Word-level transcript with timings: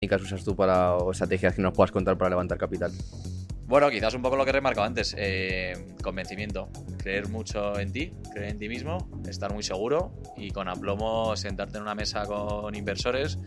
técnicas 0.00 0.22
usas 0.22 0.44
tú 0.44 0.54
para, 0.54 0.94
o 0.94 1.10
estrategias 1.10 1.54
que 1.54 1.62
nos 1.62 1.72
puedas 1.74 1.90
contar 1.90 2.16
para 2.16 2.30
levantar 2.30 2.56
capital? 2.56 2.92
Bueno, 3.66 3.90
quizás 3.90 4.14
un 4.14 4.22
poco 4.22 4.36
lo 4.36 4.44
que 4.44 4.50
he 4.50 4.52
remarcado 4.52 4.86
antes, 4.86 5.14
eh, 5.18 5.72
convencimiento, 6.02 6.70
creer 6.98 7.28
mucho 7.28 7.78
en 7.78 7.92
ti, 7.92 8.12
creer 8.32 8.52
en 8.52 8.58
ti 8.58 8.68
mismo, 8.68 9.10
estar 9.28 9.52
muy 9.52 9.64
seguro 9.64 10.12
y 10.36 10.52
con 10.52 10.68
aplomo 10.68 11.36
sentarte 11.36 11.78
en 11.78 11.82
una 11.82 11.96
mesa 11.96 12.24
con 12.26 12.74
inversores 12.76 13.38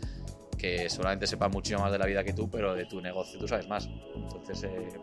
que 0.58 0.90
seguramente 0.90 1.26
sepan 1.26 1.52
mucho 1.52 1.80
más 1.80 1.92
de 1.92 1.98
la 1.98 2.06
vida 2.06 2.24
que 2.24 2.34
tú, 2.34 2.50
pero 2.52 2.76
de 2.76 2.86
tu 2.86 3.02
negocio 3.02 3.40
tú 3.40 3.48
sabes 3.48 3.68
más. 3.70 3.90
Entonces, 4.14 4.64
eh, 4.64 5.00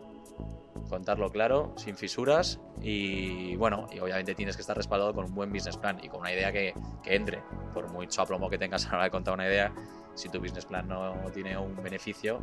contarlo 0.87 1.31
claro, 1.31 1.73
sin 1.77 1.97
fisuras 1.97 2.59
y 2.81 3.55
bueno, 3.55 3.87
y 3.91 3.99
obviamente 3.99 4.35
tienes 4.35 4.55
que 4.55 4.61
estar 4.61 4.77
respaldado 4.77 5.13
con 5.13 5.25
un 5.25 5.35
buen 5.35 5.51
business 5.51 5.77
plan 5.77 5.99
y 6.01 6.09
con 6.09 6.21
una 6.21 6.31
idea 6.31 6.51
que, 6.51 6.73
que 7.03 7.15
entre. 7.15 7.41
Por 7.73 7.91
mucho 7.91 8.21
aplomo 8.21 8.49
que 8.49 8.57
tengas 8.57 8.85
a 8.85 8.91
la 8.91 8.95
hora 8.95 9.03
de 9.05 9.11
contar 9.11 9.33
una 9.33 9.47
idea, 9.47 9.73
si 10.15 10.29
tu 10.29 10.39
business 10.39 10.65
plan 10.65 10.87
no 10.87 11.15
tiene 11.33 11.57
un 11.57 11.75
beneficio, 11.81 12.41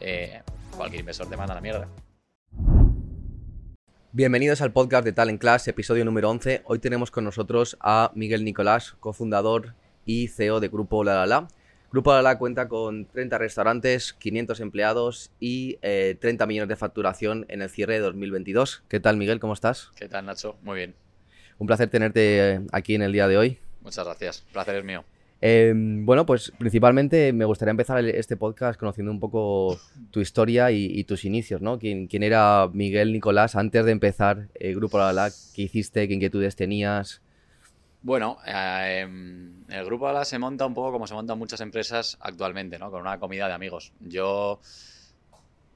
eh, 0.00 0.42
cualquier 0.76 1.00
inversor 1.00 1.28
te 1.28 1.36
manda 1.36 1.52
a 1.52 1.56
la 1.56 1.60
mierda. 1.60 1.88
Bienvenidos 4.12 4.62
al 4.62 4.72
podcast 4.72 5.04
de 5.04 5.12
Talent 5.12 5.40
Class, 5.40 5.68
episodio 5.68 6.04
número 6.04 6.30
11. 6.30 6.62
Hoy 6.64 6.78
tenemos 6.78 7.10
con 7.10 7.24
nosotros 7.24 7.76
a 7.80 8.12
Miguel 8.14 8.44
Nicolás, 8.44 8.96
cofundador 8.98 9.74
y 10.06 10.28
CEO 10.28 10.60
de 10.60 10.68
Grupo 10.68 11.04
La 11.04 11.16
La 11.16 11.26
La. 11.26 11.48
Grupo 11.92 12.12
La 12.12 12.22
La 12.22 12.38
cuenta 12.38 12.66
con 12.68 13.04
30 13.06 13.38
restaurantes, 13.38 14.14
500 14.14 14.60
empleados 14.60 15.32
y 15.38 15.76
30 15.76 16.44
eh, 16.44 16.46
millones 16.46 16.68
de 16.68 16.76
facturación 16.76 17.44
en 17.48 17.60
el 17.60 17.68
cierre 17.68 17.94
de 17.94 18.00
2022. 18.00 18.84
¿Qué 18.88 19.00
tal, 19.00 19.18
Miguel? 19.18 19.38
¿Cómo 19.38 19.52
estás? 19.52 19.90
¿Qué 19.96 20.08
tal, 20.08 20.24
Nacho? 20.24 20.56
Muy 20.62 20.76
bien. 20.76 20.94
Un 21.58 21.66
placer 21.66 21.88
tenerte 21.88 22.54
eh, 22.54 22.60
aquí 22.72 22.94
en 22.94 23.02
el 23.02 23.12
día 23.12 23.28
de 23.28 23.36
hoy. 23.36 23.58
Muchas 23.82 24.04
gracias. 24.04 24.44
El 24.46 24.52
placer 24.52 24.76
es 24.76 24.84
mío. 24.84 25.04
Eh, 25.40 25.72
bueno, 25.76 26.24
pues 26.24 26.52
principalmente 26.58 27.32
me 27.32 27.44
gustaría 27.44 27.70
empezar 27.70 28.02
este 28.04 28.36
podcast 28.36 28.78
conociendo 28.80 29.12
un 29.12 29.20
poco 29.20 29.78
tu 30.10 30.20
historia 30.20 30.70
y, 30.70 31.04
tus 31.04 31.24
inicios, 31.24 31.60
¿no? 31.60 31.78
¿Quién, 31.78 32.06
¿Quién, 32.06 32.22
era 32.22 32.68
Miguel 32.72 33.12
Nicolás 33.12 33.54
antes 33.54 33.84
de 33.84 33.92
empezar 33.92 34.48
el 34.54 34.74
Grupo 34.74 34.98
La? 34.98 35.30
¿Qué 35.54 35.62
hiciste? 35.62 36.08
¿Qué 36.08 36.14
inquietudes 36.14 36.56
tenías? 36.56 37.20
Bueno, 38.02 38.38
em, 38.46 39.64
el 39.68 39.84
Grupo 39.84 40.10
La 40.10 40.24
se 40.24 40.38
monta 40.38 40.64
un 40.64 40.74
poco 40.74 40.92
como 40.92 41.06
se 41.06 41.14
montan 41.14 41.38
muchas 41.38 41.60
empresas 41.60 42.16
actualmente, 42.20 42.78
¿no? 42.78 42.90
Con 42.90 43.02
una 43.02 43.18
comida 43.18 43.46
de 43.48 43.54
amigos. 43.54 43.92
Yo 44.00 44.60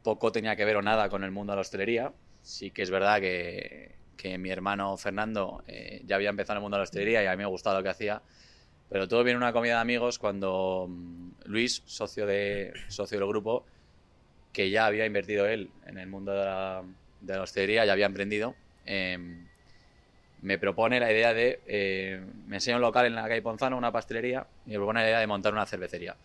poco 0.02 0.32
tenía 0.32 0.56
que 0.56 0.64
ver 0.64 0.76
o 0.76 0.82
nada 0.82 1.08
con 1.08 1.24
el 1.24 1.32
mundo 1.32 1.52
de 1.52 1.56
la 1.56 1.60
hostelería. 1.60 2.12
Sí 2.42 2.70
que 2.70 2.82
es 2.82 2.90
verdad 2.90 3.20
que, 3.20 3.98
mi 4.38 4.50
hermano 4.50 4.96
Fernando 4.96 5.64
eh, 5.66 6.02
ya 6.06 6.16
había 6.16 6.30
empezado 6.30 6.58
el 6.58 6.62
mundo 6.62 6.76
de 6.76 6.80
la 6.80 6.84
hostelería 6.84 7.22
y 7.22 7.26
a 7.26 7.32
mí 7.32 7.38
me 7.38 7.46
gustaba 7.46 7.78
lo 7.78 7.82
que 7.82 7.88
hacía 7.88 8.22
pero 8.91 9.08
todo 9.08 9.24
viene 9.24 9.38
una 9.38 9.52
comida 9.52 9.74
de 9.77 9.80
amigos 9.80 10.19
cuando 10.19 10.86
mm, 10.88 11.30
Luis, 11.46 11.83
socio, 11.86 12.27
de, 12.27 12.74
socio 12.88 13.19
del 13.19 13.28
grupo, 13.28 13.64
que 14.52 14.69
ya 14.69 14.86
había 14.86 15.06
invertido 15.06 15.47
él 15.47 15.70
en 15.86 15.97
el 15.97 16.08
mundo 16.08 16.32
de 16.32 16.44
la, 16.44 16.82
de 17.20 17.38
hostelería, 17.38 17.86
ya 17.86 17.92
había 17.92 18.06
emprendido, 18.06 18.56
em, 18.84 19.47
me 20.42 20.58
propone 20.58 20.98
la 20.98 21.12
idea 21.12 21.32
de, 21.32 21.60
eh, 21.66 22.20
me 22.47 22.56
enseña 22.56 22.77
un 22.77 22.82
local 22.82 23.06
en 23.06 23.14
la 23.14 23.28
calle 23.28 23.42
Ponzano, 23.42 23.78
una 23.78 23.92
pastelería, 23.92 24.47
y 24.66 24.70
me 24.70 24.77
propone 24.77 25.02
la 25.02 25.08
idea 25.08 25.20
de 25.20 25.27
montar 25.27 25.52
una 25.52 25.66
cervecería. 25.66 26.16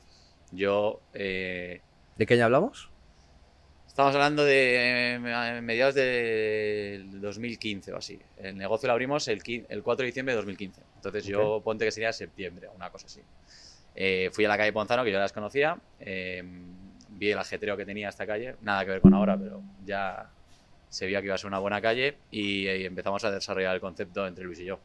Yo... 0.51 1.01
Eh, 1.13 1.81
¿De 2.17 2.25
qué 2.25 2.35
año 2.35 2.45
hablamos? 2.45 2.89
Estamos 3.95 4.13
hablando 4.13 4.43
de 4.43 5.13
eh, 5.13 5.61
mediados 5.61 5.95
del 5.95 7.21
2015 7.21 7.93
o 7.93 7.97
así. 7.97 8.19
El 8.35 8.57
negocio 8.57 8.87
lo 8.87 8.91
abrimos 8.91 9.25
el, 9.29 9.41
4 9.41 9.95
de 9.95 10.05
diciembre 10.05 10.33
de 10.33 10.35
2015. 10.35 10.81
Entonces 10.97 11.23
yo 11.23 11.61
ponte 11.63 11.85
que 11.85 11.91
sería 11.91 12.11
septiembre, 12.11 12.67
una 12.75 12.89
cosa 12.89 13.05
así. 13.05 13.21
Eh, 13.95 14.29
fui 14.33 14.43
a 14.43 14.49
la 14.49 14.57
calle 14.57 14.73
Ponzano, 14.73 15.05
que 15.05 15.13
yo 15.13 15.17
las 15.17 15.31
conocía. 15.31 15.77
Em, 16.01 16.73
vi 17.11 17.31
el 17.31 17.39
ajetreo 17.39 17.77
que 17.77 17.85
tenía 17.85 18.09
esta 18.09 18.27
calle. 18.27 18.57
Nada 18.63 18.83
que 18.83 18.91
ver 18.91 18.99
con 18.99 19.13
ahora, 19.13 19.37
pero 19.37 19.61
ya 19.85 20.29
se 20.89 21.05
vio 21.05 21.21
que 21.21 21.27
iba 21.27 21.35
a 21.35 21.37
ser 21.37 21.47
una 21.47 21.59
buena 21.59 21.79
calle. 21.79 22.17
Y, 22.31 22.67
y 22.67 22.85
empezamos 22.85 23.23
a 23.23 23.31
desarrollar 23.31 23.75
el 23.75 23.79
concepto 23.79 24.27
entre 24.27 24.43
Luis 24.43 24.59
y 24.59 24.65
yo. 24.65 24.77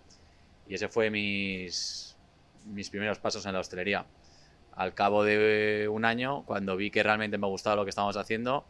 Y 0.68 0.74
ese 0.74 0.86
fue 0.86 1.10
mis, 1.10 2.16
mis 2.64 2.88
primeros 2.88 3.18
pasos 3.18 3.44
en 3.44 3.54
la 3.54 3.58
hostelería. 3.58 4.06
Al 4.76 4.94
cabo 4.94 5.24
de 5.24 5.88
un 5.90 6.04
año, 6.04 6.44
cuando 6.46 6.76
vi 6.76 6.92
que 6.92 7.02
realmente 7.02 7.38
me 7.38 7.48
gustaba 7.48 7.74
lo 7.74 7.84
que 7.84 7.90
estábamos 7.90 8.16
haciendo, 8.16 8.64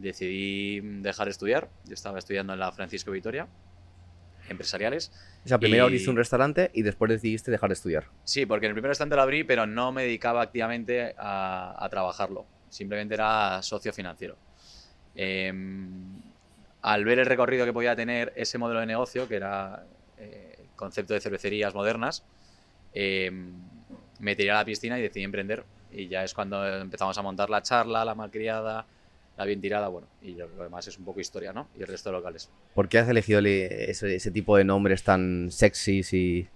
decidí 0.00 0.80
dejar 0.80 1.26
de 1.26 1.32
estudiar. 1.32 1.68
Yo 1.84 1.94
estaba 1.94 2.18
estudiando 2.18 2.52
en 2.52 2.60
la 2.60 2.72
Francisco 2.72 3.10
Vitoria, 3.10 3.46
empresariales. 4.48 5.12
O 5.44 5.48
sea, 5.48 5.58
primero 5.58 5.84
abriste 5.84 6.10
un 6.10 6.16
restaurante 6.16 6.70
y 6.74 6.82
después 6.82 7.10
decidiste 7.10 7.50
dejar 7.50 7.70
de 7.70 7.74
estudiar. 7.74 8.04
Sí, 8.24 8.46
porque 8.46 8.66
en 8.66 8.70
el 8.70 8.74
primer 8.74 8.90
restaurante 8.90 9.16
lo 9.16 9.22
abrí, 9.22 9.44
pero 9.44 9.66
no 9.66 9.92
me 9.92 10.02
dedicaba 10.02 10.42
activamente 10.42 11.14
a, 11.16 11.86
trabajarlo. 11.90 12.46
Simplemente 12.68 13.14
era 13.14 13.62
socio 13.62 13.92
financiero. 13.92 14.36
Em, 15.14 16.20
al 16.82 17.04
ver 17.04 17.18
el 17.18 17.26
recorrido 17.26 17.64
que 17.64 17.72
podía 17.72 17.96
tener 17.96 18.32
ese 18.36 18.58
modelo 18.58 18.80
de 18.80 18.86
negocio, 18.86 19.28
que 19.28 19.36
era 19.36 19.84
eh, 20.18 20.66
concepto 20.76 21.14
de 21.14 21.20
cervecerías 21.20 21.74
modernas, 21.74 22.24
em, 22.92 23.52
me 24.18 24.36
tiré 24.36 24.50
a 24.50 24.54
la 24.54 24.64
piscina 24.64 24.98
y 24.98 25.02
decidí 25.02 25.24
emprender. 25.24 25.64
Y 25.90 26.08
ya 26.08 26.22
es 26.22 26.34
cuando 26.34 26.64
empezamos 26.66 27.16
a 27.18 27.22
montar 27.22 27.50
la 27.50 27.62
charla, 27.62 28.04
la 28.04 28.14
malcriada, 28.14 28.86
bien 29.44 29.60
tirada, 29.60 29.88
bueno, 29.88 30.08
y 30.22 30.34
lo 30.34 30.48
demás 30.48 30.86
es 30.88 30.98
un 30.98 31.04
poco 31.04 31.20
historia, 31.20 31.52
¿no? 31.52 31.68
Y 31.78 31.82
el 31.82 31.88
resto 31.88 32.10
de 32.10 32.16
locales. 32.16 32.50
¿Por 32.74 32.88
qué 32.88 32.98
has 32.98 33.08
elegido 33.08 33.40
ese, 33.40 34.30
tipo 34.30 34.56
de 34.56 34.64
nombres 34.64 35.02
tan 35.02 35.50
sexys 35.50 36.12
y...? 36.12 36.48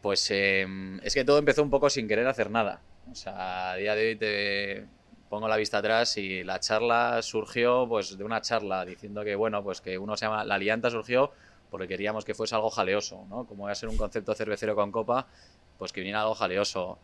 Pues 0.00 0.30
em, 0.30 0.98
es 1.02 1.14
que 1.14 1.24
todo 1.24 1.38
empezó 1.38 1.62
un 1.62 1.70
poco 1.70 1.88
sin 1.88 2.08
querer 2.08 2.26
hacer 2.26 2.50
nada. 2.50 2.80
O 3.10 3.14
sea, 3.14 3.72
a 3.72 3.76
día 3.76 3.94
de 3.94 4.08
hoy 4.08 4.16
te 4.16 4.84
pongo 5.28 5.48
la 5.48 5.56
vista 5.56 5.78
atrás 5.78 6.16
y 6.16 6.44
la 6.44 6.60
charla 6.60 7.22
surgió 7.22 7.86
pues 7.88 8.18
de 8.18 8.24
una 8.24 8.40
charla 8.40 8.84
diciendo 8.84 9.24
que, 9.24 9.34
bueno, 9.34 9.62
pues 9.62 9.80
que 9.80 9.96
uno 9.98 10.16
se 10.16 10.26
llama... 10.26 10.44
La 10.44 10.56
alianta 10.56 10.90
surgió 10.90 11.32
porque 11.70 11.88
queríamos 11.88 12.26
que 12.26 12.34
fuese 12.34 12.54
algo 12.54 12.68
jaleoso, 12.68 13.24
¿no? 13.30 13.46
Como 13.46 13.64
iba 13.64 13.72
a 13.72 13.74
ser 13.74 13.88
un 13.88 13.96
concepto 13.96 14.34
cervecero 14.34 14.74
con 14.74 14.92
copa, 14.92 15.26
pues 15.78 15.90
que 15.90 16.00
viniera 16.00 16.20
algo 16.20 16.34
jaleoso. 16.34 16.98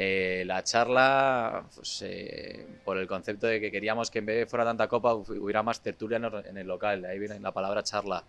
Eh, 0.00 0.44
la 0.46 0.62
charla, 0.62 1.64
pues, 1.74 2.04
eh, 2.06 2.64
por 2.84 2.98
el 2.98 3.08
concepto 3.08 3.48
de 3.48 3.60
que 3.60 3.72
queríamos 3.72 4.12
que 4.12 4.20
en 4.20 4.26
vez 4.26 4.36
de 4.36 4.46
fuera 4.46 4.64
tanta 4.64 4.86
copa 4.86 5.12
hubiera 5.12 5.64
más 5.64 5.80
tertulia 5.80 6.18
en 6.18 6.56
el 6.56 6.68
local, 6.68 7.04
ahí 7.04 7.18
viene 7.18 7.40
la 7.40 7.50
palabra 7.50 7.82
charla. 7.82 8.22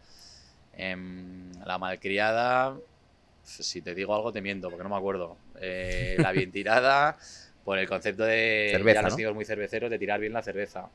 Em, 0.74 1.52
la 1.64 1.78
malcriada, 1.78 2.76
si 3.44 3.84
te 3.84 3.94
digo 3.94 4.16
algo 4.16 4.32
te 4.32 4.42
miento, 4.42 4.72
porque 4.72 4.82
no 4.82 4.90
me 4.90 4.96
acuerdo. 4.96 5.38
Eh, 5.62 6.16
la 6.18 6.32
bien 6.32 6.52
tirada, 6.52 7.16
por 7.64 7.78
el 7.78 7.88
concepto 7.88 8.24
de 8.24 8.70
cerveza, 8.72 9.08
ya 9.08 9.26
los 9.28 9.36
muy 9.36 9.46
cerveceros, 9.46 9.92
de 9.92 10.00
tirar 10.00 10.20
bien 10.20 10.34
la 10.34 10.42
cerveza. 10.42 10.90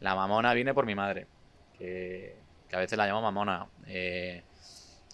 La 0.00 0.14
mamona 0.14 0.54
viene 0.54 0.72
por 0.72 0.86
mi 0.86 0.94
madre, 0.94 1.26
que, 1.78 2.36
que 2.70 2.74
a 2.74 2.78
veces 2.78 2.96
la 2.96 3.06
llamo 3.06 3.20
mamona. 3.20 3.66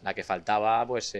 la 0.04 0.14
que 0.14 0.22
faltaba, 0.22 0.86
pues 0.86 1.12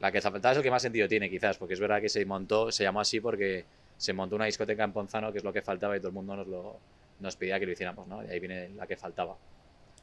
la 0.00 0.12
que 0.12 0.20
faltaba 0.20 0.52
es 0.52 0.58
el 0.58 0.62
que 0.62 0.70
más 0.70 0.82
sentido 0.82 1.08
tiene, 1.08 1.30
quizás, 1.30 1.56
porque 1.56 1.74
es 1.74 1.80
verdad 1.80 2.00
que 2.00 2.08
se 2.08 2.24
montó, 2.24 2.70
se 2.70 2.84
llamó 2.84 3.00
así 3.00 3.20
porque 3.20 3.64
se 3.96 4.12
montó 4.12 4.36
una 4.36 4.44
discoteca 4.44 4.84
en 4.84 4.92
Ponzano, 4.92 5.32
que 5.32 5.38
es 5.38 5.44
lo 5.44 5.52
que 5.52 5.62
faltaba 5.62 5.96
y 5.96 6.00
todo 6.00 6.08
el 6.08 6.14
mundo 6.14 6.36
nos 6.36 6.46
lo 6.46 6.78
nos 7.20 7.36
pedía 7.36 7.58
que 7.58 7.66
lo 7.66 7.72
hiciéramos, 7.72 8.06
¿no? 8.06 8.22
Y 8.22 8.28
ahí 8.28 8.40
viene 8.40 8.68
la 8.70 8.86
que 8.86 8.96
faltaba. 8.96 9.36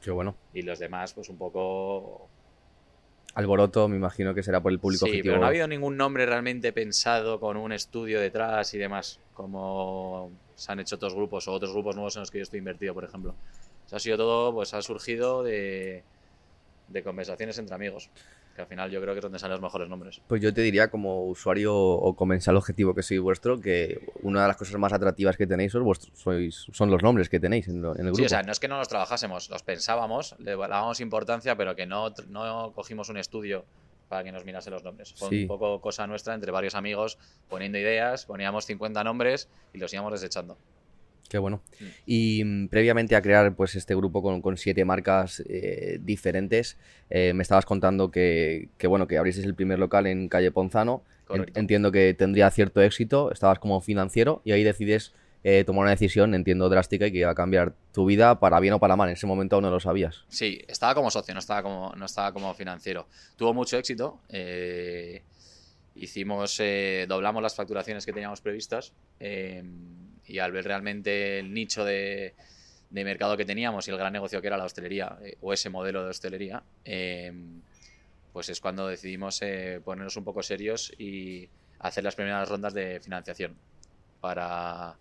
Qué 0.02 0.10
bueno. 0.10 0.34
Y 0.52 0.62
los 0.62 0.78
demás, 0.78 1.14
pues 1.14 1.28
un 1.28 1.38
poco. 1.38 2.28
Alboroto, 3.34 3.88
me 3.88 3.96
imagino 3.96 4.34
que 4.34 4.42
será 4.42 4.60
por 4.60 4.70
el 4.70 4.78
público 4.78 5.06
sí, 5.06 5.20
pero 5.22 5.38
no 5.38 5.44
ha 5.44 5.48
habido 5.48 5.66
ningún 5.66 5.96
nombre 5.96 6.24
realmente 6.24 6.72
pensado 6.72 7.40
con 7.40 7.56
un 7.56 7.72
estudio 7.72 8.20
detrás 8.20 8.74
y 8.74 8.78
demás, 8.78 9.18
como 9.32 10.30
se 10.54 10.70
han 10.70 10.78
hecho 10.78 10.96
otros 10.96 11.14
grupos 11.14 11.48
o 11.48 11.52
otros 11.52 11.72
grupos 11.72 11.96
nuevos 11.96 12.14
en 12.14 12.20
los 12.20 12.30
que 12.30 12.38
yo 12.38 12.42
estoy 12.42 12.58
invertido, 12.58 12.94
por 12.94 13.04
ejemplo. 13.04 13.34
ha 13.90 13.98
sido 13.98 14.16
todo, 14.16 14.52
pues 14.54 14.72
ha 14.74 14.82
surgido 14.82 15.42
de, 15.42 16.04
de 16.88 17.02
conversaciones 17.02 17.58
entre 17.58 17.74
amigos 17.74 18.08
que 18.54 18.62
al 18.62 18.66
final 18.66 18.90
yo 18.90 19.00
creo 19.00 19.14
que 19.14 19.18
es 19.18 19.22
donde 19.22 19.38
salen 19.38 19.54
los 19.54 19.62
mejores 19.62 19.88
nombres. 19.88 20.20
Pues 20.26 20.40
yo 20.40 20.54
te 20.54 20.60
diría 20.60 20.88
como 20.88 21.24
usuario 21.24 21.76
o 21.76 22.14
comensal 22.14 22.56
objetivo 22.56 22.94
que 22.94 23.02
soy 23.02 23.18
vuestro, 23.18 23.60
que 23.60 24.00
una 24.22 24.42
de 24.42 24.48
las 24.48 24.56
cosas 24.56 24.76
más 24.78 24.92
atractivas 24.92 25.36
que 25.36 25.46
tenéis 25.46 25.72
sois, 25.72 26.66
son 26.72 26.90
los 26.90 27.02
nombres 27.02 27.28
que 27.28 27.40
tenéis 27.40 27.68
en, 27.68 27.76
el 27.76 27.94
grupo. 27.94 28.16
Sí, 28.16 28.24
o 28.24 28.28
sea, 28.28 28.42
no 28.42 28.52
es 28.52 28.60
que 28.60 28.68
no 28.68 28.78
los 28.78 28.88
trabajásemos, 28.88 29.50
los 29.50 29.62
pensábamos, 29.62 30.36
le 30.38 30.56
dábamos 30.56 31.00
importancia, 31.00 31.56
pero 31.56 31.74
que 31.74 31.86
no, 31.86 32.12
no 32.28 32.72
cogimos 32.74 33.08
un 33.08 33.16
estudio 33.16 33.64
para 34.08 34.22
que 34.22 34.32
nos 34.32 34.44
mirase 34.44 34.70
los 34.70 34.84
nombres. 34.84 35.14
Fue 35.16 35.28
un 35.28 35.48
poco 35.48 35.80
cosa 35.80 36.06
nuestra 36.06 36.34
entre 36.34 36.52
varios 36.52 36.74
amigos 36.74 37.18
poniendo 37.48 37.78
ideas, 37.78 38.26
poníamos 38.26 38.66
50 38.66 39.02
nombres 39.02 39.48
y 39.72 39.78
los 39.78 39.92
íbamos 39.92 40.12
desechando. 40.12 40.56
Qué 41.28 41.38
bueno. 41.38 41.62
Mm. 41.80 41.84
Y 42.06 42.44
mm, 42.44 42.68
previamente 42.68 43.16
a 43.16 43.22
crear 43.22 43.54
pues 43.54 43.74
este 43.74 43.94
grupo 43.94 44.22
con, 44.22 44.56
siete 44.56 44.84
marcas 44.84 45.42
eh, 45.48 45.98
diferentes, 46.00 46.76
eh, 47.10 47.32
me 47.34 47.42
estabas 47.42 47.64
contando 47.64 48.10
que, 48.10 48.68
bueno, 48.86 49.06
que 49.06 49.18
abriste 49.18 49.42
el 49.42 49.54
primer 49.54 49.78
local 49.78 50.06
en 50.06 50.28
calle 50.28 50.50
Ponzano. 50.50 51.02
entiendo 51.54 51.90
que 51.90 52.14
tendría 52.14 52.50
cierto 52.50 52.82
éxito, 52.82 53.32
estabas 53.32 53.58
como 53.58 53.80
financiero 53.80 54.42
y 54.44 54.52
ahí 54.52 54.62
decides 54.62 55.12
eh, 55.42 55.64
tomar 55.64 55.82
una 55.82 55.90
decisión, 55.90 56.34
entiendo, 56.34 56.68
drástica 56.68 57.06
y 57.06 57.12
que 57.12 57.18
iba 57.18 57.30
a 57.30 57.34
cambiar 57.34 57.74
tu 57.92 58.06
vida 58.06 58.38
para 58.38 58.60
bien 58.60 58.74
o 58.74 58.78
para 58.78 58.96
mal. 58.96 59.08
En 59.08 59.14
ese 59.14 59.26
momento 59.26 59.56
aún 59.56 59.64
no 59.64 59.70
lo 59.70 59.80
sabías. 59.80 60.24
Sí, 60.28 60.60
estaba 60.68 60.94
como 60.94 61.10
socio, 61.10 61.34
no 61.34 61.40
estaba 61.40 61.62
como, 61.62 61.92
no 61.96 62.06
estaba 62.06 62.32
como 62.32 62.52
financiero. 62.54 63.08
Tuvo 63.36 63.52
mucho 63.52 63.76
éxito. 63.78 64.20
hicimos, 65.94 66.62
doblamos 67.08 67.42
las 67.42 67.54
facturaciones 67.54 68.04
que 68.04 68.12
teníamos 68.12 68.40
previstas 68.40 68.92
y 70.26 70.38
al 70.38 70.52
ver 70.52 70.64
realmente 70.64 71.38
el 71.38 71.52
nicho 71.52 71.84
de, 71.84 72.34
de, 72.90 73.04
mercado 73.04 73.36
que 73.36 73.44
teníamos 73.44 73.86
y 73.86 73.90
el 73.90 73.98
gran 73.98 74.12
negocio 74.12 74.40
que 74.40 74.46
era 74.46 74.56
la 74.56 74.64
hostelería 74.64 75.18
eh, 75.22 75.36
o 75.40 75.52
ese 75.52 75.70
modelo 75.70 76.04
de 76.04 76.10
hostelería, 76.10 76.62
em, 76.84 77.60
pues 78.32 78.48
es 78.48 78.60
cuando 78.60 78.88
decidimos 78.88 79.40
eh, 79.42 79.80
ponernos 79.84 80.16
un 80.16 80.24
poco 80.24 80.42
serios 80.42 80.92
y 80.98 81.48
hacer 81.78 82.02
las 82.04 82.14
primeras 82.14 82.48
rondas 82.48 82.74
de 82.74 83.00
financiación 83.00 83.54
para, 84.20 84.96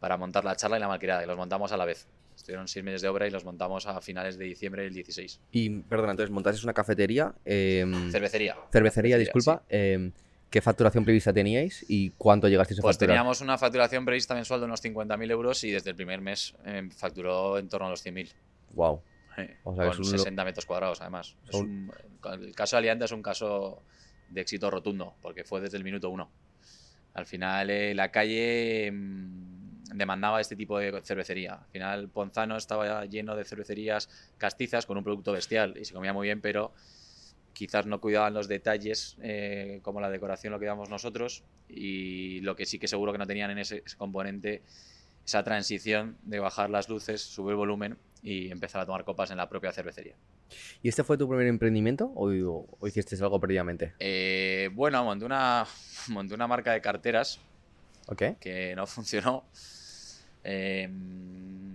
para 0.00 0.16
montar 0.16 0.44
la 0.44 0.56
charla 0.56 0.76
y 0.76 0.80
la 0.80 0.88
malcriada, 0.88 1.22
y 1.22 1.26
los 1.26 1.36
montamos 1.36 1.72
a 1.72 1.76
la 1.76 1.84
vez. 1.84 2.06
Estuvieron 2.36 2.68
seis 2.68 2.84
meses 2.84 3.00
de 3.00 3.08
obra 3.08 3.26
y 3.26 3.30
los 3.30 3.44
montamos 3.44 3.86
a 3.86 4.00
finales 4.02 4.36
de 4.36 4.44
diciembre 4.44 4.82
del 4.82 4.92
16. 4.92 5.40
Y, 5.52 5.70
perdona, 5.70 6.10
entonces 6.10 6.30
montaste 6.30 6.62
una 6.64 6.74
cafetería. 6.74 7.32
Em, 7.44 8.10
cervecería. 8.10 8.56
Cervecería, 8.70 9.16
disculpa. 9.16 9.62
Em, 9.70 10.12
¿Qué 10.56 10.62
facturación 10.62 11.04
prevista 11.04 11.34
teníais 11.34 11.84
y 11.86 12.12
cuánto 12.16 12.48
llegasteis 12.48 12.78
a 12.78 12.80
pues 12.80 12.96
facturar? 12.96 13.08
Pues 13.08 13.14
teníamos 13.18 13.40
una 13.42 13.58
facturación 13.58 14.06
prevista 14.06 14.34
mensual 14.34 14.60
de 14.60 14.64
unos 14.64 14.82
50.000 14.82 15.30
euros 15.30 15.62
y 15.64 15.70
desde 15.70 15.90
el 15.90 15.96
primer 15.96 16.22
mes 16.22 16.54
em, 16.64 16.90
facturó 16.90 17.58
en 17.58 17.68
torno 17.68 17.88
a 17.88 17.90
los 17.90 18.02
100.000. 18.02 18.32
Wow. 18.72 19.02
con 19.62 20.02
60 20.02 20.44
metros 20.46 20.64
cuadrados, 20.64 21.02
además. 21.02 21.36
el 21.52 22.54
caso 22.54 22.76
de 22.76 22.78
Alianta 22.78 23.04
es 23.04 23.12
un 23.12 23.20
caso 23.20 23.82
de 24.30 24.40
éxito 24.40 24.70
rotundo, 24.70 25.14
porque 25.20 25.44
fue 25.44 25.60
desde 25.60 25.76
el 25.76 25.84
minuto 25.84 26.08
uno. 26.08 26.30
Al 27.12 27.26
final, 27.26 27.68
eh, 27.68 27.94
la 27.94 28.10
calle 28.10 28.90
demandaba 29.94 30.40
este 30.40 30.56
tipo 30.56 30.78
de 30.78 31.02
cervecería. 31.02 31.52
Al 31.52 31.68
final, 31.70 32.08
Ponzano 32.08 32.56
estaba 32.56 33.04
lleno 33.04 33.36
de 33.36 33.44
cervecerías 33.44 34.08
castizas 34.38 34.86
con 34.86 34.96
un 34.96 35.04
producto 35.04 35.32
bestial 35.32 35.76
y 35.78 35.84
se 35.84 35.92
comía 35.92 36.14
muy 36.14 36.28
bien, 36.28 36.40
pero 36.40 36.72
quizás 37.56 37.86
no 37.86 38.00
cuidaban 38.02 38.34
los 38.34 38.48
detalles 38.48 39.16
eh, 39.22 39.80
como 39.82 39.98
la 39.98 40.10
decoración 40.10 40.52
lo 40.52 40.60
que 40.60 40.66
damos 40.66 40.90
nosotros 40.90 41.42
y 41.70 42.40
lo 42.42 42.54
que 42.54 42.66
sí 42.66 42.78
que 42.78 42.86
seguro 42.86 43.12
que 43.12 43.18
no 43.18 43.26
tenían 43.26 43.50
en 43.50 43.58
ese, 43.58 43.82
componente 43.96 44.60
esa 45.24 45.42
transición 45.42 46.18
de 46.22 46.38
bajar 46.38 46.68
las 46.68 46.90
luces, 46.90 47.22
subir 47.22 47.52
el 47.52 47.56
volumen 47.56 47.96
y 48.22 48.50
empezar 48.50 48.82
a 48.82 48.86
tomar 48.86 49.04
copas 49.04 49.30
en 49.30 49.38
la 49.38 49.48
propia 49.48 49.72
cervecería. 49.72 50.14
¿Y 50.82 50.88
este 50.90 51.02
fue 51.02 51.16
tu 51.16 51.26
primer 51.26 51.46
emprendimiento 51.46 52.12
o, 52.14 52.66
hiciste 52.86 53.16
algo 53.16 53.40
previamente? 53.40 53.94
Eh, 54.00 54.68
bueno, 54.74 55.02
monté 55.02 55.24
una, 55.24 55.64
monté 56.08 56.34
una 56.34 56.46
marca 56.46 56.72
de 56.72 56.82
carteras 56.82 57.40
okay. 58.06 58.36
que 58.38 58.76
no 58.76 58.86
funcionó 58.86 59.44
Em, 60.48 61.65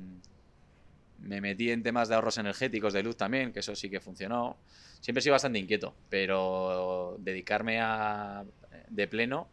me 1.22 1.42
metí 1.42 1.72
en 1.72 1.84
temas 1.84 2.10
de 2.10 2.16
ahorros 2.16 2.38
energéticos, 2.38 2.94
de 2.94 3.04
luz 3.04 3.18
también, 3.18 3.54
que 3.54 3.60
eso 3.60 3.76
sí 3.76 3.90
que 3.90 4.00
funcionó. 4.00 4.58
Siempre 5.00 5.20
he 5.20 5.24
sido 5.24 5.34
bastante 5.34 5.60
inquieto, 5.60 5.96
pero 6.10 7.18
dedicarme 7.20 7.80
a 7.80 8.44
de 8.90 9.08
pleno 9.08 9.48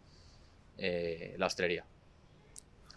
eh, 0.77 1.35
la 1.39 1.47
hostelería. 1.47 1.85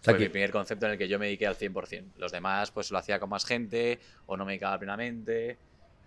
Fue 0.02 0.18
mi 0.18 0.28
primer 0.28 0.50
concepto 0.50 0.86
en 0.86 0.92
el 0.92 0.98
que 0.98 1.06
yo 1.06 1.18
me 1.18 1.26
dediqué 1.26 1.46
al 1.46 1.56
100%. 1.56 2.16
Los 2.16 2.32
demás 2.32 2.72
pues 2.72 2.90
lo 2.90 2.98
hacía 2.98 3.20
con 3.20 3.30
más 3.30 3.44
gente 3.44 4.00
o 4.26 4.36
no 4.36 4.44
me 4.44 4.52
dedicaba 4.52 4.78
plenamente, 4.78 5.56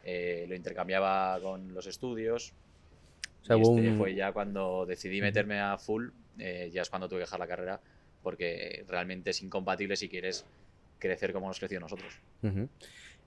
eh, 0.04 0.46
lo 0.50 0.56
intercambiaba 0.56 1.40
con 1.42 1.74
los 1.74 1.88
estudios. 1.88 2.54
y 3.50 3.62
este 3.62 3.94
fue 3.94 4.14
ya 4.14 4.34
cuando 4.34 4.86
decidí 4.86 5.22
meterme 5.22 5.62
a 5.62 5.78
full, 5.78 6.10
eh, 6.40 6.70
ya 6.74 6.82
es 6.82 6.90
cuando 6.90 7.08
tuve 7.08 7.20
que 7.20 7.26
dejar 7.26 7.40
la 7.40 7.48
carrera 7.48 7.80
porque 8.22 8.84
realmente 8.88 9.30
es 9.30 9.42
incompatible 9.44 9.96
si 9.96 10.10
quieres 10.10 10.46
crecer 11.06 11.34
como 11.34 11.48
hemos 11.48 11.60
crecido 11.60 11.82
nosotros. 11.82 12.20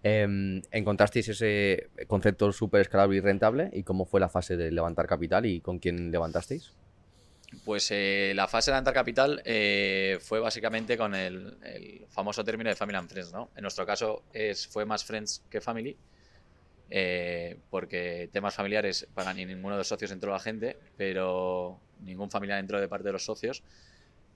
Em, 0.03 0.63
¿Encontrasteis 0.71 1.29
ese 1.29 1.89
concepto 2.07 2.53
súper 2.53 2.83
escalable 2.83 3.17
y 3.17 3.21
rentable? 3.21 3.71
¿Y 3.73 3.83
cómo 3.83 4.05
fue 4.05 4.21
la 4.21 4.29
fase 4.29 4.57
de 4.57 4.71
levantar 4.71 5.07
capital 5.07 5.47
y 5.47 5.61
con 5.61 5.79
quién 5.79 6.11
levantasteis? 6.13 6.73
Pues 7.65 7.91
eh, 7.91 8.33
la 8.35 8.47
fase 8.47 8.71
de 8.71 8.75
levantar 8.75 8.95
capital 8.95 9.43
eh, 9.45 10.19
fue 10.21 10.39
básicamente 10.39 10.97
con 10.97 11.15
el, 11.15 12.07
famoso 12.11 12.45
término 12.45 12.69
de 12.69 12.77
Family 12.77 12.99
and 12.99 13.09
Friends, 13.09 13.33
¿no? 13.33 13.51
En 13.57 13.63
nuestro 13.63 13.87
caso 13.87 14.23
es, 14.33 14.67
fue 14.67 14.85
más 14.85 15.05
Friends 15.05 15.43
que 15.51 15.61
Family, 15.61 15.97
eh, 16.91 17.59
porque 17.71 18.29
temas 18.33 18.55
familiares 18.55 19.09
para 19.15 19.35
ni 19.35 19.45
ninguno 19.47 19.75
de 19.75 19.79
los 19.79 19.89
socios 19.89 20.11
entró 20.11 20.31
la 20.31 20.39
gente, 20.39 20.77
pero 20.97 21.81
ningún 22.01 22.31
familiar 22.31 22.61
entró 22.61 22.81
de 22.81 22.89
parte 22.89 23.09
de 23.09 23.13
los 23.13 23.25
socios. 23.25 23.63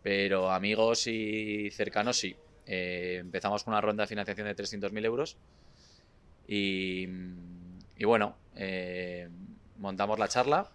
Pero 0.03 0.51
amigos 0.51 1.07
y 1.07 1.71
cercanos 1.71 2.17
sí. 2.17 2.35
Eh, 2.67 3.19
empezamos 3.21 3.65
con 3.65 3.75
una 3.75 3.81
ronda 3.81 4.05
de 4.05 4.09
financiación 4.09 4.47
de 4.47 4.57
300.000 4.57 5.05
euros 5.05 5.37
y, 6.47 7.07
bueno, 8.05 8.37
eh, 8.57 9.29
montamos 9.77 10.19
la 10.19 10.29
charla. 10.29 10.71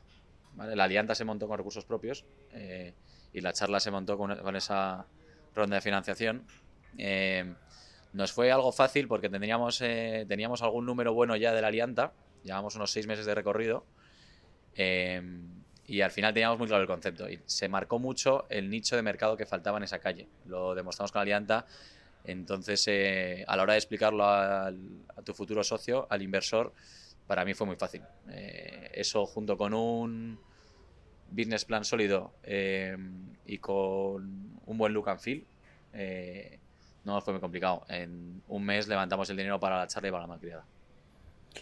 La 0.57 0.86
alianza 0.86 1.13
se 1.13 1.24
montó 1.24 1.48
con 1.48 1.57
recursos 1.57 1.86
propios 1.86 2.25
eh, 2.51 2.94
y 3.31 3.42
la 3.42 3.54
charla 3.54 3.80
se 3.80 3.92
montó 3.92 4.18
con, 4.18 4.56
esa 4.56 5.06
ronda 5.54 5.75
de 5.75 5.81
financiación. 5.81 6.48
nos 8.13 8.31
fue 8.31 8.51
algo 8.51 8.72
fácil 8.72 9.07
porque 9.07 9.30
teníamos, 9.30 9.78
teníamos 9.78 10.63
algún 10.63 10.86
número 10.86 11.13
bueno 11.13 11.36
ya 11.36 11.54
de 11.54 11.62
la 11.62 11.68
alianza. 11.68 12.13
Llevamos 12.44 12.75
unos 12.75 12.92
seis 12.92 13.06
meses 13.06 13.25
de 13.25 13.36
recorrido. 13.36 13.86
Y 15.88 16.01
al 16.01 16.12
final 16.12 16.34
teníamos 16.34 16.60
muy 16.60 16.68
claro 16.68 16.81
el 16.81 16.88
concepto 16.88 17.30
y 17.30 17.39
se 17.45 17.69
marcó 17.69 17.98
mucho 17.98 18.45
el 18.50 18.69
nicho 18.69 18.98
de 18.98 19.01
mercado 19.01 19.38
que 19.38 19.45
faltaba 19.45 19.78
en 19.78 19.86
esa 19.86 20.00
calle. 20.00 20.28
Lo 20.45 20.75
demostramos 20.75 21.13
con 21.13 21.22
Alianta. 21.22 21.66
Entonces, 22.25 22.86
eh, 22.88 23.45
a 23.48 23.56
la 23.56 23.63
hora 23.63 23.74
de 23.74 23.80
explicarlo 23.80 24.25
a 24.25 24.74
tu 25.24 25.34
futuro 25.34 25.63
socio, 25.63 26.06
al 26.10 26.22
inversor, 26.22 26.74
para 27.25 27.45
mí 27.45 27.54
fue 27.54 27.66
muy 27.66 27.78
fácil. 27.78 28.04
Eh, 28.30 28.92
eso 28.95 29.25
junto 29.25 29.57
con 29.57 29.74
un 29.74 30.38
business 31.31 31.63
plan 31.63 31.86
sólido 31.86 32.34
eh, 32.44 32.98
y 33.45 33.57
con 33.60 34.60
un 34.66 34.78
buen 34.78 34.92
look 34.92 35.07
and 35.07 35.22
feel, 35.22 35.45
no 37.06 37.22
fue 37.22 37.34
muy 37.34 37.39
complicado. 37.39 37.86
En 37.88 38.44
un 38.50 38.66
mes 38.66 38.89
levantamos 38.89 39.30
el 39.30 39.38
dinero 39.38 39.57
para 39.57 39.78
la 39.78 39.88
charla 39.88 40.10
y 40.10 40.12
para 40.12 40.24
la 40.24 40.28
malcriada 40.28 40.66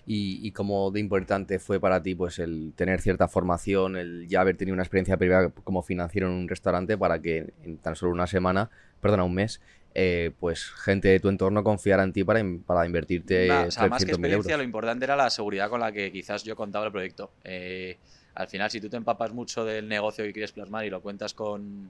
y, 0.06 0.46
y 0.46 0.52
cómo 0.52 0.92
de 0.92 1.00
importante 1.00 1.60
fue 1.60 1.80
para 1.80 2.02
ti 2.02 2.16
pues 2.16 2.40
el 2.40 2.74
tener 2.76 3.02
cierta 3.02 3.28
formación, 3.28 3.96
el 3.96 4.28
ya 4.28 4.42
haber 4.42 4.58
tenido 4.58 4.74
una 4.74 4.84
experiencia 4.84 5.18
previa 5.18 5.50
como 5.50 5.82
financiero 5.82 6.28
en 6.28 6.34
un 6.34 6.48
restaurante 6.48 6.98
para 6.98 7.22
que 7.22 7.54
en 7.64 7.78
tan 7.78 7.96
solo 7.96 8.12
una 8.12 8.28
semana, 8.28 8.70
perdona, 9.02 9.24
un 9.24 9.34
mes, 9.34 9.62
eh, 9.98 10.32
pues 10.40 10.66
gente 10.66 11.08
de 11.08 11.22
tu 11.22 11.30
entorno 11.30 11.64
confiara 11.64 12.04
en 12.04 12.12
ti 12.12 12.26
para, 12.26 12.42
para 12.66 12.86
invertirte 12.86 13.50
o 13.50 13.72
sea, 13.72 13.88
más 13.88 14.04
que 14.04 14.12
experiencia, 14.12 14.58
lo 14.58 14.64
importante 14.64 15.06
era 15.06 15.16
la 15.16 15.30
seguridad 15.30 15.70
con 15.70 15.80
la 15.80 15.92
que 15.94 16.12
quizás 16.12 16.44
yo 16.44 16.56
contaba 16.56 16.86
el 16.86 16.92
proyecto. 16.92 17.32
Eh, 17.46 17.98
al 18.36 18.48
final, 18.50 18.70
si 18.70 18.82
tú 18.82 18.90
te 18.90 18.98
empapas 18.98 19.32
mucho 19.32 19.64
del 19.64 19.88
negocio 19.88 20.26
que 20.26 20.34
quieres 20.34 20.52
plasmar 20.52 20.84
y 20.84 20.90
lo 20.90 21.02
cuentas 21.02 21.34
con, 21.34 21.90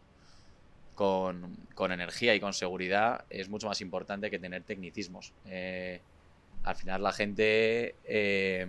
con, 0.94 1.58
con 1.74 1.92
energía 1.92 2.36
y 2.36 2.40
con 2.40 2.54
seguridad, 2.54 3.26
es 3.32 3.50
mucho 3.50 3.68
más 3.68 3.82
importante 3.82 4.30
que 4.30 4.38
tener 4.38 4.62
tecnicismos. 4.62 5.34
Eh, 5.48 6.00
al 6.66 6.76
final 6.76 7.04
la 7.04 7.12
gente, 7.12 7.96
eh, 8.06 8.68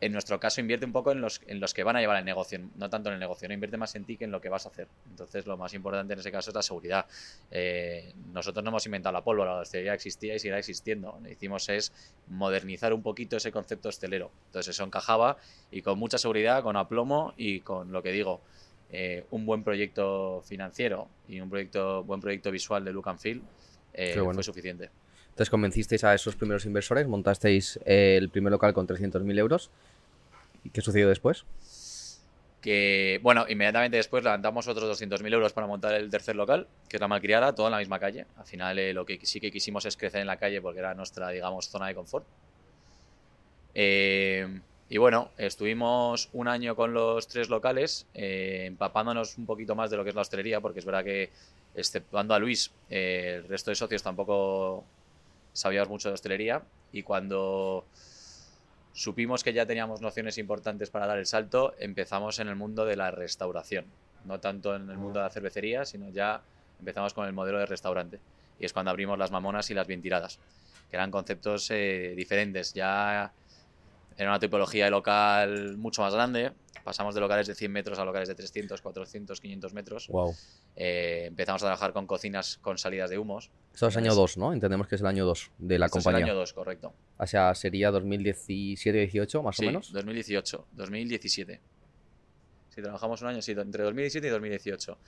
en 0.00 0.12
nuestro 0.12 0.40
caso, 0.40 0.60
invierte 0.60 0.86
un 0.86 0.92
poco 0.92 1.12
en 1.12 1.20
los, 1.20 1.42
en 1.46 1.60
los 1.60 1.74
que 1.74 1.84
van 1.84 1.96
a 1.96 2.00
llevar 2.00 2.16
el 2.16 2.24
negocio, 2.24 2.60
no 2.76 2.88
tanto 2.88 3.10
en 3.10 3.14
el 3.14 3.20
negocio, 3.20 3.46
no 3.46 3.52
invierte 3.52 3.76
más 3.76 3.94
en 3.94 4.04
ti 4.04 4.16
que 4.16 4.24
en 4.24 4.30
lo 4.30 4.40
que 4.40 4.48
vas 4.48 4.64
a 4.64 4.70
hacer. 4.70 4.88
Entonces, 5.10 5.46
lo 5.46 5.58
más 5.58 5.74
importante 5.74 6.14
en 6.14 6.20
ese 6.20 6.32
caso 6.32 6.50
es 6.50 6.54
la 6.54 6.62
seguridad. 6.62 7.04
Eh, 7.50 8.14
nosotros 8.32 8.64
no 8.64 8.70
hemos 8.70 8.86
inventado 8.86 9.12
la 9.12 9.22
pólvora, 9.22 9.54
la 9.54 9.60
hostelería 9.60 9.92
existía 9.92 10.34
y 10.34 10.38
seguirá 10.38 10.58
existiendo. 10.58 11.18
Lo 11.20 11.26
que 11.26 11.32
hicimos 11.32 11.68
es 11.68 11.92
modernizar 12.28 12.94
un 12.94 13.02
poquito 13.02 13.36
ese 13.36 13.52
concepto 13.52 13.90
hostelero. 13.90 14.30
Entonces, 14.46 14.74
eso 14.74 14.84
encajaba 14.84 15.36
y 15.70 15.82
con 15.82 15.98
mucha 15.98 16.16
seguridad, 16.16 16.62
con 16.62 16.76
aplomo 16.76 17.34
y 17.36 17.60
con 17.60 17.92
lo 17.92 18.02
que 18.02 18.12
digo. 18.12 18.40
Eh, 18.90 19.26
un 19.30 19.44
buen 19.44 19.62
proyecto 19.62 20.42
financiero 20.42 21.08
y 21.28 21.40
un 21.40 21.50
proyecto, 21.50 22.02
buen 22.04 22.20
proyecto 22.20 22.50
visual 22.50 22.84
de 22.84 22.92
look 22.92 23.08
and 23.08 23.18
feel 23.18 23.42
fue 24.14 24.42
suficiente. 24.42 24.90
Entonces 25.34 25.50
convencisteis 25.50 26.04
a 26.04 26.14
esos 26.14 26.36
primeros 26.36 26.64
inversores, 26.64 27.08
montasteis 27.08 27.80
eh, 27.84 28.16
el 28.16 28.28
primer 28.28 28.52
local 28.52 28.72
con 28.72 28.86
300.000 28.86 29.36
euros. 29.40 29.68
¿Y 30.62 30.70
qué 30.70 30.80
sucedió 30.80 31.08
después? 31.08 31.44
Que, 32.60 33.18
bueno, 33.20 33.44
inmediatamente 33.48 33.96
después 33.96 34.22
levantamos 34.22 34.68
otros 34.68 35.02
200.000 35.02 35.34
euros 35.34 35.52
para 35.52 35.66
montar 35.66 35.92
el 35.94 36.08
tercer 36.08 36.36
local, 36.36 36.68
que 36.88 36.98
es 36.98 37.00
la 37.00 37.08
Malcriada, 37.08 37.52
todo 37.52 37.66
en 37.66 37.72
la 37.72 37.78
misma 37.78 37.98
calle. 37.98 38.26
Al 38.36 38.46
final 38.46 38.78
eh, 38.78 38.94
lo 38.94 39.04
que 39.04 39.18
sí 39.26 39.40
que 39.40 39.50
quisimos 39.50 39.84
es 39.86 39.96
crecer 39.96 40.20
en 40.20 40.28
la 40.28 40.36
calle 40.36 40.62
porque 40.62 40.78
era 40.78 40.94
nuestra, 40.94 41.30
digamos, 41.30 41.68
zona 41.68 41.88
de 41.88 41.96
confort. 41.96 42.24
Eh, 43.74 44.60
y 44.88 44.98
bueno, 44.98 45.32
estuvimos 45.36 46.28
un 46.32 46.46
año 46.46 46.76
con 46.76 46.94
los 46.94 47.26
tres 47.26 47.48
locales, 47.48 48.06
empapándonos 48.14 49.36
un 49.36 49.46
poquito 49.46 49.74
más 49.74 49.90
de 49.90 49.96
lo 49.96 50.04
que 50.04 50.10
es 50.10 50.14
la 50.14 50.22
hostelería, 50.22 50.60
porque 50.60 50.78
es 50.78 50.84
verdad 50.84 51.02
que, 51.02 51.30
exceptuando 51.74 52.34
a 52.34 52.38
Luis, 52.38 52.70
el 52.88 53.48
resto 53.48 53.72
de 53.72 53.74
socios 53.74 54.00
tampoco 54.00 54.84
sabíamos 55.54 55.88
mucho 55.88 56.08
de 56.08 56.14
hostelería 56.14 56.62
y 56.92 57.02
cuando 57.02 57.86
supimos 58.92 59.42
que 59.42 59.52
ya 59.52 59.66
teníamos 59.66 60.00
nociones 60.02 60.36
importantes 60.36 60.90
para 60.90 61.06
dar 61.06 61.18
el 61.18 61.26
salto, 61.26 61.74
empezamos 61.78 62.38
en 62.38 62.48
el 62.48 62.56
mundo 62.56 62.84
de 62.84 62.96
la 62.96 63.10
restauración. 63.10 63.86
No 64.24 64.40
tanto 64.40 64.74
en 64.74 64.90
el 64.90 64.98
mundo 64.98 65.18
de 65.20 65.24
la 65.24 65.30
cervecería, 65.30 65.84
sino 65.84 66.10
ya 66.10 66.42
empezamos 66.78 67.14
con 67.14 67.26
el 67.26 67.32
modelo 67.32 67.58
de 67.58 67.66
restaurante. 67.66 68.20
Y 68.58 68.64
es 68.64 68.72
cuando 68.72 68.90
abrimos 68.90 69.18
las 69.18 69.30
mamonas 69.30 69.68
y 69.70 69.74
las 69.74 69.86
bien 69.86 70.00
tiradas, 70.00 70.38
que 70.90 70.96
eran 70.96 71.10
conceptos 71.10 71.70
eh, 71.70 72.14
diferentes. 72.16 72.72
Ya 72.72 73.32
Era 74.16 74.30
una 74.30 74.38
tipología 74.38 74.84
de 74.84 74.90
local 74.90 75.76
mucho 75.76 76.02
más 76.02 76.14
grande. 76.14 76.52
Pasamos 76.84 77.14
de 77.14 77.20
locales 77.22 77.46
de 77.46 77.54
100 77.54 77.72
metros 77.72 77.98
a 77.98 78.04
locales 78.04 78.28
de 78.28 78.34
300, 78.34 78.82
400, 78.82 79.40
500 79.40 79.72
metros. 79.72 80.08
Wow. 80.08 80.34
Eh, 80.76 81.24
empezamos 81.28 81.62
a 81.62 81.66
trabajar 81.66 81.94
con 81.94 82.06
cocinas 82.06 82.58
con 82.58 82.76
salidas 82.76 83.08
de 83.08 83.18
humos. 83.18 83.50
Esto 83.72 83.88
es 83.88 83.96
año 83.96 84.14
2, 84.14 84.36
¿no? 84.36 84.52
Entendemos 84.52 84.86
que 84.86 84.96
es 84.96 85.00
el 85.00 85.06
año 85.06 85.24
2 85.24 85.50
de 85.58 85.78
la 85.78 85.86
Esto 85.86 85.98
es 85.98 86.04
compañía. 86.04 86.24
el 86.26 86.30
año 86.30 86.38
2, 86.40 86.52
correcto. 86.52 86.92
O 87.16 87.26
sea, 87.26 87.54
sería 87.54 87.90
2017-18 87.90 89.42
más 89.42 89.56
Sí, 89.56 89.64
o 89.64 89.66
menos. 89.66 89.92
2018, 89.92 90.66
2017. 90.72 91.60
Si 92.68 92.82
trabajamos 92.82 93.22
un 93.22 93.28
año, 93.28 93.40
sí, 93.40 93.52
entre 93.52 93.82
2017 93.84 94.26
y 94.26 94.30
2018. 94.30 94.98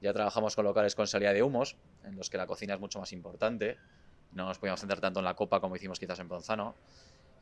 Ya 0.00 0.12
trabajamos 0.12 0.56
con 0.56 0.64
locales 0.64 0.94
con 0.94 1.06
salida 1.06 1.32
de 1.32 1.42
humos, 1.42 1.76
en 2.04 2.16
los 2.16 2.28
que 2.30 2.38
la 2.38 2.46
cocina 2.46 2.74
es 2.74 2.80
mucho 2.80 2.98
más 2.98 3.12
importante. 3.12 3.76
No 4.32 4.46
nos 4.46 4.58
podíamos 4.58 4.80
centrar 4.80 5.00
tanto 5.00 5.20
en 5.20 5.24
la 5.26 5.34
copa 5.34 5.60
como 5.60 5.76
hicimos 5.76 6.00
quizás 6.00 6.18
en 6.18 6.28
Ponzano. 6.28 6.74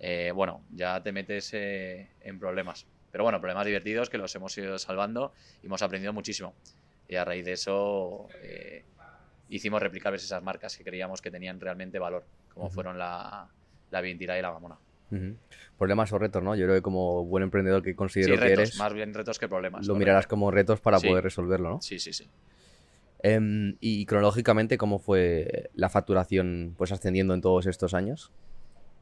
Eh, 0.01 0.31
bueno, 0.35 0.63
ya 0.73 1.03
te 1.03 1.13
metes 1.13 1.51
eh, 1.55 2.11
en 2.21 2.39
problemas. 2.39 2.87
Pero 3.11 3.25
bueno, 3.25 3.41
problemas 3.41 3.67
divertidos 3.67 4.11
que 4.11 4.19
los 4.19 4.35
hemos 4.35 4.57
ido 4.59 4.79
salvando 4.79 5.33
y 5.63 5.67
hemos 5.67 5.83
aprendido 5.83 6.13
muchísimo. 6.13 6.55
Y 7.09 7.17
a 7.17 7.25
raíz 7.25 7.45
de 7.45 7.53
eso 7.53 8.29
eh, 8.43 8.85
hicimos 9.49 9.81
replicar 9.83 10.15
esas 10.15 10.43
marcas 10.43 10.77
que 10.77 10.85
creíamos 10.85 11.23
que 11.23 11.31
tenían 11.31 11.59
realmente 11.61 11.99
valor, 11.99 12.27
como 12.53 12.69
fueron 12.71 12.99
la, 12.99 13.49
la 13.91 14.01
Vintirá 14.01 14.39
y 14.39 14.43
la 14.43 14.53
Mamona. 14.53 14.79
Ujú. 15.11 15.37
Problemas 15.79 16.13
o 16.13 16.19
retos, 16.19 16.43
¿no? 16.43 16.55
Yo 16.55 16.67
creo 16.67 16.77
que 16.77 16.83
como 16.83 17.25
buen 17.25 17.43
emprendedor 17.45 17.83
que 17.83 17.91
Sí, 17.91 17.97
considero 17.97 18.35
que 18.35 18.41
retos, 18.41 18.59
eres, 18.59 18.77
más 18.77 18.93
bien 18.93 19.15
retos 19.15 19.39
que 19.39 19.49
problemas. 19.49 19.87
lo 19.87 19.95
correcto. 19.95 19.99
mirarás 19.99 20.27
como 20.27 20.51
retos 20.51 20.81
para 20.81 20.99
Sí. 20.99 21.09
poder 21.09 21.25
resolverlo, 21.25 21.71
¿no? 21.71 21.81
Sí, 21.81 21.99
sí, 21.99 22.13
sí. 22.13 22.31
Em, 23.21 23.77
y 23.81 24.05
cronológicamente, 24.07 24.77
¿cómo 24.79 24.99
fue 24.99 25.71
la 25.75 25.89
facturación 25.89 26.75
pues 26.77 26.93
ascendiendo 26.93 27.35
en 27.35 27.41
todos 27.41 27.67
estos 27.67 27.95
años? 27.95 28.33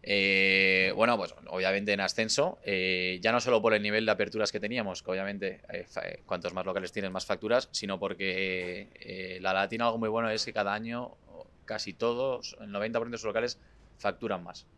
Eh, 0.09 0.93
bueno, 0.95 1.17
pues 1.17 1.35
obviamente 1.49 1.93
en 1.93 2.01
ascenso, 2.01 2.59
eh, 2.63 3.19
ya 3.21 3.33
no 3.33 3.41
solo 3.41 3.61
por 3.61 3.75
el 3.75 3.83
nivel 3.83 4.07
de 4.07 4.13
aperturas 4.13 4.53
que 4.53 4.61
teníamos, 4.61 5.03
que 5.03 5.11
obviamente 5.11 5.63
eh, 5.69 5.85
eh, 6.05 6.23
cuantos 6.25 6.55
más 6.55 6.65
locales 6.65 6.93
tienes, 6.93 7.11
más 7.11 7.27
facturas, 7.27 7.69
sino 7.73 7.99
porque 7.99 8.89
eh, 8.95 9.39
la 9.41 9.53
Latina 9.53 9.87
algo 9.87 9.99
muy 9.99 10.09
bueno 10.09 10.31
es 10.31 10.45
que 10.45 10.53
cada 10.53 10.73
año 10.73 11.17
casi 11.65 11.93
todos, 11.93 12.57
el 12.61 12.71
90% 12.71 13.11
de 13.11 13.19
sus 13.19 13.27
locales 13.27 13.59
facturan 13.99 14.45
más. 14.45 14.69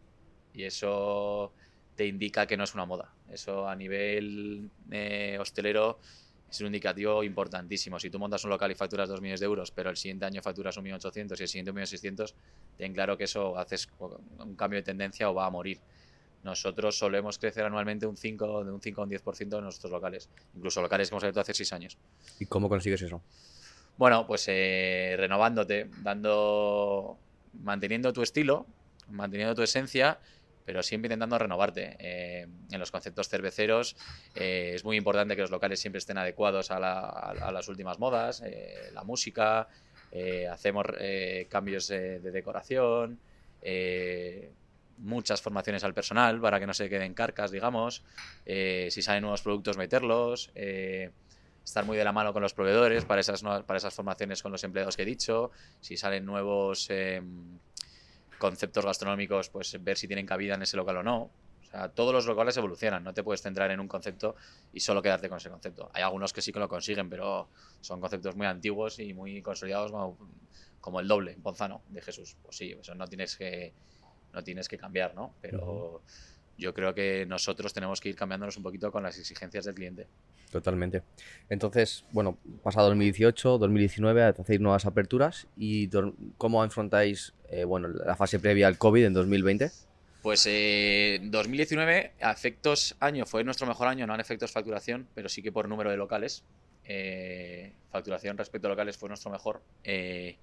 Y 0.54 0.64
eso 0.64 1.52
te 1.94 2.06
indica 2.06 2.47
que 2.47 2.56
no 2.56 2.64
es 2.64 2.73
una 2.75 2.87
moda. 2.87 3.12
Eso 3.30 3.68
a 3.68 3.76
nivel 3.76 4.70
hostelero 5.38 5.99
es 6.50 6.60
un 6.60 6.66
indicativo 6.66 7.22
importantísimo. 7.22 7.98
Si 7.98 8.10
tú 8.10 8.18
montas 8.18 8.42
un 8.44 8.50
local 8.50 8.70
y 8.70 8.74
facturas 8.74 9.08
2 9.08 9.20
millones 9.20 9.40
de 9.40 9.46
euros, 9.46 9.70
pero 9.70 9.90
el 9.90 9.96
siguiente 9.96 10.24
año 10.24 10.42
facturas 10.42 10.78
1.800.000 10.78 11.38
y 11.38 11.42
el 11.42 11.48
siguiente 11.48 11.72
1.600.000, 11.72 12.32
ten 12.76 12.94
claro 12.94 13.16
que 13.16 13.24
eso 13.24 13.58
haces 13.58 13.88
un 13.98 14.56
cambio 14.56 14.78
de 14.78 14.82
tendencia 14.82 15.30
o 15.30 15.34
va 15.34 15.46
a 15.46 15.50
morir. 15.50 15.78
Nosotros 16.44 16.96
solemos 16.96 17.38
crecer 17.38 17.64
anualmente 17.64 18.06
un 18.06 18.16
5, 18.16 18.64
de 18.64 18.70
un 18.70 18.80
5 18.80 19.00
a 19.00 19.04
un 19.04 19.10
10% 19.10 19.48
de 19.48 19.60
nuestros 19.60 19.90
locales, 19.90 20.30
incluso 20.54 20.80
locales 20.80 21.08
que 21.08 21.14
hemos 21.14 21.22
abierto 21.24 21.40
hace 21.40 21.52
6 21.52 21.72
años. 21.72 21.98
¿Y 22.38 22.46
cómo 22.46 22.68
consigues 22.68 23.02
eso? 23.02 23.20
Bueno, 23.98 24.26
pues 24.26 24.44
eh, 24.48 25.16
renovándote, 25.18 25.90
dando, 26.02 27.18
manteniendo 27.64 28.12
tu 28.12 28.22
estilo, 28.22 28.66
manteniendo 29.10 29.54
tu 29.54 29.62
esencia, 29.62 30.20
pero 30.68 30.82
siempre 30.82 31.06
intentando 31.06 31.38
renovarte. 31.38 31.96
Eh, 31.98 32.42
en 32.42 32.78
los 32.78 32.90
conceptos 32.90 33.30
cerveceros 33.30 33.96
eh, 34.34 34.72
es 34.75 34.84
muy 34.84 34.98
importante 34.98 35.34
que 35.34 35.40
los 35.40 35.50
locales 35.50 35.80
siempre 35.80 35.96
estén 35.96 36.18
adecuados 36.18 36.70
a, 36.70 36.78
la- 36.78 37.00
a- 37.00 37.30
a 37.40 37.50
las 37.52 37.68
últimas 37.68 37.98
modas, 37.98 38.42
eh, 38.44 38.90
la 38.92 39.02
música, 39.02 39.66
hacemos 40.50 40.87
cambios 41.48 41.88
de 41.88 42.18
decoración, 42.20 43.20
muchas 44.98 45.40
formaciones 45.40 45.84
al 45.84 45.94
personal 45.94 46.38
para 46.40 46.60
que 46.60 46.66
no 46.66 46.75
se 46.75 46.88
queden 46.90 47.14
carcas, 47.14 47.50
digamos, 47.50 48.04
si 48.44 49.02
salen 49.02 49.22
nuevos 49.22 49.42
productos 49.42 49.78
meterlos. 49.78 50.50
estar 51.64 51.84
muy 51.84 51.96
de 51.98 52.04
la 52.04 52.12
mano 52.12 52.32
con 52.32 52.42
los 52.42 52.54
proveedores 52.54 53.04
para 53.04 53.20
esas, 53.20 53.42
para 53.42 53.76
esas 53.76 53.94
formaciones 53.94 54.42
con 54.42 54.52
los 54.52 54.64
empleados 54.64 54.96
que 54.96 55.02
he 55.02 55.06
dicho, 55.06 55.50
si 55.80 55.96
salen 55.98 56.25
nuevos 56.25 56.88
conceptos 58.38 58.85
gastronómicos, 58.85 59.50
pues 59.50 59.83
ver 59.83 59.97
si 59.97 60.07
tienen 60.07 60.26
cabida 60.26 60.54
en 60.54 60.62
ese 60.62 60.76
local 60.76 60.99
o 60.99 61.02
no. 61.02 61.16
O 61.23 61.71
sea, 61.71 61.90
todos 61.90 62.14
los 62.14 62.25
locales 62.26 62.57
evolucionan, 62.57 63.04
no 63.04 63.12
te 63.12 63.23
puedes 63.23 63.42
centrar 63.42 63.71
en 63.71 63.78
un 63.78 63.88
concepto 63.88 64.37
y 64.73 64.80
solo 64.80 65.02
quedarte 65.02 65.28
con 65.28 65.37
ese 65.37 65.50
concepto. 65.50 65.90
Hay 65.92 66.02
algunos 66.02 66.33
que 66.33 66.40
sí 66.40 66.50
que 66.50 66.59
lo 66.59 66.68
consiguen, 66.68 67.11
pero 67.11 67.49
son 67.83 68.00
conceptos 68.00 68.37
muy 68.37 68.47
antiguos 68.47 68.99
y 69.00 69.12
muy 69.12 69.42
consolidados 69.42 69.90
como, 69.90 70.16
como 70.80 71.00
el 71.00 71.09
doble, 71.09 71.37
Ponzano, 71.42 71.83
de 71.88 72.00
Jesús. 72.00 72.37
Pues 72.42 72.57
sí, 72.57 72.73
eso 72.80 72.95
no 72.95 73.07
tienes 73.07 73.37
que, 73.37 73.75
no 74.33 74.42
tienes 74.42 74.66
que 74.66 74.78
cambiar, 74.78 75.14
¿no? 75.14 75.35
Pero 75.42 76.02
yo 76.57 76.75
creo 76.75 76.95
que 76.95 77.26
nosotros 77.26 77.73
tenemos 77.73 78.00
que 78.00 78.09
ir 78.09 78.16
cambiándonos 78.16 78.57
un 78.57 78.62
poquito 78.62 78.90
con 78.90 79.02
las 79.02 79.18
exigencias 79.18 79.64
del 79.64 79.75
cliente. 79.75 80.09
Totalmente. 80.50 81.02
Entonces, 81.48 82.04
bueno, 82.12 82.38
pasado 82.62 82.88
2018, 82.88 83.58
2019, 83.58 84.22
hacéis 84.22 84.60
nuevas 84.60 84.86
aperturas 84.86 85.46
y 85.56 85.90
¿cómo 86.38 86.62
afrontáis 86.62 87.34
eh, 87.50 87.64
bueno, 87.64 87.88
la 87.88 88.16
fase 88.16 88.38
previa 88.38 88.66
al 88.66 88.78
COVID 88.78 89.04
en 89.04 89.12
2020? 89.12 89.70
Pues 90.22 90.46
eh, 90.48 91.20
2019, 91.22 92.12
a 92.20 92.32
efectos 92.32 92.96
año, 93.00 93.24
fue 93.24 93.44
nuestro 93.44 93.66
mejor 93.66 93.88
año, 93.88 94.06
no 94.06 94.14
en 94.14 94.20
efectos 94.20 94.50
facturación, 94.50 95.06
pero 95.14 95.28
sí 95.28 95.42
que 95.42 95.52
por 95.52 95.68
número 95.68 95.90
de 95.90 95.96
locales. 95.96 96.44
Eh, 96.84 97.72
facturación 97.90 98.36
respecto 98.36 98.66
a 98.66 98.70
locales 98.70 98.96
fue 98.96 99.08
nuestro 99.08 99.30
mejor. 99.30 99.62
Eh, 99.84 100.36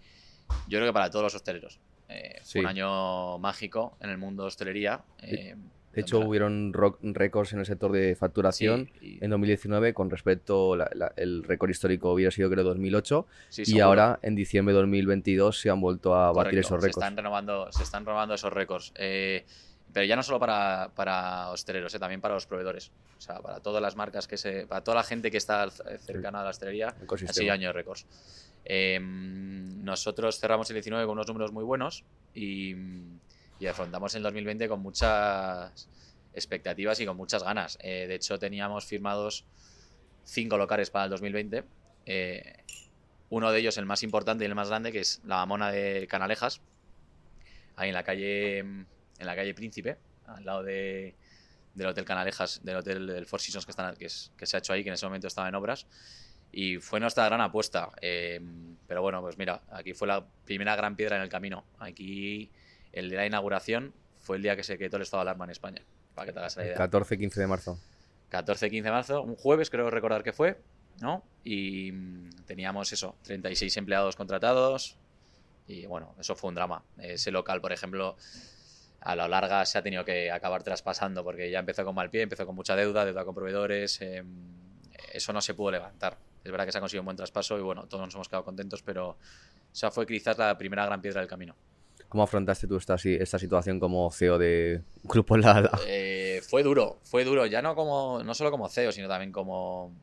yo 0.68 0.78
creo 0.78 0.88
que 0.88 0.94
para 0.94 1.10
todos 1.10 1.24
los 1.24 1.36
hosteleros. 1.36 1.80
Eh, 2.08 2.40
Sí. 2.44 2.54
Fue 2.54 2.62
un 2.62 2.68
año 2.68 3.40
mágico 3.40 3.98
en 4.00 4.12
el 4.12 4.18
mundo 4.18 4.44
de 4.44 4.48
hostelería. 4.48 5.04
De 5.96 6.02
hecho, 6.02 6.18
donde- 6.18 6.30
hubieron 6.30 6.74
ro- 6.74 6.98
récords 7.02 7.54
en 7.54 7.60
el 7.60 7.66
sector 7.66 7.92
de 7.92 8.16
facturación 8.16 8.90
sí, 9.00 9.18
y- 9.20 9.24
en 9.24 9.30
2019 9.32 9.94
con 9.94 10.10
respecto, 10.10 10.76
la- 10.76 10.90
la- 10.94 11.14
el 11.16 11.44
récord 11.44 11.70
histórico 11.70 12.12
hubiera 12.14 12.32
sido 12.32 12.50
creo 12.50 12.64
2008 12.64 13.26
sí, 13.50 13.64
y 13.66 13.80
ahora 13.80 14.20
en 14.22 14.36
diciembre 14.36 14.74
de 14.74 14.80
2022 14.82 15.60
se 15.60 15.70
han 15.70 15.82
vuelto 15.82 16.16
a 16.16 16.32
batir 16.32 16.60
esos 16.60 16.80
Se 16.82 16.88
récords. 16.88 16.98
están 16.98 17.18
renovando, 17.18 17.72
se 17.72 17.84
están 17.84 18.06
renovando 18.06 18.34
esos 18.36 18.52
récords. 18.54 18.92
Eh, 18.96 19.46
pero 19.94 20.06
ya 20.06 20.18
no 20.18 20.24
solo 20.24 20.40
para, 20.40 20.92
para 20.94 21.50
hosteleros, 21.52 21.96
eh, 21.96 22.00
también 22.00 22.20
para 22.20 22.34
los 22.34 22.46
proveedores. 22.46 22.92
O 23.18 23.22
sea, 23.22 23.40
para 23.40 23.62
todas 23.62 23.82
las 23.82 23.96
marcas 23.96 24.28
que 24.28 24.36
se. 24.36 24.68
Para 24.68 24.84
toda 24.84 24.96
la 24.96 25.04
gente 25.04 25.32
que 25.32 25.38
está 25.38 25.70
cercana 25.70 26.42
a 26.42 26.44
la 26.44 26.50
hostelería, 26.50 26.90
ha 26.90 27.04
Ecosistema. 27.04 27.34
sido 27.34 27.54
año 27.54 27.68
de 27.70 27.74
récords. 27.74 28.06
Eh, 28.66 29.00
nosotros 29.02 30.38
cerramos 30.40 30.70
el 30.70 30.74
19 30.76 31.06
con 31.06 31.14
unos 31.14 31.28
números 31.28 31.52
muy 31.54 31.64
buenos 31.64 32.04
y, 32.34 32.76
afrontamos 33.68 34.14
el 34.16 34.24
2020 34.24 34.68
con 34.68 34.80
muchas 34.82 35.88
expectativas 36.34 37.00
y 37.00 37.06
con 37.06 37.18
muchas 37.18 37.44
ganas. 37.44 37.78
Eh, 37.82 38.06
de 38.08 38.16
hecho, 38.16 38.38
teníamos 38.40 38.86
firmados 38.86 39.46
cinco 40.24 40.58
locales 40.58 40.90
para 40.90 41.06
el 41.06 41.12
2020. 41.12 41.64
Eh, 42.06 42.54
uno 43.30 43.52
de 43.52 43.60
ellos, 43.60 43.78
el 43.78 43.86
más 43.86 44.04
importante 44.04 44.44
y 44.44 44.48
el 44.48 44.56
más 44.56 44.70
grande, 44.70 44.92
que 44.92 45.00
es 45.00 45.22
la 45.26 45.38
Mamona 45.38 45.72
de 45.72 46.08
Canalejas, 46.08 46.62
ahí 47.76 47.90
en 47.90 47.96
la 47.96 48.04
calle, 48.04 48.60
en 48.60 48.86
la 49.20 49.36
calle 49.36 49.54
Príncipe, 49.54 49.98
al 50.28 50.46
lado 50.46 50.64
de, 50.64 51.16
del 51.74 51.88
Hotel 51.88 52.06
Canalejas, 52.06 52.62
del 52.64 52.78
Hotel 52.78 53.08
del 53.08 53.26
Four 53.26 53.42
Seasons 53.42 53.66
que, 53.66 53.72
están, 53.72 53.96
que, 53.96 54.06
es- 54.06 54.32
que 54.38 54.46
se 54.46 54.58
ha 54.58 54.60
hecho 54.60 54.74
ahí, 54.74 54.84
que 54.84 54.90
en 54.90 54.94
ese 54.96 55.06
momento 55.06 55.28
estaba 55.28 55.48
en 55.50 55.56
obras. 55.56 55.88
Y 56.52 56.78
fue 56.78 57.00
nuestra 57.00 57.26
gran 57.26 57.42
apuesta. 57.42 57.90
Eh, 58.02 58.40
pero 58.88 59.02
bueno, 59.02 59.22
pues 59.22 59.38
mira, 59.38 59.62
aquí 59.72 59.94
fue 59.94 60.08
la 60.08 60.26
primera 60.46 60.76
gran 60.76 60.96
piedra 60.96 61.18
en 61.18 61.24
el 61.24 61.30
camino. 61.30 61.66
Aquí 61.80 62.50
el 62.96 63.10
de 63.10 63.18
la 63.18 63.26
inauguración 63.26 63.94
fue 64.20 64.38
el 64.38 64.44
día 64.44 64.56
que 64.56 64.64
se 64.64 64.78
quitó 64.78 64.98
el 64.98 65.04
estado 65.04 65.24
de 65.24 65.30
alarma 65.30 65.46
en 65.46 65.52
España, 65.52 65.82
para 66.16 66.26
que 66.26 66.34
te 66.34 66.40
hagas 66.40 66.58
la 66.58 66.66
idea. 66.66 66.78
14-15 66.78 67.34
de 67.36 67.48
marzo. 67.48 67.80
14-15 68.32 68.84
de 68.84 68.92
marzo, 68.92 69.22
un 69.22 69.36
jueves 69.36 69.70
creo 69.70 69.90
recordar 69.90 70.24
que 70.24 70.34
fue, 70.34 70.60
¿no? 71.00 71.24
Y 71.44 71.92
mm, 71.92 72.30
teníamos 72.46 72.92
eso, 72.92 73.16
36 73.24 73.78
empleados 73.78 74.16
contratados 74.16 74.98
y 75.68 75.86
bueno, 75.86 76.16
eso 76.20 76.36
fue 76.36 76.50
un 76.50 76.56
drama. 76.56 76.84
Ese 76.98 77.32
local, 77.32 77.62
por 77.62 77.72
ejemplo, 77.72 78.16
a 79.02 79.16
la 79.16 79.28
larga 79.28 79.66
se 79.66 79.78
ha 79.78 79.82
tenido 79.82 80.06
que 80.06 80.32
acabar 80.32 80.64
traspasando 80.64 81.24
porque 81.24 81.50
ya 81.50 81.60
empezó 81.60 81.84
con 81.86 81.96
mal 81.96 82.10
pie, 82.10 82.22
empezó 82.22 82.46
con 82.46 82.56
mucha 82.56 82.76
deuda, 82.76 83.06
deuda 83.06 83.26
con 83.26 83.36
proveedores, 83.36 84.02
eh, 84.02 84.24
eso 85.14 85.34
no 85.34 85.42
se 85.42 85.54
pudo 85.54 85.72
levantar. 85.72 86.18
Es 86.44 86.52
verdad 86.52 86.66
que 86.66 86.72
se 86.72 86.78
ha 86.78 86.82
conseguido 86.82 87.02
un 87.02 87.06
buen 87.06 87.18
traspaso 87.18 87.58
y 87.58 87.62
bueno, 87.62 87.88
todos 87.88 88.06
nos 88.06 88.14
hemos 88.16 88.30
quedado 88.30 88.46
contentos, 88.46 88.84
pero 88.84 89.18
esa 89.74 89.92
fue 89.92 90.06
quizás 90.06 90.38
la 90.38 90.58
primera 90.58 90.86
gran 90.86 91.02
piedra 91.02 91.22
del 91.22 91.30
camino. 91.30 91.56
¿Cómo 92.10 92.24
afrontaste 92.24 92.68
tú 92.68 92.78
esta, 92.78 92.98
si- 92.98 93.16
esta 93.16 93.38
situación 93.40 93.80
como 93.80 94.10
CEO 94.12 94.38
de 94.38 94.82
Grupo 95.04 95.38
Lala? 95.38 95.72
Eh, 95.88 96.42
fue 96.48 96.64
duro, 96.64 97.00
fue 97.04 97.24
duro, 97.24 97.46
ya 97.46 97.62
no 97.62 97.76
como 97.76 98.24
no 98.24 98.34
solo 98.34 98.52
como 98.52 98.70
CEO, 98.70 98.92
sino 98.92 99.08
también 99.08 99.32
como, 99.32 99.94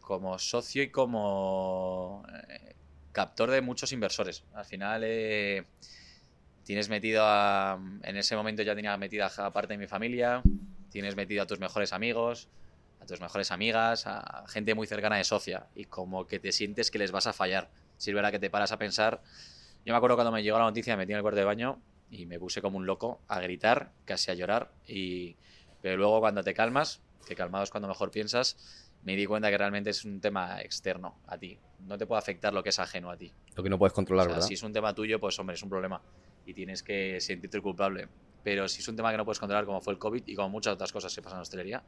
como 0.00 0.38
socio 0.38 0.82
y 0.82 0.90
como 0.90 2.24
eh, 2.48 2.74
captor 3.12 3.50
de 3.50 3.60
muchos 3.62 3.92
inversores. 3.92 4.44
Al 4.52 4.64
final 4.64 5.02
eh, 5.04 5.64
tienes 6.64 6.88
metido 6.88 7.22
a, 7.24 7.78
en 8.02 8.16
ese 8.16 8.36
momento 8.36 8.62
ya 8.62 8.74
tenía 8.74 8.96
metida 8.96 9.30
a 9.36 9.52
parte 9.52 9.74
de 9.74 9.78
mi 9.78 9.86
familia, 9.86 10.42
tienes 10.90 11.16
metido 11.16 11.42
a 11.42 11.46
tus 11.46 11.58
mejores 11.60 11.92
amigos, 11.92 12.48
a 13.00 13.06
tus 13.06 13.20
mejores 13.20 13.50
amigas, 13.50 14.06
a 14.06 14.44
gente 14.48 14.74
muy 14.74 14.86
cercana 14.86 15.16
de 15.16 15.24
socia 15.24 15.66
y 15.74 15.86
como 15.86 16.26
que 16.26 16.38
te 16.38 16.52
sientes 16.52 16.90
que 16.90 16.98
les 16.98 17.10
vas 17.12 17.26
a 17.26 17.32
fallar. 17.32 17.70
Si 17.96 18.10
es 18.10 18.14
verdad 18.14 18.30
que 18.30 18.38
te 18.38 18.50
paras 18.50 18.72
a 18.72 18.78
pensar. 18.78 19.22
Yo 19.84 19.92
me 19.92 19.96
acuerdo 19.96 20.16
cuando 20.16 20.32
me 20.32 20.42
llegó 20.42 20.58
la 20.58 20.64
noticia, 20.64 20.94
me 20.94 21.02
metí 21.02 21.12
en 21.12 21.16
el 21.16 21.22
cuarto 21.22 21.38
de 21.38 21.44
baño 21.44 21.80
y 22.10 22.26
me 22.26 22.38
puse 22.38 22.62
como 22.62 22.78
un 22.78 22.86
loco 22.86 23.20
a 23.28 23.40
gritar, 23.40 23.90
casi 24.04 24.30
a 24.30 24.34
llorar 24.34 24.70
y 24.86 25.36
Pero 25.80 25.96
luego 25.96 26.20
cuando 26.20 26.44
te 26.44 26.54
calmas, 26.54 27.00
que 27.26 27.34
calmado 27.34 27.64
es 27.64 27.70
cuando 27.70 27.88
mejor 27.88 28.10
piensas, 28.10 28.56
me 29.02 29.16
di 29.16 29.26
cuenta 29.26 29.50
que 29.50 29.58
realmente 29.58 29.90
es 29.90 30.04
un 30.04 30.20
tema 30.20 30.60
externo 30.62 31.16
a 31.26 31.36
ti. 31.36 31.58
No 31.80 31.98
te 31.98 32.06
puede 32.06 32.20
afectar 32.20 32.54
lo 32.54 32.62
que 32.62 32.68
es 32.68 32.78
ajeno 32.78 33.10
a 33.10 33.16
ti. 33.16 33.32
Lo 33.56 33.62
que 33.62 33.68
no 33.68 33.78
puedes 33.78 33.92
controlar, 33.92 34.28
¿verdad? 34.28 34.42
Si 34.42 34.54
es 34.54 34.62
un 34.62 34.72
tema 34.72 34.94
tuyo, 34.94 35.18
pues 35.18 35.36
hombre, 35.40 35.54
es 35.54 35.62
un 35.62 35.68
problema. 35.68 36.00
Y 36.46 36.54
tienes 36.54 36.82
que 36.84 37.20
sentirte 37.20 37.60
culpable. 37.60 38.08
Pero 38.44 38.68
si 38.68 38.80
es 38.80 38.88
un 38.88 38.94
tema 38.94 39.10
que 39.10 39.16
no 39.16 39.24
puedes 39.24 39.40
controlar, 39.40 39.64
como 39.64 39.80
fue 39.80 39.92
el 39.92 39.98
COVID 39.98 40.22
y 40.26 40.34
como 40.36 40.48
muchas 40.48 40.74
otras 40.74 40.92
cosas 40.92 41.12
que 41.14 41.22
pasan 41.22 41.38
en 41.38 41.42
hostelería, 41.42 41.82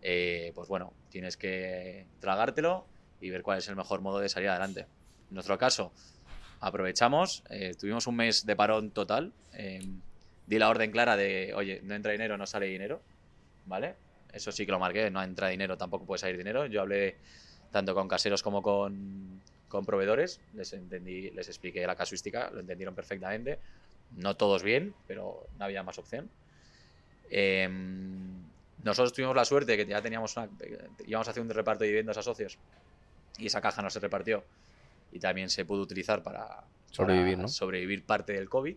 eh, 0.00 0.52
pues 0.54 0.68
bueno, 0.68 0.92
tienes 1.10 1.36
que 1.36 2.06
tragártelo 2.20 2.86
y 3.20 3.30
ver 3.30 3.42
cuál 3.42 3.58
es 3.58 3.68
el 3.68 3.76
mejor 3.76 4.00
modo 4.00 4.18
de 4.18 4.28
salir 4.28 4.48
adelante. 4.48 4.80
En 5.28 5.34
nuestro 5.34 5.58
caso, 5.58 5.92
aprovechamos, 6.66 7.44
eh, 7.48 7.74
tuvimos 7.78 8.06
un 8.06 8.16
mes 8.16 8.44
de 8.44 8.56
parón 8.56 8.90
total. 8.90 9.32
Eh, 9.54 9.86
di 10.46 10.58
la 10.58 10.68
orden 10.68 10.90
clara 10.90 11.16
de, 11.16 11.52
oye, 11.54 11.80
no 11.84 11.94
entra 11.94 12.12
dinero, 12.12 12.36
no 12.36 12.46
sale 12.46 12.66
dinero, 12.66 13.00
¿vale? 13.66 13.94
Eso 14.32 14.50
sí 14.52 14.66
que 14.66 14.72
lo 14.72 14.78
marqué, 14.78 15.10
no 15.10 15.22
entra 15.22 15.48
dinero, 15.48 15.76
tampoco 15.76 16.04
puede 16.04 16.18
salir 16.18 16.36
dinero. 16.36 16.66
Yo 16.66 16.80
hablé 16.80 17.16
tanto 17.70 17.94
con 17.94 18.08
caseros 18.08 18.42
como 18.42 18.62
con, 18.62 19.40
proveedores, 19.86 20.40
les, 20.54 20.72
entendí, 20.72 21.30
les 21.30 21.48
expliqué 21.48 21.86
la 21.86 21.94
casuística, 21.94 22.50
lo 22.50 22.60
entendieron 22.60 22.94
perfectamente. 22.94 23.58
No 24.16 24.36
todos 24.36 24.62
bien, 24.62 24.94
pero 25.06 25.46
no 25.58 25.64
había 25.64 25.82
más 25.82 25.98
opción. 25.98 26.30
Em, 27.30 28.42
nosotros 28.82 29.12
tuvimos 29.12 29.36
la 29.36 29.44
suerte 29.44 29.76
que 29.76 29.86
ya 29.86 30.00
teníamos 30.00 30.36
una, 30.36 30.48
íbamos 31.06 31.28
a 31.28 31.30
hacer 31.30 31.42
un 31.42 31.50
reparto 31.50 31.84
de 31.84 31.88
viviendas 31.88 32.16
a 32.16 32.22
socios 32.22 32.58
y 33.38 33.46
esa 33.46 33.60
caja 33.60 33.82
no 33.82 33.90
se 33.90 34.00
repartió 34.00 34.44
y 35.16 35.18
también 35.18 35.48
se 35.48 35.64
pudo 35.64 35.80
utilizar 35.80 36.22
para 36.22 36.64
sobrevivir, 36.90 37.38
¿no? 37.38 37.48
sobrevivir 37.48 38.04
parte 38.04 38.34
del 38.34 38.50
COVID, 38.50 38.76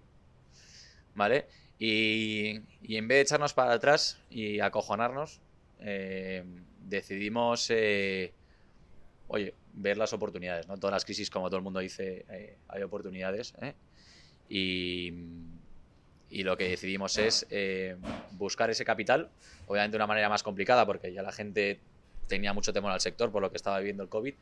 ¿vale? 1.16 1.48
Y, 1.78 2.62
y, 2.82 2.96
en 2.96 3.08
vez 3.08 3.18
de 3.18 3.22
echarnos 3.22 3.54
para 3.54 3.74
atrás 3.74 4.20
y 4.30 4.60
acojonarnos, 4.62 5.42
eh, 5.82 6.44
decidimos, 6.86 7.70
eh, 7.72 8.34
oye, 9.28 9.54
ver 9.74 9.98
las 9.98 10.14
oportunidades, 10.14 10.68
¿no? 10.68 10.78
Todas 10.78 10.94
las 10.94 11.06
crisis, 11.06 11.30
como 11.30 11.48
todo 11.48 11.58
el 11.58 11.64
mundo 11.64 11.80
dice, 11.80 12.26
eh, 12.30 12.58
hay 12.68 12.84
oportunidades, 12.84 13.54
Y, 14.50 15.14
y, 16.30 16.44
lo 16.44 16.58
que 16.58 16.70
decidimos 16.70 17.18
es 17.18 17.46
buscar 18.32 18.70
ese 18.70 18.84
capital, 18.84 19.30
obviamente 19.68 19.92
de 19.94 19.98
una 19.98 20.08
manera 20.08 20.30
más 20.30 20.42
complicada, 20.42 20.86
porque 20.86 21.14
ya 21.14 21.22
la 21.22 21.32
gente 21.32 21.80
tenía 22.28 22.54
mucho 22.54 22.72
temor 22.72 22.92
al 22.92 23.02
sector 23.02 23.32
por 23.32 23.42
lo 23.42 23.52
que 23.52 23.58
estaba 23.58 23.80
viviendo 23.80 24.04
el 24.04 24.10
COVID, 24.10 24.34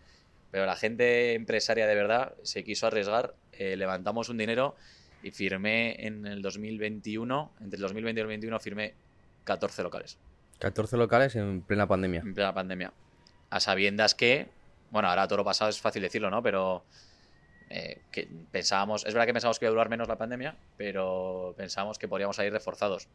pero 0.51 0.65
la 0.65 0.75
gente 0.75 1.33
empresaria 1.33 1.87
de 1.87 1.95
verdad 1.95 2.33
se 2.43 2.63
quiso 2.63 2.87
arriesgar, 2.87 3.35
levantamos 3.59 4.29
un 4.29 4.37
dinero 4.37 4.75
y 5.23 5.31
firmé 5.31 6.05
en 6.05 6.25
el 6.25 6.41
2021, 6.41 7.51
entre 7.61 7.77
el 7.77 7.81
2020 7.81 8.19
y 8.19 8.21
el 8.21 8.27
2021 8.27 8.59
firmé 8.59 8.93
14 9.43 9.83
locales. 9.83 10.17
14 10.59 10.97
locales 10.97 11.35
en 11.35 11.61
plena 11.61 11.87
pandemia. 11.87 12.21
En 12.21 12.33
plena 12.33 12.53
pandemia. 12.53 12.93
A 13.49 13.59
sabiendas 13.59 14.15
que, 14.15 14.47
bueno, 14.91 15.09
ahora 15.09 15.27
todo 15.27 15.37
lo 15.37 15.45
pasado 15.45 15.69
es 15.69 15.79
fácil 15.79 16.01
decirlo, 16.01 16.29
¿no? 16.29 16.41
Pero 16.43 16.83
eh, 17.69 18.01
que 18.11 18.27
pensábamos, 18.51 19.05
es 19.05 19.13
verdad 19.13 19.27
que 19.27 19.33
pensábamos 19.33 19.59
que 19.59 19.65
iba 19.65 19.69
a 19.69 19.71
durar 19.71 19.89
menos 19.89 20.07
la 20.07 20.17
pandemia, 20.17 20.55
pero 20.77 21.53
pensábamos 21.57 21.97
que 21.97 22.07
podríamos 22.07 22.35
salir 22.35 22.51
reforzados. 22.51 23.07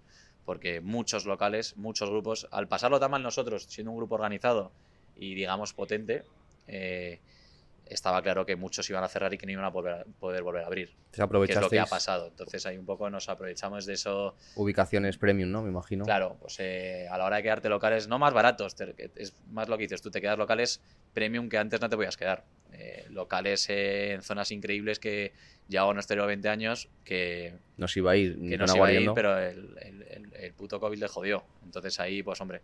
Porque 0.44 0.80
muchos 0.80 1.26
locales, 1.26 1.76
muchos 1.76 2.10
grupos, 2.10 2.48
al 2.50 2.68
pasarlo 2.68 2.98
tan 2.98 3.10
mal 3.10 3.22
nosotros, 3.22 3.64
siendo 3.68 3.92
un 3.92 3.98
grupo 3.98 4.16
organizado 4.16 4.72
y 5.16 5.34
digamos 5.34 5.72
potente, 5.72 6.24
eh, 6.66 7.20
estaba 7.86 8.22
claro 8.22 8.46
que 8.46 8.56
muchos 8.56 8.88
iban 8.90 9.04
a 9.04 9.08
cerrar 9.08 9.32
y 9.34 9.38
que 9.38 9.46
no 9.46 9.52
iban 9.52 9.64
a 9.64 9.72
poder, 9.72 10.06
volver 10.18 10.62
a 10.62 10.66
abrir. 10.66 10.94
Que 11.10 11.22
es 11.22 11.60
lo 11.60 11.68
que 11.68 11.78
ha 11.78 11.86
pasado. 11.86 12.28
Entonces 12.28 12.64
ahí 12.66 12.78
un 12.78 12.86
poco 12.86 13.08
nos 13.10 13.28
aprovechamos 13.28 13.84
de 13.86 13.94
eso. 13.94 14.34
Ubicaciones 14.54 15.18
premium, 15.18 15.50
¿no? 15.50 15.62
Me 15.62 15.68
imagino. 15.68 16.04
Claro, 16.04 16.36
pues 16.40 16.56
eh, 16.60 17.06
a 17.10 17.18
la 17.18 17.26
hora 17.26 17.36
de 17.36 17.42
quedarte 17.42 17.68
locales, 17.68 18.08
no 18.08 18.18
más 18.18 18.32
baratos, 18.32 18.74
es 19.16 19.34
más 19.50 19.68
lo 19.68 19.76
que 19.76 19.82
dices, 19.82 20.00
tú 20.00 20.10
te 20.10 20.20
quedas 20.20 20.38
locales 20.38 20.80
premium 21.12 21.48
que 21.48 21.58
antes 21.58 21.80
no 21.80 21.88
te 21.88 21.96
podías 21.96 22.16
quedar. 22.16 22.44
Eh, 22.72 23.04
locales 23.10 23.68
en 23.68 24.22
zonas 24.22 24.50
increíbles 24.50 24.98
que 24.98 25.34
ya 25.68 25.82
no 25.82 26.00
estero 26.00 26.26
20 26.26 26.48
años 26.48 26.88
que... 27.04 27.54
Nos 27.76 27.94
iba 27.96 28.12
a 28.12 28.16
ir. 28.16 28.38
Que 28.48 28.56
nos 28.56 28.74
iba 28.74 28.86
a 28.86 28.92
ir, 28.92 29.10
pero 29.14 29.38
el, 29.38 29.76
el 30.34 30.54
puto 30.54 30.80
COVID 30.80 30.98
le 30.98 31.08
jodió. 31.08 31.44
Entonces 31.64 32.00
ahí, 32.00 32.22
pues 32.22 32.40
hombre, 32.40 32.62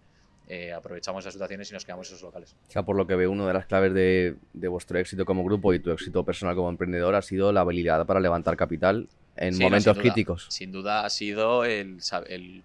eh, 0.51 0.73
aprovechamos 0.73 1.23
esas 1.23 1.35
situaciones 1.35 1.71
y 1.71 1.75
nos 1.75 1.85
quedamos 1.85 2.09
esos 2.09 2.23
locales. 2.23 2.57
O 2.69 2.71
sea, 2.71 2.83
por 2.83 2.97
lo 2.97 3.07
que 3.07 3.15
veo, 3.15 3.31
una 3.31 3.47
de 3.47 3.53
las 3.53 3.67
claves 3.67 3.93
de, 3.93 4.35
vuestro 4.69 4.99
éxito 4.99 5.27
como 5.27 5.45
grupo 5.45 5.75
y 5.75 5.79
tu 5.79 5.91
éxito 5.91 6.25
personal 6.25 6.57
como 6.57 6.71
emprendedor 6.71 7.15
ha 7.15 7.23
sido 7.23 7.53
la 7.53 7.61
habilidad 7.61 8.07
para 8.07 8.19
levantar 8.19 8.57
capital 8.57 9.09
en 9.37 9.59
momentos 9.59 9.99
críticos. 9.99 10.47
Sin 10.49 10.73
duda 10.73 11.05
ha 11.05 11.11
sido 11.11 11.65
el, 11.65 12.01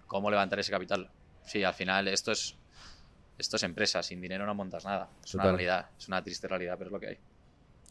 cómo 0.06 0.30
levantar 0.30 0.58
ese 0.58 0.70
capital. 0.70 1.10
Sí, 1.44 1.62
al 1.62 1.74
final 1.74 2.08
esto 2.08 2.32
es, 2.32 2.56
esto 3.36 3.56
es 3.56 3.62
empresa, 3.64 4.02
sin 4.02 4.18
dinero 4.18 4.46
no 4.46 4.54
montas 4.54 4.86
nada. 4.86 5.10
Es 5.22 5.34
una 5.34 5.44
realidad, 5.44 5.90
es 5.98 6.08
una 6.08 6.22
triste 6.22 6.48
realidad, 6.48 6.76
pero 6.78 6.88
es 6.88 6.92
lo 6.92 7.00
que 7.00 7.08
hay. 7.08 7.18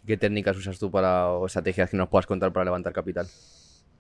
¿Qué 0.08 0.18
técnicas 0.18 0.58
usas 0.58 0.80
tú 0.80 0.90
para, 0.90 1.30
o 1.30 1.46
estrategias 1.46 1.92
que 1.92 1.98
nos 1.98 2.10
puedas 2.10 2.26
contar 2.26 2.52
para 2.52 2.66
levantar 2.66 2.94
capital? 2.94 3.28